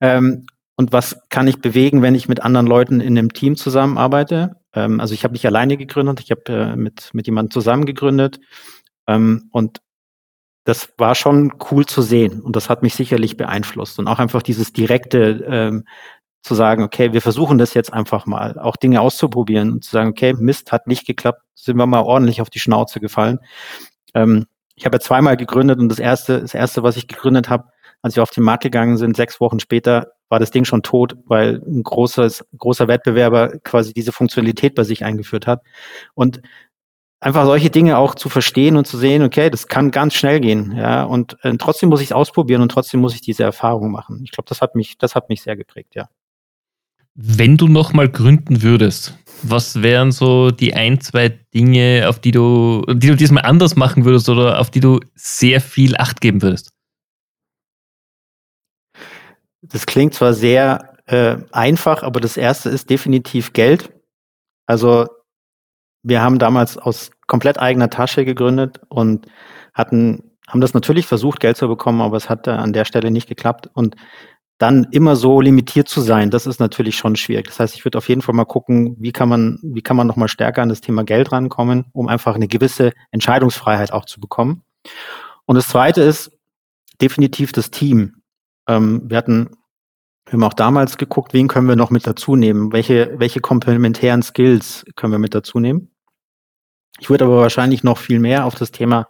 Ähm, 0.00 0.46
und 0.78 0.92
was 0.92 1.18
kann 1.28 1.48
ich 1.48 1.60
bewegen, 1.60 2.02
wenn 2.02 2.14
ich 2.14 2.28
mit 2.28 2.40
anderen 2.40 2.68
Leuten 2.68 3.00
in 3.00 3.18
einem 3.18 3.32
Team 3.32 3.56
zusammenarbeite? 3.56 4.54
Ähm, 4.72 5.00
also 5.00 5.12
ich 5.12 5.24
habe 5.24 5.32
nicht 5.32 5.44
alleine 5.44 5.76
gegründet, 5.76 6.20
ich 6.20 6.30
habe 6.30 6.42
äh, 6.46 6.76
mit, 6.76 7.10
mit 7.12 7.26
jemandem 7.26 7.50
zusammen 7.50 7.84
gegründet. 7.84 8.38
Ähm, 9.08 9.48
und 9.50 9.80
das 10.62 10.88
war 10.96 11.16
schon 11.16 11.52
cool 11.72 11.84
zu 11.84 12.00
sehen 12.00 12.40
und 12.40 12.54
das 12.54 12.70
hat 12.70 12.84
mich 12.84 12.94
sicherlich 12.94 13.36
beeinflusst. 13.36 13.98
Und 13.98 14.06
auch 14.06 14.20
einfach 14.20 14.40
dieses 14.40 14.72
direkte 14.72 15.44
ähm, 15.48 15.84
zu 16.42 16.54
sagen, 16.54 16.84
okay, 16.84 17.12
wir 17.12 17.22
versuchen 17.22 17.58
das 17.58 17.74
jetzt 17.74 17.92
einfach 17.92 18.26
mal, 18.26 18.56
auch 18.56 18.76
Dinge 18.76 19.00
auszuprobieren 19.00 19.72
und 19.72 19.84
zu 19.84 19.90
sagen, 19.90 20.10
okay, 20.10 20.32
Mist, 20.34 20.70
hat 20.70 20.86
nicht 20.86 21.08
geklappt, 21.08 21.42
sind 21.56 21.76
wir 21.76 21.86
mal 21.86 22.02
ordentlich 22.02 22.40
auf 22.40 22.50
die 22.50 22.60
Schnauze 22.60 23.00
gefallen. 23.00 23.40
Ähm, 24.14 24.46
ich 24.76 24.86
habe 24.86 24.94
ja 24.94 25.00
zweimal 25.00 25.36
gegründet 25.36 25.80
und 25.80 25.88
das 25.88 25.98
erste, 25.98 26.40
das 26.40 26.54
erste, 26.54 26.84
was 26.84 26.96
ich 26.96 27.08
gegründet 27.08 27.48
habe, 27.48 27.64
als 28.02 28.16
wir 28.16 28.22
auf 28.22 28.30
den 28.30 28.44
Markt 28.44 28.62
gegangen 28.62 28.96
sind, 28.96 29.16
sechs 29.16 29.40
Wochen 29.40 29.60
später, 29.60 30.12
war 30.28 30.38
das 30.38 30.50
Ding 30.50 30.64
schon 30.64 30.82
tot, 30.82 31.16
weil 31.26 31.62
ein 31.66 31.82
großes, 31.82 32.44
großer 32.56 32.86
Wettbewerber 32.86 33.58
quasi 33.64 33.92
diese 33.94 34.12
Funktionalität 34.12 34.74
bei 34.74 34.84
sich 34.84 35.04
eingeführt 35.04 35.46
hat. 35.46 35.62
Und 36.14 36.42
einfach 37.20 37.44
solche 37.44 37.70
Dinge 37.70 37.98
auch 37.98 38.14
zu 38.14 38.28
verstehen 38.28 38.76
und 38.76 38.86
zu 38.86 38.96
sehen, 38.96 39.22
okay, 39.22 39.50
das 39.50 39.66
kann 39.66 39.90
ganz 39.90 40.14
schnell 40.14 40.40
gehen, 40.40 40.74
ja, 40.76 41.02
und 41.02 41.36
äh, 41.42 41.56
trotzdem 41.58 41.88
muss 41.88 42.00
ich 42.00 42.08
es 42.08 42.12
ausprobieren 42.12 42.62
und 42.62 42.70
trotzdem 42.70 43.00
muss 43.00 43.14
ich 43.14 43.20
diese 43.20 43.42
Erfahrung 43.42 43.90
machen. 43.90 44.20
Ich 44.24 44.30
glaube, 44.30 44.48
das 44.48 44.60
hat 44.60 44.74
mich, 44.74 44.98
das 44.98 45.14
hat 45.14 45.28
mich 45.28 45.42
sehr 45.42 45.56
geprägt, 45.56 45.94
ja. 45.94 46.08
Wenn 47.20 47.56
du 47.56 47.66
nochmal 47.66 48.08
gründen 48.08 48.62
würdest, 48.62 49.18
was 49.42 49.82
wären 49.82 50.12
so 50.12 50.52
die 50.52 50.74
ein, 50.74 51.00
zwei 51.00 51.30
Dinge, 51.52 52.06
auf 52.08 52.20
die 52.20 52.30
du, 52.30 52.84
die 52.88 53.08
du 53.08 53.16
diesmal 53.16 53.44
anders 53.44 53.74
machen 53.74 54.04
würdest 54.04 54.28
oder 54.28 54.60
auf 54.60 54.70
die 54.70 54.78
du 54.78 55.00
sehr 55.16 55.60
viel 55.60 55.96
Acht 55.96 56.20
geben 56.20 56.42
würdest? 56.42 56.70
Das 59.62 59.86
klingt 59.86 60.14
zwar 60.14 60.34
sehr 60.34 60.94
äh, 61.06 61.36
einfach, 61.52 62.02
aber 62.02 62.20
das 62.20 62.36
erste 62.36 62.68
ist 62.68 62.90
definitiv 62.90 63.52
Geld. 63.52 63.92
Also 64.66 65.06
wir 66.02 66.22
haben 66.22 66.38
damals 66.38 66.78
aus 66.78 67.10
komplett 67.26 67.58
eigener 67.58 67.90
Tasche 67.90 68.24
gegründet 68.24 68.80
und 68.88 69.26
hatten, 69.74 70.32
haben 70.46 70.60
das 70.60 70.74
natürlich 70.74 71.06
versucht, 71.06 71.40
Geld 71.40 71.56
zu 71.56 71.68
bekommen, 71.68 72.00
aber 72.00 72.16
es 72.16 72.28
hat 72.30 72.46
an 72.48 72.72
der 72.72 72.84
Stelle 72.84 73.10
nicht 73.10 73.28
geklappt. 73.28 73.68
Und 73.72 73.96
dann 74.58 74.88
immer 74.90 75.14
so 75.14 75.40
limitiert 75.40 75.88
zu 75.88 76.00
sein, 76.00 76.30
das 76.30 76.46
ist 76.46 76.58
natürlich 76.58 76.96
schon 76.96 77.14
schwierig. 77.14 77.46
Das 77.46 77.60
heißt, 77.60 77.74
ich 77.76 77.84
würde 77.84 77.98
auf 77.98 78.08
jeden 78.08 78.22
Fall 78.22 78.34
mal 78.34 78.44
gucken, 78.44 78.96
wie 78.98 79.12
kann 79.12 79.28
man, 79.28 79.60
wie 79.62 79.82
kann 79.82 79.96
man 79.96 80.06
noch 80.06 80.16
mal 80.16 80.28
stärker 80.28 80.62
an 80.62 80.68
das 80.68 80.80
Thema 80.80 81.04
Geld 81.04 81.30
rankommen, 81.30 81.86
um 81.92 82.08
einfach 82.08 82.34
eine 82.34 82.48
gewisse 82.48 82.92
Entscheidungsfreiheit 83.12 83.92
auch 83.92 84.04
zu 84.04 84.20
bekommen. 84.20 84.62
Und 85.46 85.54
das 85.54 85.68
Zweite 85.68 86.02
ist 86.02 86.32
definitiv 87.00 87.52
das 87.52 87.70
Team. 87.70 88.17
Ähm, 88.68 89.02
wir 89.04 89.16
hatten 89.16 89.58
wir 90.28 90.34
haben 90.34 90.44
auch 90.44 90.54
damals 90.54 90.98
geguckt, 90.98 91.32
wen 91.32 91.48
können 91.48 91.68
wir 91.68 91.76
noch 91.76 91.88
mit 91.88 92.06
dazu 92.06 92.36
nehmen, 92.36 92.70
welche, 92.70 93.18
welche 93.18 93.40
komplementären 93.40 94.22
Skills 94.22 94.84
können 94.94 95.12
wir 95.12 95.18
mit 95.18 95.34
dazu 95.34 95.58
nehmen. 95.58 95.90
Ich 97.00 97.08
würde 97.08 97.24
aber 97.24 97.38
wahrscheinlich 97.38 97.82
noch 97.82 97.96
viel 97.96 98.18
mehr 98.18 98.44
auf 98.44 98.54
das 98.54 98.70
Thema 98.70 99.08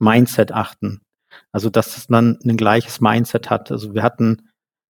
Mindset 0.00 0.50
achten. 0.50 1.02
Also, 1.52 1.70
dass 1.70 2.06
dann 2.08 2.38
ein 2.44 2.56
gleiches 2.56 3.00
Mindset 3.00 3.50
hat. 3.50 3.70
Also, 3.70 3.94
wir 3.94 4.02
hatten 4.02 4.50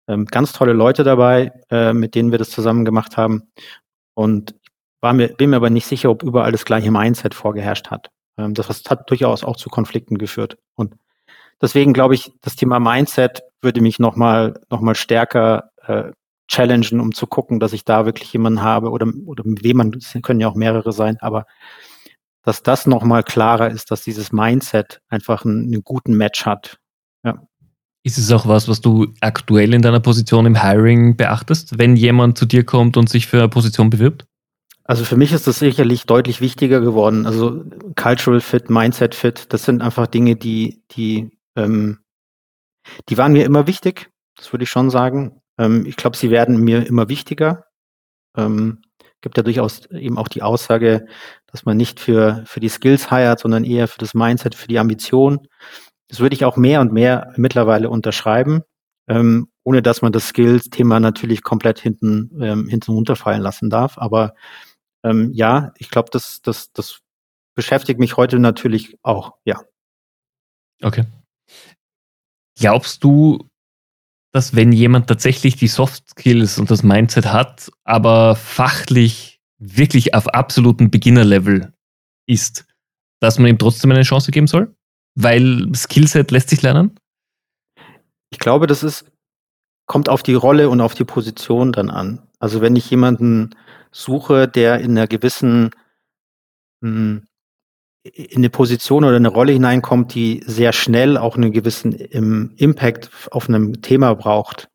ähm, 0.07 0.27
ganz 0.27 0.53
tolle 0.53 0.75
Leute 0.75 1.03
dabei, 1.03 1.53
äh, 1.71 1.93
mit 1.93 2.15
denen 2.15 2.31
wir 2.31 2.39
das 2.39 2.51
zusammen 2.51 2.85
gemacht 2.85 3.17
haben. 3.17 3.51
Und 4.15 4.55
war 5.01 5.13
mir, 5.13 5.29
bin 5.29 5.51
mir 5.51 5.57
aber 5.57 5.71
nicht 5.71 5.87
sicher, 5.87 6.11
ob 6.11 6.23
überall 6.23 6.53
das 6.53 6.65
gleiche 6.65 6.93
Mindset 6.93 7.35
vorgeherrscht 7.35 7.89
hat. 7.89 8.11
Ähm, 8.37 8.55
das 8.55 8.69
hat 8.69 9.11
durchaus 9.11 9.43
auch 9.43 9.57
zu 9.57 9.71
Konflikten 9.71 10.19
geführt. 10.19 10.57
Und 10.77 10.95
deswegen 11.61 11.93
glaube 11.93 12.15
ich, 12.15 12.31
das 12.43 12.55
Thema 12.55 12.79
Mindset 12.79 13.43
würde 13.63 13.81
mich 13.81 13.99
nochmal 13.99 14.61
noch 14.71 14.81
mal 14.81 14.95
stärker 14.95 15.71
äh, 15.87 16.13
challengen, 16.49 17.01
um 17.01 17.13
zu 17.13 17.27
gucken, 17.27 17.61
dass 17.61 17.73
ich 17.73 17.85
da 17.85 18.07
wirklich 18.07 18.33
jemanden 18.33 18.63
habe 18.63 18.91
oder, 18.91 19.07
oder 19.27 19.45
mit 19.45 19.63
wem 19.63 19.77
man, 19.77 19.93
es 19.95 20.17
können 20.23 20.41
ja 20.41 20.49
auch 20.49 20.55
mehrere 20.55 20.93
sein, 20.93 21.19
aber 21.21 21.47
dass 22.43 22.63
das 22.63 22.87
nochmal 22.87 23.23
klarer 23.23 23.71
ist, 23.71 23.91
dass 23.91 24.03
dieses 24.03 24.33
Mindset 24.33 25.03
einfach 25.09 25.45
einen, 25.45 25.65
einen 25.65 25.85
guten 25.85 26.15
Match 26.15 26.47
hat. 26.47 26.79
Ja. 27.23 27.43
Ist 28.03 28.17
es 28.17 28.33
auch 28.33 28.47
was, 28.47 28.69
was 28.69 28.81
du 28.81 29.13
aktuell 29.21 29.75
in 29.75 29.83
deiner 29.83 30.01
Position 30.01 30.47
im 30.47 30.63
Hiring 30.63 31.17
beachtest, 31.17 31.79
wenn 31.79 31.97
jemand 31.97 32.39
zu 32.39 32.47
dir 32.47 32.65
kommt 32.65 32.97
und 32.97 33.11
sich 33.11 33.27
für 33.27 33.39
eine 33.39 33.49
Position 33.51 33.91
bewirbt? 33.91 34.25
Also 34.85 35.05
für 35.05 35.19
mich 35.19 35.33
ist 35.33 35.47
das 35.47 35.59
sicherlich 35.59 36.07
deutlich 36.07 36.41
wichtiger 36.41 36.81
geworden. 36.81 37.27
Also 37.27 37.63
Cultural 37.95 38.41
Fit, 38.41 38.71
Mindset 38.71 39.15
Fit, 39.15 39.53
das 39.53 39.65
sind 39.65 39.83
einfach 39.83 40.07
Dinge, 40.07 40.35
die, 40.37 40.83
die 40.93 41.39
ähm, 41.57 41.99
die 43.09 43.19
waren 43.19 43.33
mir 43.33 43.45
immer 43.45 43.67
wichtig, 43.67 44.11
das 44.37 44.53
würde 44.53 44.65
ich 44.65 44.71
schon 44.71 44.91
sagen. 44.91 45.41
Ähm, 45.59 45.85
ich 45.87 45.97
glaube, 45.97 46.17
sie 46.17 46.31
werden 46.31 46.59
mir 46.59 46.87
immer 46.87 47.09
wichtiger. 47.09 47.67
Ähm, 48.37 48.83
gibt 49.21 49.37
ja 49.37 49.43
durchaus 49.43 49.87
eben 49.87 50.17
auch 50.19 50.29
die 50.29 50.43
Aussage, 50.43 51.07
dass 51.47 51.65
man 51.65 51.77
nicht 51.77 52.01
für, 52.01 52.45
für 52.47 52.61
die 52.61 52.69
Skills 52.69 53.11
heiert, 53.11 53.41
sondern 53.41 53.65
eher 53.65 53.89
für 53.89 53.99
das 53.99 54.15
Mindset, 54.15 54.55
für 54.55 54.69
die 54.69 54.79
Ambition. 54.79 55.49
Das 56.09 56.21
würde 56.21 56.35
ich 56.35 56.45
auch 56.45 56.57
mehr 56.57 56.81
und 56.81 56.93
mehr 56.93 57.33
mittlerweile 57.37 57.91
unterschreiben, 57.91 58.63
ähm, 59.09 59.49
ohne 59.65 59.83
dass 59.83 60.03
man 60.03 60.13
das 60.13 60.29
Skills-Thema 60.29 61.01
natürlich 61.01 61.43
komplett 61.43 61.81
hinten, 61.81 62.31
ähm, 62.41 62.69
hinten 62.69 62.93
runterfallen 62.93 63.43
lassen 63.43 63.71
darf. 63.71 63.99
Aber 63.99 64.35
ähm, 65.03 65.33
ja, 65.33 65.73
ich 65.79 65.91
glaube, 65.91 66.11
das, 66.13 66.41
das, 66.43 66.73
das 66.73 67.01
beschäftigt 67.55 67.99
mich 67.99 68.17
heute 68.17 68.39
natürlich 68.39 68.97
auch, 69.03 69.35
ja. 69.45 69.61
Okay. 70.83 71.07
Glaubst 72.59 73.05
du, 73.05 73.49
dass 74.33 74.57
wenn 74.57 74.73
jemand 74.73 75.07
tatsächlich 75.07 75.57
die 75.57 75.69
Soft 75.69 76.11
Skills 76.11 76.59
und 76.59 76.71
das 76.71 76.83
Mindset 76.83 77.27
hat, 77.27 77.71
aber 77.85 78.37
fachlich 78.37 79.41
wirklich 79.59 80.15
auf 80.15 80.29
absolutem 80.29 80.91
Beginnerlevel 80.91 81.73
ist, 82.27 82.67
dass 83.21 83.39
man 83.39 83.49
ihm 83.49 83.59
trotzdem 83.59 83.91
eine 83.93 84.03
Chance 84.03 84.31
geben 84.31 84.47
soll? 84.47 84.75
Weil 85.15 85.73
Skillset 85.75 86.31
lässt 86.31 86.51
sich 86.51 86.63
lernen? 86.63 86.99
Ich 88.31 88.39
glaube, 88.39 88.67
das 88.67 88.83
ist, 88.83 89.11
kommt 89.87 90.09
auf 90.09 90.23
die 90.23 90.35
Rolle 90.35 90.69
und 90.69 90.81
auf 90.81 90.95
die 90.95 91.05
Position 91.05 91.73
dann 91.73 91.91
an. 91.91 92.23
Also 92.39 92.61
wenn 92.61 92.77
ich 92.77 92.91
jemanden 92.91 93.55
suche, 93.91 94.47
der 94.47 94.81
in 94.81 94.93
einer 94.93 95.07
gewissen 95.07 95.71
mh, 96.81 96.91
hm, 96.91 97.28
in 98.15 98.39
eine 98.39 98.51
Position 98.51 99.05
oder 99.05 99.17
eine 99.17 99.29
Rolle 99.29 99.53
hineinkommt, 99.53 100.15
die 100.15 100.43
sehr 100.47 100.73
schnell 100.73 101.17
auch 101.17 101.37
einen 101.37 101.53
gewissen 101.53 101.97
ähm, 102.11 102.53
Impact 102.57 103.11
auf 103.31 103.49
einem 103.49 103.83
Thema 103.83 104.15
braucht, 104.15 104.69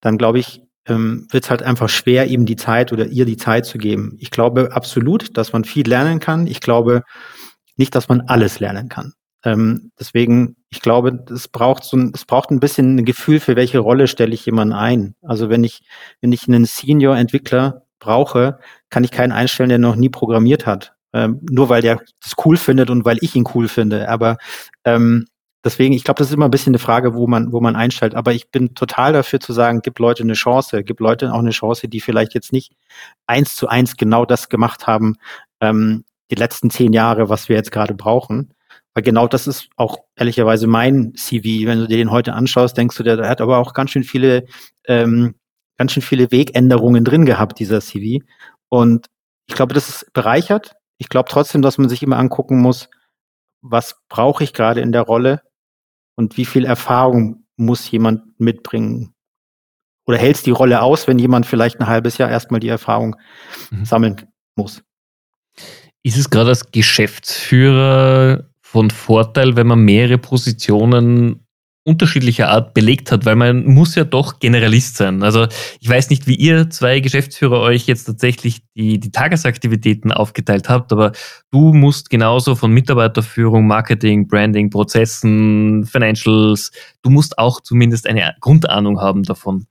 dann 0.00 0.18
glaube 0.18 0.38
ich, 0.38 0.62
ähm, 0.86 1.26
wird 1.30 1.44
es 1.44 1.50
halt 1.50 1.62
einfach 1.62 1.88
schwer, 1.88 2.26
ihm 2.26 2.46
die 2.46 2.56
Zeit 2.56 2.92
oder 2.92 3.06
ihr 3.06 3.24
die 3.24 3.36
Zeit 3.36 3.64
zu 3.66 3.78
geben. 3.78 4.16
Ich 4.20 4.30
glaube 4.30 4.70
absolut, 4.72 5.36
dass 5.36 5.52
man 5.52 5.64
viel 5.64 5.88
lernen 5.88 6.20
kann. 6.20 6.46
Ich 6.46 6.60
glaube 6.60 7.02
nicht, 7.76 7.94
dass 7.94 8.08
man 8.08 8.22
alles 8.22 8.60
lernen 8.60 8.88
kann. 8.88 9.14
Ähm, 9.44 9.90
deswegen, 9.98 10.56
ich 10.70 10.80
glaube, 10.80 11.24
es 11.30 11.48
braucht 11.48 11.84
so 11.84 11.96
ein, 11.96 12.12
es 12.14 12.24
braucht 12.24 12.50
ein 12.50 12.60
bisschen 12.60 12.96
ein 12.96 13.04
Gefühl, 13.04 13.40
für 13.40 13.56
welche 13.56 13.78
Rolle 13.78 14.08
stelle 14.08 14.34
ich 14.34 14.46
jemanden 14.46 14.74
ein. 14.74 15.14
Also 15.22 15.48
wenn 15.48 15.64
ich, 15.64 15.82
wenn 16.20 16.32
ich 16.32 16.48
einen 16.48 16.64
Senior-Entwickler 16.64 17.82
brauche, 17.98 18.58
kann 18.90 19.04
ich 19.04 19.10
keinen 19.10 19.32
einstellen, 19.32 19.68
der 19.68 19.78
noch 19.78 19.96
nie 19.96 20.08
programmiert 20.08 20.66
hat 20.66 20.94
ähm, 21.14 21.40
nur 21.48 21.68
weil 21.68 21.80
der 21.80 22.00
das 22.20 22.34
cool 22.44 22.56
findet 22.56 22.90
und 22.90 23.04
weil 23.04 23.18
ich 23.20 23.34
ihn 23.36 23.44
cool 23.54 23.68
finde. 23.68 24.08
Aber 24.08 24.36
ähm, 24.84 25.26
deswegen, 25.64 25.94
ich 25.94 26.04
glaube, 26.04 26.18
das 26.18 26.28
ist 26.28 26.34
immer 26.34 26.46
ein 26.46 26.50
bisschen 26.50 26.72
eine 26.72 26.80
Frage, 26.80 27.14
wo 27.14 27.26
man, 27.28 27.52
wo 27.52 27.60
man 27.60 27.76
einstellt. 27.76 28.14
Aber 28.16 28.32
ich 28.32 28.50
bin 28.50 28.74
total 28.74 29.12
dafür 29.12 29.40
zu 29.40 29.52
sagen, 29.52 29.80
gib 29.82 29.98
Leute 30.00 30.24
eine 30.24 30.34
Chance, 30.34 30.82
gib 30.82 31.00
Leute 31.00 31.32
auch 31.32 31.38
eine 31.38 31.52
Chance, 31.52 31.88
die 31.88 32.00
vielleicht 32.00 32.34
jetzt 32.34 32.52
nicht 32.52 32.72
eins 33.26 33.54
zu 33.54 33.68
eins 33.68 33.96
genau 33.96 34.26
das 34.26 34.48
gemacht 34.48 34.88
haben, 34.88 35.14
ähm, 35.60 36.04
die 36.30 36.34
letzten 36.34 36.68
zehn 36.70 36.92
Jahre, 36.92 37.28
was 37.28 37.48
wir 37.48 37.56
jetzt 37.56 37.70
gerade 37.70 37.94
brauchen. 37.94 38.52
Weil 38.92 39.04
genau 39.04 39.28
das 39.28 39.46
ist 39.46 39.68
auch 39.76 39.98
ehrlicherweise 40.16 40.66
mein 40.66 41.14
CV. 41.14 41.66
Wenn 41.66 41.78
du 41.78 41.86
dir 41.86 41.96
den 41.96 42.10
heute 42.10 42.32
anschaust, 42.34 42.76
denkst 42.76 42.96
du, 42.96 43.04
der, 43.04 43.16
der 43.16 43.28
hat 43.28 43.40
aber 43.40 43.58
auch 43.58 43.72
ganz 43.72 43.90
schön 43.90 44.04
viele, 44.04 44.46
ähm, 44.86 45.36
ganz 45.78 45.92
schön 45.92 46.02
viele 46.02 46.32
Wegänderungen 46.32 47.04
drin 47.04 47.24
gehabt, 47.24 47.60
dieser 47.60 47.80
CV. 47.80 48.24
Und 48.68 49.06
ich 49.46 49.54
glaube, 49.54 49.74
das 49.74 49.88
ist 49.88 50.12
bereichert 50.12 50.74
ich 50.98 51.08
glaube 51.08 51.28
trotzdem, 51.30 51.62
dass 51.62 51.78
man 51.78 51.88
sich 51.88 52.02
immer 52.02 52.18
angucken 52.18 52.60
muss, 52.60 52.88
was 53.62 53.96
brauche 54.08 54.44
ich 54.44 54.52
gerade 54.52 54.80
in 54.80 54.92
der 54.92 55.02
Rolle 55.02 55.42
und 56.16 56.36
wie 56.36 56.44
viel 56.44 56.64
Erfahrung 56.64 57.44
muss 57.56 57.90
jemand 57.90 58.38
mitbringen. 58.38 59.14
Oder 60.06 60.18
hält 60.18 60.36
es 60.36 60.42
die 60.42 60.50
Rolle 60.50 60.82
aus, 60.82 61.06
wenn 61.06 61.18
jemand 61.18 61.46
vielleicht 61.46 61.80
ein 61.80 61.86
halbes 61.86 62.18
Jahr 62.18 62.30
erstmal 62.30 62.60
die 62.60 62.68
Erfahrung 62.68 63.16
mhm. 63.70 63.84
sammeln 63.84 64.16
muss? 64.54 64.82
Ist 66.02 66.18
es 66.18 66.28
gerade 66.28 66.50
als 66.50 66.70
Geschäftsführer 66.70 68.50
von 68.60 68.90
Vorteil, 68.90 69.56
wenn 69.56 69.66
man 69.66 69.80
mehrere 69.80 70.18
Positionen 70.18 71.43
unterschiedlicher 71.84 72.48
Art 72.48 72.72
belegt 72.72 73.12
hat, 73.12 73.26
weil 73.26 73.36
man 73.36 73.66
muss 73.66 73.94
ja 73.94 74.04
doch 74.04 74.38
Generalist 74.38 74.96
sein. 74.96 75.22
Also 75.22 75.46
ich 75.80 75.88
weiß 75.88 76.08
nicht, 76.08 76.26
wie 76.26 76.34
ihr 76.34 76.70
zwei 76.70 77.00
Geschäftsführer 77.00 77.60
euch 77.60 77.86
jetzt 77.86 78.04
tatsächlich 78.04 78.62
die, 78.74 78.98
die 78.98 79.10
Tagesaktivitäten 79.12 80.10
aufgeteilt 80.10 80.70
habt, 80.70 80.92
aber 80.92 81.12
du 81.50 81.74
musst 81.74 82.08
genauso 82.08 82.54
von 82.54 82.72
Mitarbeiterführung, 82.72 83.66
Marketing, 83.66 84.26
Branding, 84.26 84.70
Prozessen, 84.70 85.84
Financials, 85.84 86.72
du 87.02 87.10
musst 87.10 87.38
auch 87.38 87.60
zumindest 87.60 88.06
eine 88.06 88.34
Grundahnung 88.40 89.00
haben 89.00 89.22
davon. 89.22 89.66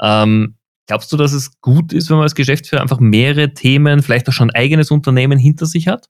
Ähm, 0.00 0.54
glaubst 0.86 1.12
du, 1.12 1.16
dass 1.16 1.32
es 1.32 1.60
gut 1.60 1.92
ist, 1.92 2.08
wenn 2.10 2.18
man 2.18 2.24
als 2.24 2.36
Geschäftsführer 2.36 2.80
einfach 2.82 3.00
mehrere 3.00 3.54
Themen, 3.54 4.02
vielleicht 4.02 4.28
auch 4.28 4.32
schon 4.32 4.50
ein 4.50 4.56
eigenes 4.56 4.92
Unternehmen 4.92 5.38
hinter 5.38 5.66
sich 5.66 5.88
hat? 5.88 6.06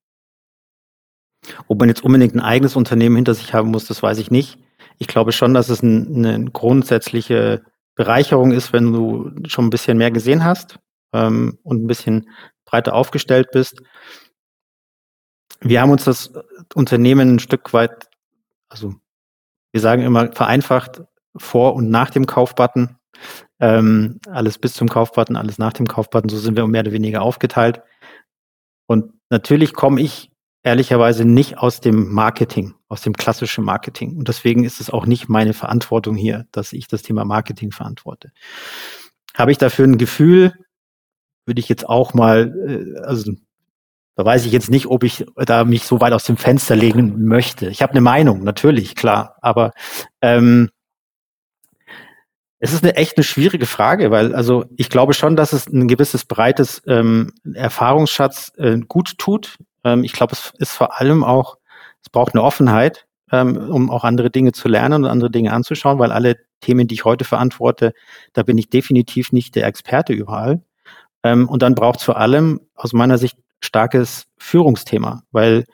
Ob 1.66 1.80
man 1.80 1.88
jetzt 1.88 2.04
unbedingt 2.04 2.34
ein 2.34 2.40
eigenes 2.40 2.76
Unternehmen 2.76 3.16
hinter 3.16 3.32
sich 3.32 3.54
haben 3.54 3.70
muss, 3.70 3.86
das 3.86 4.02
weiß 4.02 4.18
ich 4.18 4.30
nicht 4.30 4.58
ich 4.98 5.06
glaube 5.06 5.32
schon, 5.32 5.54
dass 5.54 5.68
es 5.68 5.82
ein, 5.82 6.24
eine 6.24 6.50
grundsätzliche 6.50 7.62
Bereicherung 7.94 8.52
ist, 8.52 8.72
wenn 8.72 8.92
du 8.92 9.30
schon 9.46 9.66
ein 9.66 9.70
bisschen 9.70 9.98
mehr 9.98 10.10
gesehen 10.10 10.44
hast 10.44 10.78
ähm, 11.12 11.58
und 11.62 11.82
ein 11.82 11.86
bisschen 11.86 12.28
breiter 12.64 12.94
aufgestellt 12.94 13.48
bist. 13.52 13.82
Wir 15.60 15.80
haben 15.80 15.90
uns 15.90 16.04
das 16.04 16.32
Unternehmen 16.74 17.36
ein 17.36 17.38
Stück 17.38 17.72
weit, 17.72 18.10
also 18.68 18.94
wir 19.72 19.80
sagen 19.80 20.02
immer 20.02 20.32
vereinfacht 20.32 21.02
vor 21.36 21.74
und 21.74 21.90
nach 21.90 22.10
dem 22.10 22.26
Kaufbutton. 22.26 22.96
Ähm, 23.58 24.20
alles 24.28 24.58
bis 24.58 24.74
zum 24.74 24.88
Kaufbutton, 24.88 25.36
alles 25.36 25.56
nach 25.56 25.72
dem 25.72 25.86
Kaufbutton. 25.86 26.28
So 26.28 26.38
sind 26.38 26.56
wir 26.56 26.66
mehr 26.66 26.82
oder 26.82 26.92
weniger 26.92 27.22
aufgeteilt. 27.22 27.82
Und 28.86 29.14
natürlich 29.30 29.72
komme 29.72 30.00
ich 30.02 30.30
ehrlicherweise 30.66 31.24
nicht 31.24 31.58
aus 31.58 31.80
dem 31.80 32.12
Marketing, 32.12 32.74
aus 32.88 33.00
dem 33.00 33.12
klassischen 33.12 33.62
Marketing. 33.62 34.16
Und 34.16 34.26
deswegen 34.26 34.64
ist 34.64 34.80
es 34.80 34.90
auch 34.90 35.06
nicht 35.06 35.28
meine 35.28 35.52
Verantwortung 35.52 36.16
hier, 36.16 36.46
dass 36.50 36.72
ich 36.72 36.88
das 36.88 37.02
Thema 37.02 37.24
Marketing 37.24 37.70
verantworte. 37.70 38.32
Habe 39.36 39.52
ich 39.52 39.58
dafür 39.58 39.86
ein 39.86 39.96
Gefühl, 39.96 40.54
würde 41.44 41.60
ich 41.60 41.68
jetzt 41.68 41.88
auch 41.88 42.14
mal, 42.14 42.52
äh, 42.66 42.98
also 43.06 43.32
da 44.16 44.24
weiß 44.24 44.44
ich 44.44 44.50
jetzt 44.50 44.68
nicht, 44.68 44.86
ob 44.86 45.04
ich 45.04 45.24
da 45.36 45.64
mich 45.64 45.84
so 45.84 46.00
weit 46.00 46.12
aus 46.12 46.24
dem 46.24 46.36
Fenster 46.36 46.74
legen 46.74 47.24
möchte. 47.28 47.68
Ich 47.68 47.80
habe 47.80 47.92
eine 47.92 48.00
Meinung, 48.00 48.42
natürlich, 48.42 48.96
klar. 48.96 49.36
Aber 49.42 49.70
ähm, 50.20 50.70
es 52.58 52.72
ist 52.72 52.82
eine 52.82 52.96
echt 52.96 53.16
eine 53.16 53.24
schwierige 53.24 53.66
Frage, 53.66 54.10
weil 54.10 54.34
also 54.34 54.64
ich 54.76 54.90
glaube 54.90 55.14
schon, 55.14 55.36
dass 55.36 55.52
es 55.52 55.68
ein 55.68 55.86
gewisses 55.86 56.24
breites 56.24 56.82
ähm, 56.88 57.34
Erfahrungsschatz 57.54 58.50
äh, 58.56 58.80
gut 58.80 59.16
tut, 59.18 59.58
ähm, 59.86 60.04
ich 60.04 60.12
glaube, 60.12 60.32
es 60.32 60.52
ist 60.58 60.72
vor 60.72 61.00
allem 61.00 61.24
auch, 61.24 61.56
es 62.02 62.10
braucht 62.10 62.34
eine 62.34 62.42
Offenheit, 62.42 63.06
ähm, 63.32 63.56
um 63.56 63.90
auch 63.90 64.04
andere 64.04 64.30
Dinge 64.30 64.52
zu 64.52 64.68
lernen 64.68 65.04
und 65.04 65.10
andere 65.10 65.30
Dinge 65.30 65.52
anzuschauen, 65.52 65.98
weil 65.98 66.12
alle 66.12 66.36
Themen, 66.60 66.88
die 66.88 66.94
ich 66.94 67.04
heute 67.04 67.24
verantworte, 67.24 67.92
da 68.32 68.42
bin 68.42 68.58
ich 68.58 68.68
definitiv 68.68 69.32
nicht 69.32 69.54
der 69.54 69.66
Experte 69.66 70.12
überall. 70.12 70.62
Ähm, 71.22 71.48
und 71.48 71.62
dann 71.62 71.74
braucht 71.74 72.00
es 72.00 72.04
vor 72.04 72.18
allem 72.18 72.60
aus 72.74 72.92
meiner 72.92 73.16
Sicht 73.16 73.38
starkes 73.60 74.26
Führungsthema, 74.38 75.22
weil 75.30 75.64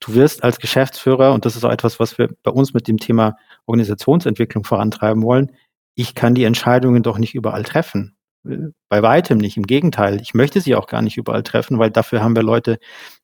du 0.00 0.14
wirst 0.14 0.42
als 0.42 0.58
Geschäftsführer, 0.58 1.32
und 1.32 1.44
das 1.44 1.56
ist 1.56 1.64
auch 1.64 1.70
etwas, 1.70 2.00
was 2.00 2.18
wir 2.18 2.28
bei 2.42 2.50
uns 2.50 2.74
mit 2.74 2.88
dem 2.88 2.98
Thema 2.98 3.36
Organisationsentwicklung 3.66 4.64
vorantreiben 4.64 5.22
wollen, 5.22 5.52
ich 5.94 6.14
kann 6.14 6.34
die 6.34 6.44
Entscheidungen 6.44 7.02
doch 7.02 7.18
nicht 7.18 7.34
überall 7.34 7.62
treffen. 7.64 8.16
Bei 8.42 9.02
weitem 9.02 9.38
nicht. 9.38 9.56
Im 9.56 9.66
Gegenteil, 9.66 10.20
ich 10.20 10.32
möchte 10.32 10.60
sie 10.60 10.74
auch 10.74 10.86
gar 10.86 11.02
nicht 11.02 11.18
überall 11.18 11.42
treffen, 11.42 11.78
weil 11.78 11.90
dafür 11.90 12.22
haben 12.22 12.34
wir 12.34 12.42
Leute, 12.42 12.78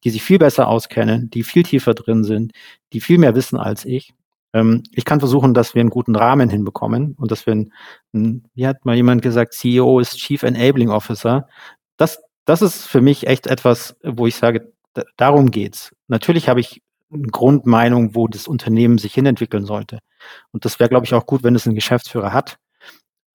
die 0.05 0.11
sich 0.11 0.23
viel 0.23 0.39
besser 0.39 0.69
auskennen, 0.69 1.31
die 1.31 1.43
viel 1.43 1.62
tiefer 1.62 1.95
drin 1.95 2.23
sind, 2.23 2.53
die 2.93 3.01
viel 3.01 3.19
mehr 3.19 3.35
wissen 3.35 3.59
als 3.59 3.87
ich. 3.87 4.12
Ähm, 4.53 4.83
ich 4.93 5.07
kann 5.07 5.21
versuchen, 5.21 5.55
dass 5.55 5.75
wir 5.75 5.81
einen 5.81 5.91
guten 5.91 6.17
Rahmen 6.17 6.51
hinbekommen 6.51 7.14
und 7.19 7.31
dass 7.31 7.47
wir, 7.47 7.55
ein, 7.55 8.45
wie 8.55 8.67
hat 8.67 8.85
mal 8.85 8.95
jemand 8.95 9.23
gesagt, 9.23 9.55
CEO 9.55 10.01
ist 10.01 10.19
Chief 10.19 10.43
Enabling 10.43 10.91
Officer. 10.91 11.49
Das, 11.97 12.23
das 12.45 12.61
ist 12.61 12.87
für 12.87 13.01
mich 13.01 13.27
echt 13.27 13.47
etwas, 13.47 13.97
wo 14.03 14.27
ich 14.27 14.37
sage, 14.37 14.73
darum 15.17 15.51
geht's. 15.51 15.95
Natürlich 16.09 16.49
habe 16.51 16.61
ich 16.61 16.83
eine 17.11 17.29
Grundmeinung, 17.29 18.14
wo 18.14 18.29
das 18.29 18.49
Unternehmen 18.49 18.99
sich 18.99 19.14
hinentwickeln 19.14 19.64
sollte. 19.64 20.01
Und 20.53 20.67
das 20.67 20.79
wäre, 20.79 20.91
glaube 20.91 21.07
ich, 21.07 21.14
auch 21.14 21.25
gut, 21.27 21.43
wenn 21.43 21.55
es 21.55 21.67
einen 21.67 21.75
Geschäftsführer 21.75 22.33
hat 22.35 22.59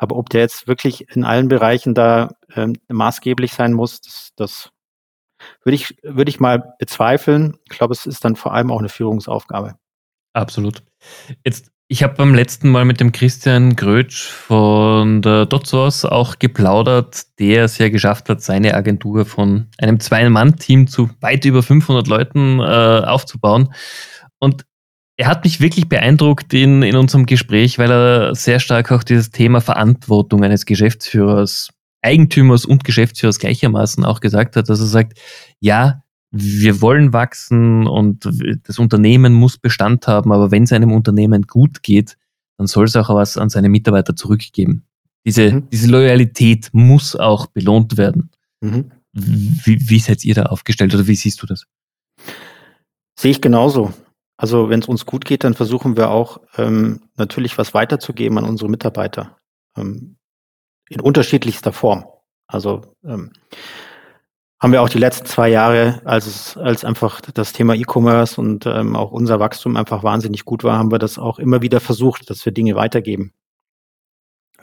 aber 0.01 0.17
ob 0.17 0.29
der 0.29 0.41
jetzt 0.41 0.67
wirklich 0.67 1.15
in 1.15 1.23
allen 1.23 1.47
Bereichen 1.47 1.93
da 1.93 2.31
ähm, 2.55 2.75
maßgeblich 2.89 3.53
sein 3.53 3.71
muss, 3.71 4.01
das, 4.01 4.31
das 4.35 4.71
würde 5.63 5.75
ich, 5.75 5.95
würde 6.01 6.29
ich 6.29 6.39
mal 6.39 6.73
bezweifeln. 6.79 7.57
Ich 7.65 7.77
glaube, 7.77 7.93
es 7.93 8.07
ist 8.07 8.25
dann 8.25 8.35
vor 8.35 8.55
allem 8.55 8.71
auch 8.71 8.79
eine 8.79 8.89
Führungsaufgabe. 8.89 9.75
Absolut. 10.33 10.81
Jetzt, 11.45 11.71
ich 11.87 12.01
habe 12.01 12.15
beim 12.15 12.33
letzten 12.33 12.69
Mal 12.69 12.83
mit 12.83 12.99
dem 12.99 13.11
Christian 13.11 13.75
Grötsch 13.75 14.27
von 14.27 15.21
der 15.21 15.45
DotSource 15.45 16.05
auch 16.05 16.39
geplaudert, 16.39 17.37
der 17.37 17.65
es 17.65 17.77
ja 17.77 17.89
geschafft 17.89 18.27
hat, 18.27 18.41
seine 18.41 18.73
Agentur 18.73 19.25
von 19.27 19.67
einem 19.77 19.99
Zwei-Mann-Team 19.99 20.87
zu 20.87 21.11
weit 21.19 21.45
über 21.45 21.61
500 21.61 22.07
Leuten 22.07 22.59
äh, 22.59 23.03
aufzubauen. 23.05 23.71
Und 24.39 24.65
er 25.17 25.27
hat 25.27 25.43
mich 25.43 25.59
wirklich 25.59 25.87
beeindruckt 25.87 26.53
in, 26.53 26.81
in 26.83 26.95
unserem 26.95 27.25
Gespräch, 27.25 27.77
weil 27.77 27.91
er 27.91 28.35
sehr 28.35 28.59
stark 28.59 28.91
auch 28.91 29.03
dieses 29.03 29.29
Thema 29.29 29.61
Verantwortung 29.61 30.43
eines 30.43 30.65
Geschäftsführers, 30.65 31.69
Eigentümers 32.01 32.65
und 32.65 32.83
Geschäftsführers 32.83 33.39
gleichermaßen 33.39 34.03
auch 34.05 34.19
gesagt 34.19 34.55
hat, 34.55 34.69
dass 34.69 34.79
er 34.79 34.87
sagt, 34.87 35.19
ja, 35.59 36.03
wir 36.31 36.81
wollen 36.81 37.13
wachsen 37.13 37.87
und 37.87 38.27
das 38.63 38.79
Unternehmen 38.79 39.33
muss 39.33 39.57
Bestand 39.57 40.07
haben, 40.07 40.31
aber 40.31 40.49
wenn 40.49 40.63
es 40.63 40.71
einem 40.71 40.93
Unternehmen 40.93 41.43
gut 41.43 41.83
geht, 41.83 42.17
dann 42.57 42.67
soll 42.67 42.85
es 42.85 42.95
auch 42.95 43.09
was 43.09 43.37
an 43.37 43.49
seine 43.49 43.69
Mitarbeiter 43.69 44.15
zurückgeben. 44.15 44.85
Diese, 45.25 45.51
mhm. 45.51 45.69
diese 45.69 45.87
Loyalität 45.89 46.69
muss 46.71 47.15
auch 47.15 47.47
belohnt 47.47 47.97
werden. 47.97 48.31
Mhm. 48.61 48.91
Wie, 49.13 49.89
wie 49.89 49.99
seid 49.99 50.23
ihr 50.23 50.35
da 50.35 50.43
aufgestellt 50.43 50.95
oder 50.95 51.05
wie 51.05 51.15
siehst 51.15 51.41
du 51.41 51.47
das? 51.47 51.65
Sehe 53.19 53.31
ich 53.31 53.41
genauso. 53.41 53.93
Also 54.41 54.71
wenn 54.71 54.79
es 54.79 54.87
uns 54.87 55.05
gut 55.05 55.23
geht, 55.23 55.43
dann 55.43 55.53
versuchen 55.53 55.97
wir 55.97 56.09
auch 56.09 56.41
ähm, 56.57 57.03
natürlich 57.15 57.59
was 57.59 57.75
weiterzugeben 57.75 58.39
an 58.39 58.43
unsere 58.43 58.71
Mitarbeiter 58.71 59.37
ähm, 59.77 60.17
in 60.89 60.99
unterschiedlichster 60.99 61.71
Form. 61.71 62.05
Also 62.47 62.81
ähm, 63.03 63.33
haben 64.59 64.73
wir 64.73 64.81
auch 64.81 64.89
die 64.89 64.97
letzten 64.97 65.27
zwei 65.27 65.47
Jahre, 65.47 66.01
als 66.05 66.25
es, 66.25 66.57
als 66.57 66.83
einfach 66.83 67.21
das 67.21 67.53
Thema 67.53 67.75
E-Commerce 67.75 68.41
und 68.41 68.65
ähm, 68.65 68.95
auch 68.95 69.11
unser 69.11 69.39
Wachstum 69.39 69.77
einfach 69.77 70.01
wahnsinnig 70.01 70.43
gut 70.43 70.63
war, 70.63 70.79
haben 70.79 70.91
wir 70.91 70.97
das 70.97 71.19
auch 71.19 71.37
immer 71.37 71.61
wieder 71.61 71.79
versucht, 71.79 72.31
dass 72.31 72.43
wir 72.43 72.51
Dinge 72.51 72.73
weitergeben. 72.75 73.33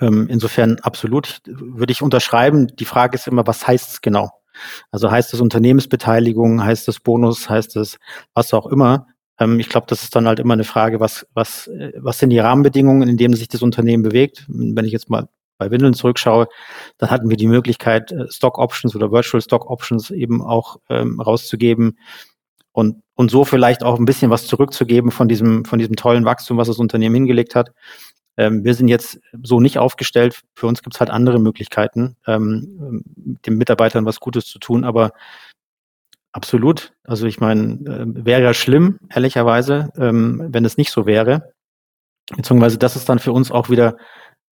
Ähm, 0.01 0.27
insofern 0.29 0.81
absolut 0.81 1.41
würde 1.45 1.93
ich 1.93 2.03
unterschreiben. 2.03 2.67
Die 2.67 2.85
Frage 2.85 3.15
ist 3.15 3.29
immer, 3.29 3.47
was 3.47 3.65
heißt 3.65 3.93
es 3.93 4.01
genau? 4.01 4.31
Also 4.91 5.09
heißt 5.09 5.33
es 5.35 5.41
Unternehmensbeteiligung, 5.41 6.65
heißt 6.65 6.89
es 6.89 6.99
Bonus, 6.99 7.49
heißt 7.49 7.77
es 7.77 8.01
was 8.35 8.53
auch 8.53 8.67
immer. 8.67 9.07
Ähm, 9.39 9.61
ich 9.61 9.69
glaube, 9.69 9.87
das 9.89 10.03
ist 10.03 10.15
dann 10.17 10.27
halt 10.27 10.41
immer 10.41 10.55
eine 10.55 10.65
Frage, 10.65 11.01
was, 11.01 11.27
was, 11.35 11.69
äh, 11.69 11.93
was 11.97 12.19
sind 12.19 12.31
die 12.31 12.39
Rahmenbedingungen, 12.39 13.09
in 13.09 13.17
denen 13.17 13.35
sich 13.35 13.49
das 13.49 13.63
Unternehmen 13.63 14.03
bewegt. 14.03 14.45
Wenn 14.49 14.85
ich 14.85 14.93
jetzt 14.93 15.11
mal 15.11 15.29
bei 15.59 15.71
Windeln 15.71 15.95
zurückschaue, 15.95 16.49
dann 16.99 17.11
hatten 17.11 17.31
wir 17.31 17.37
die 17.37 17.49
Möglichkeit, 17.49 18.13
äh, 18.13 18.31
Stock 18.31 18.59
Options 18.59 18.95
oder 18.95 19.11
Virtual 19.13 19.41
Stock 19.41 19.69
Options 19.69 20.11
eben 20.11 20.43
auch 20.43 20.79
ähm, 20.89 21.21
rauszugeben 21.21 21.99
und, 22.73 23.03
und 23.15 23.31
so 23.31 23.45
vielleicht 23.45 23.83
auch 23.83 23.99
ein 23.99 24.05
bisschen 24.05 24.31
was 24.31 24.47
zurückzugeben 24.47 25.11
von 25.11 25.29
diesem, 25.29 25.65
von 25.65 25.79
diesem 25.79 25.97
tollen 25.97 26.25
Wachstum, 26.25 26.59
was 26.59 26.69
das 26.69 26.79
Unternehmen 26.79 27.17
hingelegt 27.17 27.55
hat. 27.55 27.73
Ähm, 28.37 28.65
wir 28.65 28.75
sind 28.75 28.87
jetzt 28.87 29.21
so 29.43 29.59
nicht 29.59 29.79
aufgestellt. 29.79 30.43
Für 30.55 30.69
uns 30.69 30.83
gibt 30.83 30.95
es 30.95 31.01
halt 31.01 31.11
andere 31.11 31.41
Möglichkeiten, 31.41 32.17
ähm, 32.27 33.03
den 33.45 33.59
Mitarbeitern 33.59 34.07
was 34.07 34.21
Gutes 34.21 34.47
zu 34.47 34.61
tun, 34.61 34.85
aber 34.85 35.11
Absolut. 36.39 36.93
Also 37.03 37.27
ich 37.27 37.41
meine, 37.41 37.73
äh, 37.85 38.25
wäre 38.25 38.41
ja 38.41 38.55
schlimm, 38.55 39.01
ehrlicherweise, 39.13 39.91
ähm, 39.97 40.47
wenn 40.51 40.65
es 40.65 40.77
nicht 40.77 40.93
so 40.93 41.05
wäre. 41.05 41.53
Beziehungsweise 42.37 42.79
das 42.79 42.95
ist 42.95 43.09
dann 43.09 43.19
für 43.19 43.33
uns 43.33 43.51
auch 43.51 43.71
wieder 43.71 43.97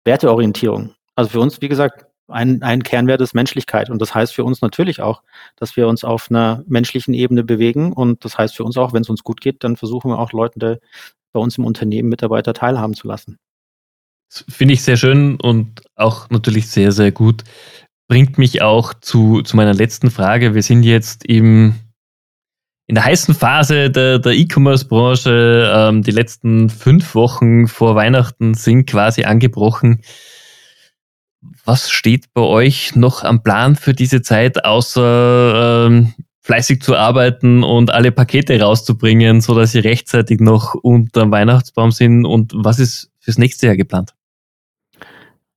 Werteorientierung. 0.04 0.94
Also 1.16 1.30
für 1.30 1.40
uns, 1.40 1.60
wie 1.60 1.68
gesagt, 1.68 2.06
ein, 2.28 2.62
ein 2.62 2.84
Kernwert 2.84 3.20
ist 3.20 3.34
Menschlichkeit. 3.34 3.90
Und 3.90 4.00
das 4.00 4.14
heißt 4.14 4.32
für 4.32 4.44
uns 4.44 4.62
natürlich 4.62 5.02
auch, 5.02 5.24
dass 5.56 5.76
wir 5.76 5.88
uns 5.88 6.04
auf 6.04 6.30
einer 6.30 6.62
menschlichen 6.68 7.14
Ebene 7.14 7.42
bewegen. 7.42 7.92
Und 7.92 8.24
das 8.24 8.38
heißt 8.38 8.54
für 8.54 8.62
uns 8.62 8.76
auch, 8.76 8.92
wenn 8.92 9.02
es 9.02 9.10
uns 9.10 9.24
gut 9.24 9.40
geht, 9.40 9.64
dann 9.64 9.76
versuchen 9.76 10.12
wir 10.12 10.20
auch 10.20 10.30
Leute 10.30 10.78
bei 11.32 11.40
uns 11.40 11.58
im 11.58 11.64
Unternehmen 11.64 12.10
Mitarbeiter 12.10 12.54
teilhaben 12.54 12.94
zu 12.94 13.08
lassen. 13.08 13.40
Finde 14.30 14.74
ich 14.74 14.84
sehr 14.84 14.96
schön 14.96 15.36
und 15.40 15.82
auch 15.96 16.30
natürlich 16.30 16.70
sehr, 16.70 16.92
sehr 16.92 17.10
gut 17.10 17.42
bringt 18.12 18.36
mich 18.36 18.60
auch 18.60 18.92
zu, 18.92 19.40
zu 19.40 19.56
meiner 19.56 19.72
letzten 19.72 20.10
Frage. 20.10 20.54
Wir 20.54 20.62
sind 20.62 20.82
jetzt 20.82 21.24
im, 21.24 21.76
in 22.86 22.94
der 22.94 23.06
heißen 23.06 23.34
Phase 23.34 23.90
der, 23.90 24.18
der 24.18 24.32
E-Commerce-Branche. 24.32 25.72
Ähm, 25.74 26.02
die 26.02 26.10
letzten 26.10 26.68
fünf 26.68 27.14
Wochen 27.14 27.68
vor 27.68 27.94
Weihnachten 27.94 28.52
sind 28.52 28.84
quasi 28.84 29.24
angebrochen. 29.24 30.02
Was 31.64 31.90
steht 31.90 32.34
bei 32.34 32.42
euch 32.42 32.94
noch 32.96 33.24
am 33.24 33.42
Plan 33.42 33.76
für 33.76 33.94
diese 33.94 34.20
Zeit, 34.20 34.62
außer 34.62 35.86
ähm, 35.86 36.12
fleißig 36.42 36.82
zu 36.82 36.94
arbeiten 36.94 37.62
und 37.62 37.92
alle 37.92 38.12
Pakete 38.12 38.60
rauszubringen, 38.60 39.40
so 39.40 39.54
dass 39.54 39.72
sie 39.72 39.78
rechtzeitig 39.78 40.38
noch 40.40 40.74
unter 40.74 41.22
dem 41.22 41.30
Weihnachtsbaum 41.30 41.92
sind. 41.92 42.26
Und 42.26 42.52
was 42.54 42.78
ist 42.78 43.10
fürs 43.20 43.38
nächste 43.38 43.68
Jahr 43.68 43.76
geplant? 43.76 44.12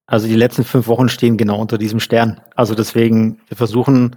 Also 0.07 0.27
die 0.27 0.35
letzten 0.35 0.63
fünf 0.63 0.87
Wochen 0.87 1.09
stehen 1.09 1.37
genau 1.37 1.59
unter 1.59 1.77
diesem 1.77 1.99
Stern. 1.99 2.41
Also 2.55 2.75
deswegen, 2.75 3.39
wir 3.47 3.57
versuchen 3.57 4.15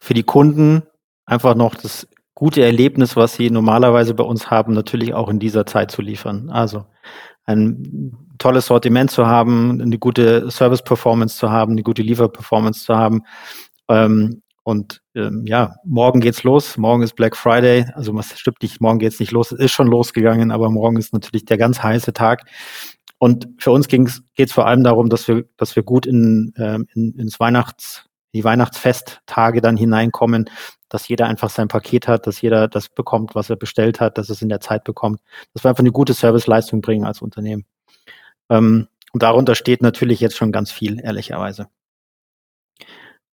für 0.00 0.14
die 0.14 0.22
Kunden 0.22 0.82
einfach 1.26 1.54
noch 1.54 1.74
das 1.74 2.06
gute 2.34 2.64
Erlebnis, 2.64 3.16
was 3.16 3.34
sie 3.34 3.50
normalerweise 3.50 4.14
bei 4.14 4.24
uns 4.24 4.50
haben, 4.50 4.72
natürlich 4.74 5.14
auch 5.14 5.28
in 5.28 5.38
dieser 5.38 5.66
Zeit 5.66 5.90
zu 5.90 6.02
liefern. 6.02 6.50
Also 6.50 6.86
ein 7.44 8.12
tolles 8.38 8.66
Sortiment 8.66 9.10
zu 9.10 9.26
haben, 9.26 9.80
eine 9.80 9.98
gute 9.98 10.50
Service-Performance 10.50 11.36
zu 11.36 11.50
haben, 11.50 11.72
eine 11.72 11.82
gute 11.82 12.02
Liefer-Performance 12.02 12.84
zu 12.84 12.96
haben. 12.96 13.22
Ähm, 13.88 14.42
und 14.64 15.00
ähm, 15.16 15.44
ja, 15.46 15.74
morgen 15.84 16.20
geht's 16.20 16.44
los. 16.44 16.76
Morgen 16.78 17.02
ist 17.02 17.16
Black 17.16 17.36
Friday. 17.36 17.86
Also 17.94 18.14
was 18.14 18.38
stimmt 18.38 18.62
nicht, 18.62 18.80
morgen 18.80 19.00
geht's 19.00 19.18
nicht 19.18 19.32
los. 19.32 19.50
Es 19.50 19.58
ist 19.58 19.72
schon 19.72 19.88
losgegangen, 19.88 20.52
aber 20.52 20.70
morgen 20.70 20.96
ist 20.96 21.12
natürlich 21.12 21.44
der 21.44 21.58
ganz 21.58 21.82
heiße 21.82 22.12
Tag. 22.12 22.44
Und 23.22 23.50
für 23.58 23.70
uns 23.70 23.86
geht 23.86 24.10
es 24.36 24.52
vor 24.52 24.66
allem 24.66 24.82
darum, 24.82 25.08
dass 25.08 25.28
wir, 25.28 25.44
dass 25.56 25.76
wir 25.76 25.84
gut 25.84 26.06
in, 26.06 26.52
ähm, 26.56 26.88
in, 26.92 27.16
ins 27.20 27.38
Weihnachts, 27.38 28.06
die 28.34 28.42
Weihnachtsfesttage 28.42 29.60
dann 29.60 29.76
hineinkommen, 29.76 30.50
dass 30.88 31.06
jeder 31.06 31.28
einfach 31.28 31.48
sein 31.48 31.68
Paket 31.68 32.08
hat, 32.08 32.26
dass 32.26 32.40
jeder 32.40 32.66
das 32.66 32.88
bekommt, 32.88 33.36
was 33.36 33.48
er 33.48 33.54
bestellt 33.54 34.00
hat, 34.00 34.18
dass 34.18 34.28
es 34.28 34.42
in 34.42 34.48
der 34.48 34.58
Zeit 34.58 34.82
bekommt, 34.82 35.20
dass 35.54 35.62
wir 35.62 35.68
einfach 35.68 35.84
eine 35.84 35.92
gute 35.92 36.14
Serviceleistung 36.14 36.80
bringen 36.80 37.04
als 37.04 37.22
Unternehmen. 37.22 37.64
Ähm, 38.50 38.88
und 39.12 39.22
darunter 39.22 39.54
steht 39.54 39.82
natürlich 39.82 40.18
jetzt 40.18 40.36
schon 40.36 40.50
ganz 40.50 40.72
viel, 40.72 40.98
ehrlicherweise. 41.00 41.68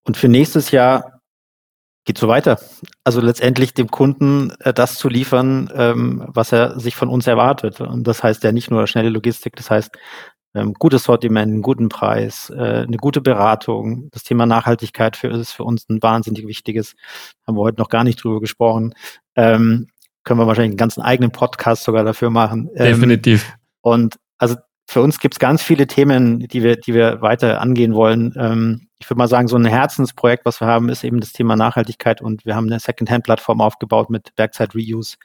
Und 0.03 0.17
für 0.17 0.27
nächstes 0.27 0.69
Jahr 0.69 1.18
geht 2.09 2.17
so 2.17 2.27
weiter. 2.27 2.59
Also 3.03 3.21
letztendlich 3.21 3.75
dem 3.75 3.91
Kunden 3.91 4.51
äh, 4.61 4.73
das 4.73 4.95
zu 4.95 5.09
liefern, 5.09 5.69
ähm, 5.75 6.23
was 6.25 6.51
er 6.51 6.79
sich 6.79 6.95
von 6.95 7.07
uns 7.07 7.27
erwartet. 7.27 7.81
Und 7.81 8.07
das 8.07 8.23
heißt 8.23 8.43
ja 8.43 8.51
nicht 8.51 8.71
nur 8.71 8.87
schnelle 8.87 9.09
Logistik, 9.09 9.55
das 9.55 9.69
heißt 9.69 9.91
ähm, 10.55 10.73
gutes 10.73 11.03
Sortiment, 11.03 11.51
einen 11.51 11.61
guten 11.61 11.87
Preis, 11.87 12.49
äh, 12.49 12.81
eine 12.87 12.97
gute 12.97 13.21
Beratung. 13.21 14.09
Das 14.09 14.23
Thema 14.23 14.47
Nachhaltigkeit 14.47 15.17
für, 15.17 15.27
ist 15.27 15.51
für 15.51 15.63
uns 15.63 15.87
ein 15.87 16.01
wahnsinnig 16.01 16.47
wichtiges. 16.47 16.95
Haben 17.45 17.57
wir 17.57 17.61
heute 17.61 17.79
noch 17.79 17.89
gar 17.89 18.03
nicht 18.03 18.23
drüber 18.23 18.39
gesprochen. 18.39 18.95
Ähm, 19.35 19.89
können 20.23 20.39
wir 20.39 20.47
wahrscheinlich 20.47 20.71
einen 20.71 20.77
ganzen 20.77 21.03
eigenen 21.03 21.31
Podcast 21.31 21.83
sogar 21.83 22.03
dafür 22.03 22.31
machen. 22.31 22.71
Ähm, 22.73 22.85
Definitiv. 22.95 23.53
Und 23.81 24.15
also 24.39 24.55
für 24.89 25.03
uns 25.03 25.19
gibt 25.19 25.35
es 25.35 25.39
ganz 25.39 25.61
viele 25.61 25.85
Themen, 25.85 26.39
die 26.39 26.63
wir, 26.63 26.75
die 26.75 26.95
wir 26.95 27.21
weiter 27.21 27.61
angehen 27.61 27.93
wollen. 27.93 28.33
Ähm, 28.35 28.87
ich 28.97 29.07
würde 29.07 29.19
mal 29.19 29.27
sagen, 29.27 29.47
so 29.47 29.55
ein 29.55 29.65
Herzensprojekt, 29.65 30.45
was 30.45 30.61
wir 30.61 30.67
haben, 30.67 30.89
ist 30.89 31.03
eben 31.03 31.19
das 31.19 31.31
Thema 31.31 31.55
Nachhaltigkeit 31.55 32.23
und 32.23 32.43
wir 32.43 32.55
haben 32.55 32.65
eine 32.65 32.79
Second-Hand-Plattform 32.79 33.61
aufgebaut 33.61 34.09
mit 34.09 34.33
Werkzeit-Reuse. 34.35 35.17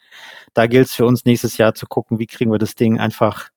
Da 0.52 0.66
gilt 0.66 0.88
es 0.88 0.92
für 0.92 1.06
uns 1.06 1.24
nächstes 1.24 1.56
Jahr 1.56 1.74
zu 1.74 1.86
gucken, 1.86 2.18
wie 2.18 2.26
kriegen 2.26 2.52
wir 2.52 2.58
das 2.58 2.74
Ding 2.74 3.00
einfach 3.00 3.48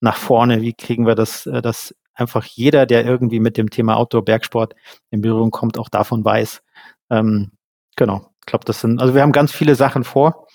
nach 0.00 0.16
vorne, 0.16 0.60
wie 0.60 0.74
kriegen 0.74 1.06
wir 1.06 1.14
das, 1.14 1.46
äh, 1.46 1.62
dass 1.62 1.94
einfach 2.12 2.44
jeder, 2.44 2.84
der 2.84 3.06
irgendwie 3.06 3.40
mit 3.40 3.56
dem 3.56 3.70
Thema 3.70 3.96
Outdoor-Bergsport 3.96 4.74
in 5.10 5.22
Berührung 5.22 5.50
kommt, 5.50 5.78
auch 5.78 5.88
davon 5.88 6.26
weiß. 6.26 6.62
Ähm, 7.08 7.52
genau, 7.96 8.34
ich 8.40 8.46
glaube, 8.46 8.66
das 8.66 8.82
sind, 8.82 9.00
also 9.00 9.14
wir 9.14 9.22
haben 9.22 9.32
ganz 9.32 9.50
viele 9.50 9.76
Sachen 9.76 10.04
vor. 10.04 10.46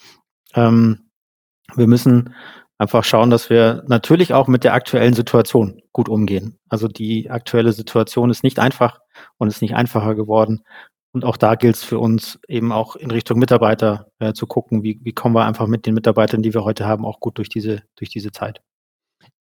Ähm, 0.53 1.09
wir 1.75 1.87
müssen 1.87 2.35
einfach 2.79 3.03
schauen, 3.03 3.29
dass 3.29 3.49
wir 3.49 3.83
natürlich 3.87 4.33
auch 4.33 4.47
mit 4.47 4.63
der 4.63 4.73
aktuellen 4.73 5.13
Situation 5.13 5.81
gut 5.91 6.09
umgehen. 6.09 6.57
Also 6.69 6.87
die 6.87 7.29
aktuelle 7.29 7.73
Situation 7.73 8.29
ist 8.31 8.43
nicht 8.43 8.57
einfach 8.57 8.99
und 9.37 9.49
ist 9.49 9.61
nicht 9.61 9.75
einfacher 9.75 10.15
geworden. 10.15 10.63
Und 11.11 11.25
auch 11.25 11.37
da 11.37 11.55
gilt 11.55 11.75
es 11.75 11.83
für 11.83 11.99
uns 11.99 12.39
eben 12.47 12.71
auch 12.71 12.95
in 12.95 13.11
Richtung 13.11 13.39
Mitarbeiter 13.39 14.07
äh, 14.19 14.33
zu 14.33 14.47
gucken, 14.47 14.83
wie, 14.83 14.99
wie 15.03 15.13
kommen 15.13 15.35
wir 15.35 15.45
einfach 15.45 15.67
mit 15.67 15.85
den 15.85 15.95
Mitarbeitern, 15.95 16.41
die 16.41 16.53
wir 16.53 16.63
heute 16.63 16.85
haben, 16.85 17.05
auch 17.05 17.19
gut 17.19 17.37
durch 17.37 17.49
diese, 17.49 17.83
durch 17.95 18.09
diese 18.09 18.31
Zeit. 18.31 18.61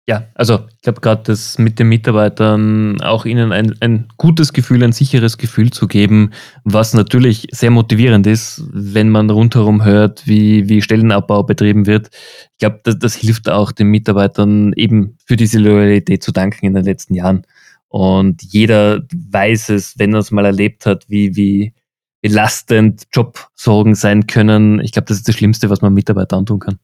Ja, 0.06 0.28
also 0.36 0.66
ich 0.70 0.82
glaube 0.82 0.99
gerade, 0.99 1.24
das 1.24 1.58
mit 1.58 1.80
den 1.80 1.88
Mitarbeitern 1.88 2.99
auch 3.01 3.26
ihnen 3.26 3.54
ein, 3.54 3.74
ein 3.80 4.10
gutes 4.18 4.51
Gefühl, 4.51 4.84
ein 4.84 4.91
sicheres 4.91 5.38
Gefühl 5.38 5.72
zu 5.72 5.88
geben, 5.88 6.32
was 6.66 6.93
natürlich 6.93 7.47
sehr 7.51 7.72
motivierend 7.72 8.28
ist, 8.28 8.64
wenn 8.74 9.10
man 9.10 9.30
rundherum 9.30 9.86
hört, 9.86 10.28
wie, 10.28 10.68
wie 10.68 10.82
Stellenabbau 10.82 11.43
betrieben 11.43 11.86
wird. 11.86 12.10
Ich 12.51 12.58
glaube, 12.58 12.82
das, 12.84 12.99
das 12.99 13.16
hilft 13.16 13.47
auch 13.47 13.72
den 13.72 13.88
Mitarbeitern 13.88 14.74
eben 14.76 15.16
für 15.26 15.38
diese 15.38 15.60
Loyalität 15.60 16.22
zu 16.22 16.34
danken 16.34 16.66
in 16.66 16.74
den 16.74 16.84
letzten 16.84 17.16
Jahren. 17.16 17.47
Und 17.88 18.43
jeder 18.43 19.04
weiß 19.14 19.70
es, 19.70 19.97
wenn 19.99 20.14
er 20.14 20.20
es 20.20 20.32
mal 20.32 20.45
erlebt 20.45 20.86
hat, 20.86 21.06
wie, 21.08 21.38
wie 21.38 21.74
belastend 22.22 23.04
Jobsorgen 23.14 23.95
sein 23.95 24.28
können. 24.28 24.82
Ich 24.82 24.91
glaube, 24.91 25.06
das 25.06 25.18
ist 25.18 25.30
das 25.30 25.36
Schlimmste, 25.36 25.70
was 25.70 25.82
man 25.82 25.93
Mitarbeiter 25.93 26.36
antun 26.36 26.60
kann. 26.60 26.80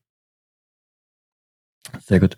Sehr 2.05 2.19
gut. 2.19 2.35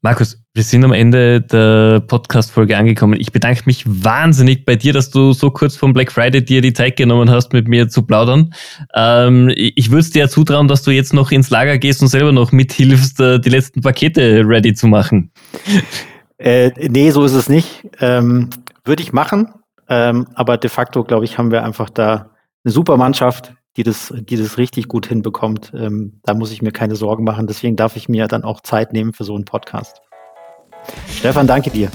Markus, 0.00 0.42
wir 0.54 0.62
sind 0.62 0.84
am 0.84 0.92
Ende 0.92 1.40
der 1.40 2.00
Podcast-Folge 2.00 2.76
angekommen. 2.76 3.18
Ich 3.18 3.32
bedanke 3.32 3.62
mich 3.66 3.84
wahnsinnig 3.86 4.64
bei 4.64 4.76
dir, 4.76 4.92
dass 4.92 5.10
du 5.10 5.32
so 5.32 5.50
kurz 5.50 5.76
vom 5.76 5.92
Black 5.92 6.12
Friday 6.12 6.44
dir 6.44 6.60
die 6.60 6.72
Zeit 6.72 6.96
genommen 6.96 7.30
hast, 7.30 7.52
mit 7.52 7.68
mir 7.68 7.88
zu 7.88 8.02
plaudern. 8.02 8.54
Ähm, 8.94 9.52
ich 9.56 9.90
würde 9.90 10.00
es 10.00 10.10
dir 10.10 10.20
ja 10.20 10.28
zutrauen, 10.28 10.68
dass 10.68 10.82
du 10.82 10.90
jetzt 10.90 11.14
noch 11.14 11.30
ins 11.30 11.50
Lager 11.50 11.78
gehst 11.78 12.02
und 12.02 12.08
selber 12.08 12.32
noch 12.32 12.52
mithilfst, 12.52 13.18
äh, 13.20 13.40
die 13.40 13.50
letzten 13.50 13.80
Pakete 13.80 14.42
ready 14.46 14.74
zu 14.74 14.86
machen. 14.86 15.30
Äh, 16.38 16.70
nee, 16.88 17.10
so 17.10 17.24
ist 17.24 17.34
es 17.34 17.48
nicht. 17.48 17.88
Ähm, 18.00 18.50
würde 18.84 19.02
ich 19.02 19.12
machen. 19.12 19.54
Ähm, 19.88 20.26
aber 20.34 20.58
de 20.58 20.70
facto, 20.70 21.04
glaube 21.04 21.24
ich, 21.24 21.38
haben 21.38 21.50
wir 21.50 21.64
einfach 21.64 21.90
da 21.90 22.30
eine 22.64 22.72
super 22.72 22.96
Mannschaft, 22.96 23.54
die 23.76 23.82
das, 23.82 24.12
die 24.16 24.36
das 24.36 24.58
richtig 24.58 24.88
gut 24.88 25.06
hinbekommt. 25.06 25.72
Ähm, 25.74 26.20
da 26.24 26.34
muss 26.34 26.52
ich 26.52 26.62
mir 26.62 26.72
keine 26.72 26.96
Sorgen 26.96 27.24
machen. 27.24 27.46
Deswegen 27.46 27.76
darf 27.76 27.96
ich 27.96 28.08
mir 28.08 28.28
dann 28.28 28.44
auch 28.44 28.60
Zeit 28.60 28.92
nehmen 28.92 29.12
für 29.12 29.24
so 29.24 29.34
einen 29.34 29.44
Podcast. 29.44 30.02
Stefan, 31.08 31.46
danke 31.46 31.70
dir. 31.70 31.90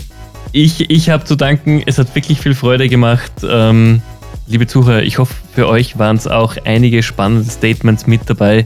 Ich, 0.54 0.90
ich 0.90 1.10
habe 1.10 1.26
zu 1.26 1.36
danken. 1.36 1.84
Es 1.86 1.98
hat 1.98 2.14
wirklich 2.16 2.40
viel 2.40 2.56
Freude 2.56 2.88
gemacht. 2.88 3.32
Ähm, 3.44 4.02
liebe 4.48 4.66
Zuhörer, 4.66 5.04
ich 5.04 5.20
hoffe, 5.20 5.36
für 5.54 5.68
euch 5.68 6.00
waren 6.00 6.16
es 6.16 6.28
auch 6.28 6.56
einige 6.64 7.04
spannende 7.04 7.50
Statements 7.50 8.08
mit 8.08 8.22
dabei. 8.26 8.66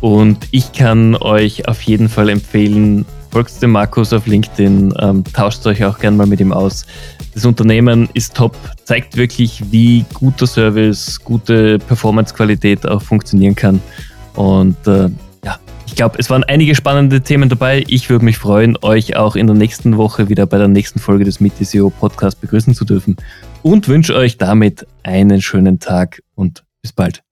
Und 0.00 0.48
ich 0.50 0.72
kann 0.72 1.14
euch 1.16 1.68
auf 1.68 1.80
jeden 1.82 2.08
Fall 2.08 2.28
empfehlen, 2.28 3.06
folgt 3.30 3.62
dem 3.62 3.70
Markus 3.70 4.12
auf 4.12 4.26
LinkedIn, 4.26 4.94
ähm, 4.98 5.24
tauscht 5.32 5.66
euch 5.66 5.84
auch 5.84 5.98
gerne 5.98 6.16
mal 6.16 6.26
mit 6.26 6.40
ihm 6.40 6.52
aus. 6.52 6.86
Das 7.34 7.44
Unternehmen 7.44 8.08
ist 8.14 8.34
top, 8.34 8.56
zeigt 8.84 9.16
wirklich, 9.16 9.62
wie 9.70 10.04
guter 10.14 10.46
Service, 10.46 11.20
gute 11.22 11.78
Performance-Qualität 11.78 12.86
auch 12.86 13.02
funktionieren 13.02 13.54
kann. 13.54 13.80
Und 14.34 14.76
äh, 14.86 15.08
ja, 15.44 15.58
ich 15.86 15.94
glaube, 15.94 16.16
es 16.18 16.30
waren 16.30 16.44
einige 16.44 16.74
spannende 16.74 17.20
Themen 17.20 17.48
dabei. 17.48 17.84
Ich 17.88 18.08
würde 18.10 18.24
mich 18.24 18.38
freuen, 18.38 18.78
euch 18.82 19.16
auch 19.16 19.36
in 19.36 19.46
der 19.46 19.56
nächsten 19.56 19.96
Woche 19.96 20.28
wieder 20.28 20.46
bei 20.46 20.58
der 20.58 20.68
nächsten 20.68 20.98
Folge 20.98 21.24
des 21.24 21.40
MIT-SEO 21.40 21.90
Podcast 21.90 22.40
begrüßen 22.40 22.74
zu 22.74 22.84
dürfen 22.84 23.16
und 23.62 23.88
wünsche 23.88 24.14
euch 24.14 24.38
damit 24.38 24.86
einen 25.02 25.42
schönen 25.42 25.78
Tag 25.78 26.22
und 26.34 26.64
bis 26.80 26.92
bald. 26.92 27.20